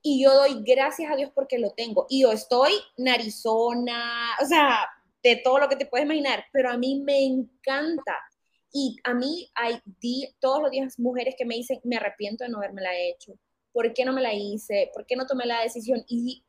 Y 0.03 0.23
yo 0.23 0.35
doy 0.35 0.63
gracias 0.65 1.11
a 1.11 1.17
Dios 1.17 1.31
porque 1.35 1.59
lo 1.59 1.71
tengo. 1.73 2.07
Y 2.09 2.23
yo 2.23 2.33
estoy 2.33 2.73
narizona, 2.97 4.37
o 4.41 4.47
sea, 4.47 4.87
de 5.23 5.37
todo 5.37 5.59
lo 5.59 5.69
que 5.69 5.77
te 5.77 5.87
puedes 5.87 6.05
imaginar, 6.05 6.45
pero 6.53 6.71
a 6.71 6.77
mí 6.77 7.03
me 7.05 7.25
encanta. 7.25 8.19
Y 8.73 8.97
a 9.05 9.15
mí 9.15 9.51
hay 9.55 9.81
todos 10.41 10.63
los 10.63 10.71
días 10.71 10.99
mujeres 10.99 11.35
que 11.37 11.45
me 11.45 11.55
dicen, 11.55 11.81
me 11.85 11.97
arrepiento 11.97 12.45
de 12.45 12.51
no 12.51 12.59
haberme 12.59 12.83
la 12.83 12.97
hecho, 12.99 13.33
¿por 13.79 13.95
qué 13.95 14.05
no 14.05 14.13
me 14.13 14.21
la 14.21 14.35
hice? 14.35 14.91
¿Por 14.93 15.07
qué 15.07 15.15
no 15.15 15.25
tomé 15.25 15.47
la 15.47 15.63
decisión? 15.63 16.05
Y 16.09 16.45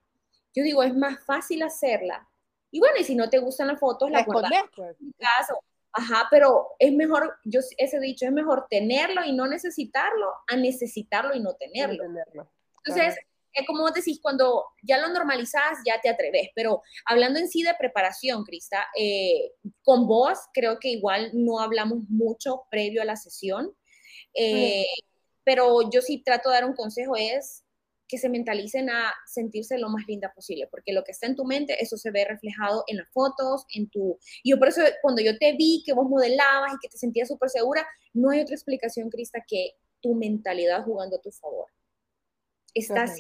yo 0.56 0.64
digo, 0.64 0.82
es 0.82 0.96
más 0.96 1.24
fácil 1.28 1.62
hacerla. 1.62 2.28
Y 2.72 2.80
bueno, 2.80 2.96
y 3.00 3.04
si 3.04 3.14
no 3.14 3.30
te 3.30 3.38
gustan 3.38 3.68
las 3.68 3.80
fotos, 3.80 4.10
la 4.10 4.24
guardas 4.24 4.64
pues. 4.76 4.96
en 5.00 5.12
caso. 5.12 5.60
Ajá, 5.92 6.28
pero 6.32 6.70
es 6.80 6.92
mejor, 6.92 7.38
yo 7.44 7.60
ese 7.78 8.00
dicho, 8.00 8.26
es 8.26 8.32
mejor 8.32 8.66
tenerlo 8.68 9.24
y 9.24 9.34
no 9.34 9.46
necesitarlo 9.46 10.34
a 10.48 10.56
necesitarlo 10.56 11.36
y 11.36 11.40
no 11.40 11.54
tenerlo. 11.54 12.04
Entonces, 12.84 13.16
es 13.54 13.68
como 13.68 13.84
vos 13.84 13.94
decís, 13.94 14.20
cuando 14.20 14.66
ya 14.82 14.98
lo 14.98 15.10
normalizás, 15.10 15.78
ya 15.86 16.02
te 16.02 16.10
atreves. 16.10 16.50
Pero 16.56 16.82
hablando 17.06 17.38
en 17.38 17.48
sí 17.48 17.62
de 17.62 17.76
preparación, 17.78 18.44
Crista, 18.44 18.88
eh, 18.98 19.52
con 19.84 20.08
vos 20.08 20.40
creo 20.52 20.80
que 20.80 20.90
igual 20.90 21.30
no 21.34 21.60
hablamos 21.60 22.00
mucho 22.10 22.64
previo 22.72 23.04
a 23.04 23.06
la 23.06 23.18
sesión. 23.18 23.72
Eh, 24.34 24.86
pero 25.50 25.90
yo 25.90 26.04
sí 26.04 26.22
trato 26.24 26.50
de 26.50 26.58
dar 26.58 26.66
un 26.66 26.76
consejo 26.76 27.16
es 27.16 27.66
que 28.08 28.20
se 28.20 28.30
mentalicen 28.30 28.88
a 28.92 29.12
sentirse 29.26 29.80
lo 29.80 29.90
más 29.90 30.06
linda 30.08 30.32
posible, 30.32 30.68
porque 30.70 30.94
lo 30.94 31.04
que 31.04 31.12
está 31.12 31.26
en 31.26 31.36
tu 31.36 31.44
mente, 31.44 31.82
eso 31.82 31.98
se 31.98 32.12
ve 32.12 32.24
reflejado 32.24 32.84
en 32.86 32.98
las 32.98 33.10
fotos, 33.10 33.66
en 33.74 33.90
tu... 33.90 34.20
Yo 34.44 34.60
por 34.60 34.68
eso, 34.68 34.84
cuando 35.02 35.24
yo 35.24 35.40
te 35.40 35.54
vi 35.54 35.82
que 35.84 35.94
vos 35.94 36.08
modelabas 36.08 36.74
y 36.76 36.78
que 36.80 36.90
te 36.90 37.00
sentías 37.00 37.30
súper 37.30 37.50
segura, 37.50 37.84
no 38.14 38.30
hay 38.30 38.42
otra 38.42 38.54
explicación, 38.54 39.10
Crista, 39.10 39.44
que 39.48 39.72
tu 40.02 40.14
mentalidad 40.14 40.84
jugando 40.84 41.18
a 41.18 41.22
tu 41.22 41.32
favor. 41.32 41.66
Estás 42.76 43.16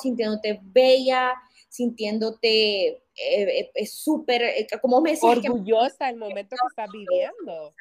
sintiéndote 0.00 0.58
bella, 0.62 1.34
sintiéndote 1.68 2.86
eh, 2.86 3.02
eh, 3.16 3.70
eh 3.74 3.86
súper, 3.86 4.66
como 4.80 5.02
me 5.02 5.10
decís, 5.10 5.24
orgullosa 5.24 6.06
del 6.06 6.16
momento 6.16 6.56
que 6.56 6.68
estás 6.70 6.90
viviendo. 6.90 7.74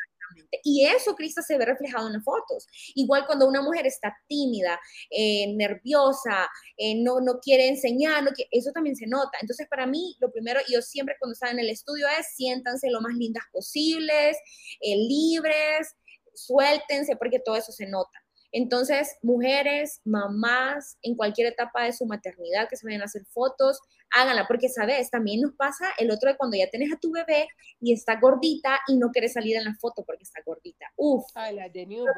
Y 0.63 0.85
eso, 0.85 1.15
Crista, 1.15 1.41
se 1.41 1.57
ve 1.57 1.65
reflejado 1.65 2.07
en 2.07 2.13
las 2.13 2.23
fotos. 2.23 2.67
Igual 2.95 3.25
cuando 3.25 3.47
una 3.47 3.61
mujer 3.61 3.85
está 3.85 4.15
tímida, 4.27 4.79
eh, 5.09 5.53
nerviosa, 5.55 6.49
eh, 6.77 6.95
no, 6.95 7.19
no 7.21 7.39
quiere 7.39 7.67
enseñar, 7.67 8.23
no 8.23 8.31
eso 8.51 8.71
también 8.71 8.95
se 8.95 9.07
nota. 9.07 9.37
Entonces, 9.41 9.67
para 9.69 9.85
mí, 9.85 10.15
lo 10.19 10.31
primero, 10.31 10.59
yo 10.71 10.81
siempre 10.81 11.15
cuando 11.19 11.33
estaba 11.33 11.51
en 11.51 11.59
el 11.59 11.69
estudio 11.69 12.07
es 12.19 12.27
siéntanse 12.35 12.89
lo 12.89 13.01
más 13.01 13.15
lindas 13.15 13.43
posibles, 13.51 14.37
eh, 14.81 14.95
libres, 14.95 15.95
suéltense, 16.33 17.15
porque 17.15 17.39
todo 17.39 17.55
eso 17.55 17.71
se 17.71 17.85
nota. 17.87 18.24
Entonces, 18.57 19.17
mujeres, 19.21 19.99
mamás, 20.05 20.97
en 21.01 21.17
cualquier 21.17 21.47
etapa 21.47 21.83
de 21.83 21.91
su 21.91 22.05
maternidad 22.05 22.69
que 22.69 22.77
se 22.77 22.87
vayan 22.87 23.01
a 23.01 23.05
hacer 23.05 23.25
fotos, 23.25 23.81
háganla, 24.15 24.47
porque, 24.47 24.69
¿sabes? 24.69 25.09
También 25.11 25.41
nos 25.41 25.51
pasa 25.55 25.89
el 25.97 26.09
otro 26.09 26.31
de 26.31 26.37
cuando 26.37 26.55
ya 26.55 26.69
tienes 26.69 26.93
a 26.93 26.97
tu 26.97 27.11
bebé 27.11 27.49
y 27.81 27.91
está 27.91 28.17
gordita 28.17 28.79
y 28.87 28.95
no 28.95 29.11
quiere 29.11 29.27
salir 29.27 29.57
en 29.57 29.65
la 29.65 29.75
foto 29.75 30.05
porque 30.05 30.23
está 30.23 30.39
gordita. 30.45 30.85
Uf. 30.95 31.25
Ay, 31.33 31.53
la 31.53 31.67
de 31.67 31.85
newborn. 31.85 32.15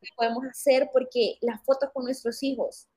¿Qué 0.00 0.08
podemos 0.16 0.44
hacer? 0.50 0.90
Porque 0.92 1.38
las 1.40 1.64
fotos 1.64 1.90
con 1.94 2.02
nuestros 2.02 2.42
hijos. 2.42 2.88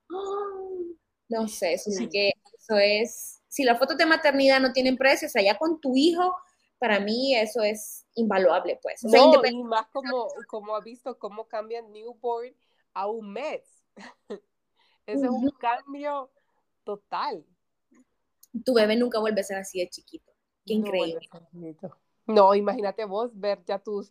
no 1.28 1.48
sé, 1.48 1.74
eso 1.74 1.92
sí 1.92 2.10
que, 2.10 2.32
eso 2.58 2.76
es, 2.80 3.40
si 3.50 3.66
las 3.66 3.78
fotos 3.78 4.00
de 4.00 4.08
maternidad 4.08 4.60
no 4.60 4.74
tienen 4.74 4.98
precio, 4.98 5.28
o 5.28 5.32
sea, 5.32 5.44
ya 5.44 5.60
con 5.60 5.80
tu 5.80 5.96
hijo, 5.96 6.36
para 6.80 7.00
mí 7.00 7.36
eso 7.36 7.62
es 7.62 8.08
invaluable, 8.16 8.80
pues. 8.82 9.04
O 9.04 9.10
no, 9.10 9.46
y 9.46 9.64
más 9.64 9.86
como, 9.94 10.28
como 10.48 10.76
ha 10.76 10.82
visto 10.82 11.20
cómo 11.20 11.48
cambian 11.48 11.92
newborn 11.94 12.56
a 12.94 13.08
un 13.08 13.32
mes. 13.34 13.64
Ese 15.06 15.26
es 15.26 15.32
un 15.32 15.50
cambio 15.52 16.32
total. 16.84 17.46
Tu 18.64 18.74
bebé 18.74 18.96
nunca 18.96 19.20
vuelve 19.20 19.42
a 19.42 19.44
ser 19.44 19.58
así 19.58 19.80
de 19.80 19.90
chiquito. 19.90 20.32
Qué 20.66 20.74
increíble. 20.74 21.28
No, 22.26 22.54
imagínate 22.54 23.06
vos 23.06 23.32
ver 23.34 23.64
ya 23.66 23.80
tus 23.80 24.10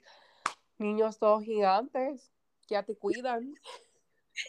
niños 0.79 1.19
todos 1.19 1.45
gigantes, 1.45 2.33
que 2.67 2.75
ya 2.75 2.83
te 2.83 2.97
cuidan. 2.97 3.55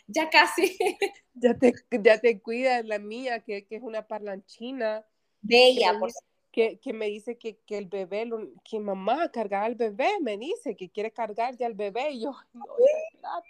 Ya 0.05 0.29
casi. 0.29 0.77
Ya 1.33 1.57
te, 1.57 1.73
ya 2.03 2.19
te 2.19 2.41
cuidan, 2.41 2.89
la 2.89 2.99
mía, 2.99 3.39
que, 3.39 3.65
es 3.69 3.81
una 3.81 4.05
parlanchina. 4.05 5.05
Bella, 5.41 5.97
por 5.97 6.11
que, 6.51 6.79
que, 6.79 6.93
me 6.93 7.05
dice 7.07 7.37
que, 7.37 7.57
que 7.65 7.77
el 7.77 7.85
bebé, 7.85 8.29
que 8.63 8.79
mamá 8.79 9.31
cargar 9.31 9.63
al 9.63 9.75
bebé, 9.75 10.09
me 10.21 10.37
dice 10.37 10.75
que 10.75 10.89
quiere 10.89 11.11
cargar 11.11 11.55
ya 11.57 11.67
al 11.67 11.73
bebé, 11.73 12.11
y 12.11 12.23
yo, 12.23 12.35
no, 12.53 12.63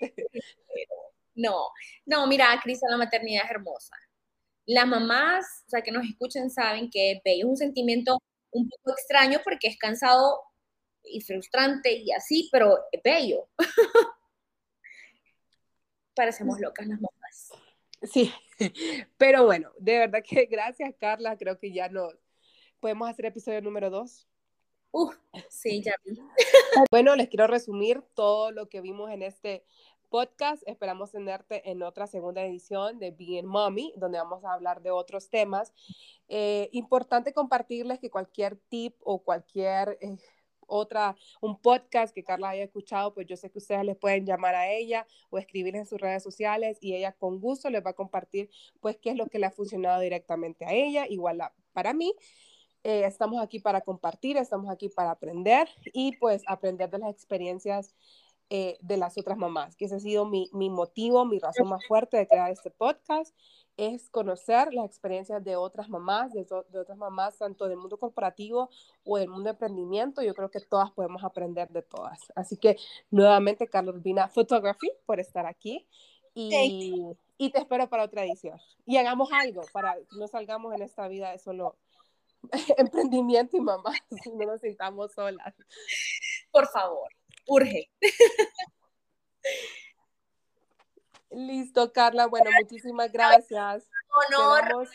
no, 1.35 1.69
no, 2.05 2.27
mira, 2.27 2.59
Cris, 2.61 2.79
la 2.89 2.97
maternidad 2.97 3.45
es 3.45 3.51
hermosa. 3.51 3.95
Las 4.65 4.87
mamás, 4.87 5.63
o 5.67 5.69
sea, 5.69 5.81
que 5.81 5.91
nos 5.91 6.05
escuchen, 6.05 6.49
saben 6.49 6.89
que 6.89 7.13
es 7.13 7.21
bello, 7.23 7.45
es 7.45 7.49
un 7.49 7.57
sentimiento 7.57 8.19
un 8.51 8.69
poco 8.69 8.91
extraño 8.91 9.39
porque 9.43 9.67
es 9.67 9.77
cansado 9.77 10.41
y 11.03 11.21
frustrante 11.21 11.93
y 11.93 12.11
así, 12.11 12.49
pero 12.51 12.77
es 12.91 13.01
bello. 13.03 13.47
Parecemos 16.13 16.59
locas 16.59 16.85
las 16.87 16.99
mamás. 16.99 17.49
Sí, 18.03 18.31
pero 19.17 19.45
bueno, 19.45 19.71
de 19.79 19.99
verdad 19.99 20.23
que 20.23 20.45
gracias, 20.45 20.93
Carla, 20.99 21.37
creo 21.37 21.57
que 21.57 21.71
ya 21.71 21.89
nos 21.89 22.13
podemos 22.80 23.09
hacer 23.09 23.25
episodio 23.25 23.61
número 23.61 23.89
dos. 23.89 24.27
Uh, 24.91 25.11
sí, 25.49 25.84
ya 25.84 25.93
vi. 26.03 26.19
bueno, 26.91 27.15
les 27.15 27.30
quiero 27.30 27.47
resumir 27.47 28.01
todo 28.15 28.51
lo 28.51 28.69
que 28.69 28.82
vimos 28.82 29.11
en 29.11 29.21
este 29.21 29.63
podcast. 30.09 30.63
Esperamos 30.65 31.11
tenerte 31.11 31.69
en 31.69 31.84
otra 31.84 32.07
segunda 32.07 32.43
edición 32.43 32.99
de 32.99 33.11
Being 33.11 33.45
Mommy, 33.45 33.93
donde 33.97 34.17
vamos 34.17 34.43
a 34.43 34.53
hablar 34.53 34.82
de 34.82 34.91
otros 34.91 35.30
temas. 35.30 35.73
Eh, 36.27 36.69
importante 36.71 37.34
compartirles 37.34 37.99
que 37.99 38.09
cualquier 38.09 38.57
tip 38.69 38.95
o 39.01 39.23
cualquier 39.23 39.97
eh, 40.01 40.17
otra, 40.69 41.15
un 41.41 41.59
podcast 41.59 42.13
que 42.13 42.23
Carla 42.23 42.49
haya 42.49 42.63
escuchado, 42.63 43.13
pues 43.13 43.27
yo 43.27 43.36
sé 43.36 43.49
que 43.49 43.57
ustedes 43.57 43.84
les 43.84 43.97
pueden 43.97 44.25
llamar 44.25 44.55
a 44.55 44.71
ella 44.71 45.05
o 45.30 45.38
escribir 45.38 45.75
en 45.75 45.86
sus 45.86 45.99
redes 45.99 46.23
sociales 46.23 46.77
y 46.82 46.95
ella 46.95 47.11
con 47.11 47.39
gusto 47.39 47.69
les 47.69 47.84
va 47.84 47.91
a 47.91 47.95
compartir 47.95 48.49
pues 48.80 48.97
qué 48.97 49.09
es 49.09 49.15
lo 49.15 49.27
que 49.27 49.39
le 49.39 49.47
ha 49.47 49.51
funcionado 49.51 49.99
directamente 49.99 50.65
a 50.65 50.73
ella, 50.73 51.07
igual 51.07 51.41
para 51.73 51.93
mí. 51.93 52.13
Eh, 52.84 53.03
estamos 53.05 53.41
aquí 53.41 53.59
para 53.59 53.82
compartir, 53.82 54.38
estamos 54.38 54.69
aquí 54.69 54.89
para 54.89 55.11
aprender 55.11 55.67
y 55.93 56.15
pues 56.17 56.43
aprender 56.47 56.89
de 56.89 56.99
las 56.99 57.11
experiencias 57.11 57.93
eh, 58.49 58.77
de 58.82 58.97
las 58.97 59.17
otras 59.17 59.38
mamás, 59.38 59.75
que 59.75 59.86
ese 59.86 59.95
ha 59.95 59.99
sido 59.99 60.25
mi, 60.25 60.49
mi, 60.53 60.69
motivo, 60.69 61.23
mi 61.25 61.38
razón 61.39 61.67
más 61.67 61.86
fuerte 61.86 62.17
de 62.17 62.27
crear 62.27 62.49
este 62.49 62.71
podcast, 62.71 63.36
es 63.77 64.09
conocer 64.09 64.73
las 64.73 64.86
experiencias 64.86 65.43
de 65.43 65.55
otras 65.55 65.88
mamás, 65.88 66.34
de, 66.34 66.47
de, 66.69 66.80
otras 66.80 66.97
mamás, 66.97 67.38
tanto 67.38 67.67
del 67.67 67.77
mundo 67.77 67.97
corporativo 67.97 68.69
o 69.03 69.17
del 69.17 69.30
mundo 69.30 69.45
de 69.45 69.51
emprendimiento. 69.51 70.21
Yo 70.21 70.34
creo 70.34 70.49
que 70.49 70.61
todas 70.61 70.91
podemos 70.91 71.23
aprender 71.23 71.69
de 71.69 71.82
todas. 71.82 72.19
Así 72.36 72.57
que 72.57 72.75
nuevamente, 73.11 73.67
Carlos 73.67 73.95
Urbina 73.95 74.27
Photography, 74.27 74.91
por 75.05 75.19
estar 75.19 75.45
aquí. 75.45 75.86
Y, 76.34 77.15
y 77.38 77.49
te 77.51 77.59
espero 77.59 77.88
para 77.88 78.03
otra 78.03 78.25
edición. 78.25 78.59
Y 78.86 78.97
hagamos 78.97 79.30
algo 79.32 79.61
para 79.71 79.93
que 79.95 80.17
no 80.17 80.27
salgamos 80.27 80.73
en 80.73 80.82
esta 80.82 81.07
vida 81.07 81.32
de 81.32 81.39
solo 81.39 81.75
emprendimiento 82.77 83.57
y 83.57 83.61
mamá, 83.61 83.93
no 84.33 84.45
nos 84.45 84.61
sintamos 84.61 85.13
solas. 85.13 85.53
Por 86.51 86.67
favor, 86.67 87.09
urge. 87.47 87.89
Listo, 91.31 91.93
Carla. 91.93 92.25
Bueno, 92.25 92.49
muchísimas 92.59 93.11
gracias. 93.11 93.87
Honor, 94.31 94.89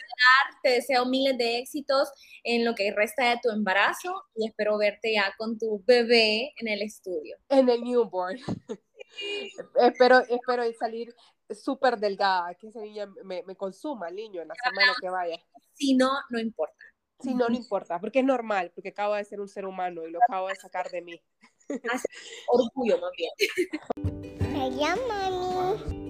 te 0.62 0.70
deseo 0.70 1.06
miles 1.06 1.38
de 1.38 1.58
éxitos 1.58 2.10
en 2.42 2.64
lo 2.64 2.74
que 2.74 2.92
resta 2.92 3.30
de 3.30 3.38
tu 3.40 3.50
embarazo 3.50 4.24
y 4.34 4.48
espero 4.48 4.76
verte 4.76 5.14
ya 5.14 5.32
con 5.38 5.58
tu 5.58 5.84
bebé 5.86 6.52
en 6.56 6.66
el 6.68 6.82
estudio. 6.82 7.36
En 7.48 7.68
el 7.68 7.84
newborn. 7.84 8.38
espero, 9.76 10.20
espero 10.28 10.64
salir 10.72 11.14
súper 11.50 11.98
delgada, 11.98 12.54
que 12.56 12.68
ese 12.68 12.80
niño 12.80 13.14
me, 13.22 13.44
me 13.44 13.54
consuma 13.54 14.08
el 14.08 14.16
niño 14.16 14.42
en 14.42 14.48
la 14.48 14.54
semana 14.56 14.92
que 15.00 15.10
vaya. 15.10 15.38
Si 15.74 15.94
no, 15.94 16.10
no 16.30 16.40
importa. 16.40 16.93
Sí, 17.24 17.34
no, 17.34 17.48
no 17.48 17.56
importa, 17.56 17.98
porque 17.98 18.18
es 18.18 18.24
normal, 18.24 18.70
porque 18.74 18.90
acabo 18.90 19.14
de 19.14 19.24
ser 19.24 19.40
un 19.40 19.48
ser 19.48 19.64
humano 19.64 20.06
y 20.06 20.10
lo 20.10 20.18
acabo 20.22 20.48
de 20.48 20.56
sacar 20.56 20.90
de 20.90 21.00
mí. 21.00 21.22
orgullo 22.48 22.98
más 23.00 23.10
bien. 23.16 23.32
Me 24.52 24.70
llama 24.70 25.30
mí. 25.30 26.03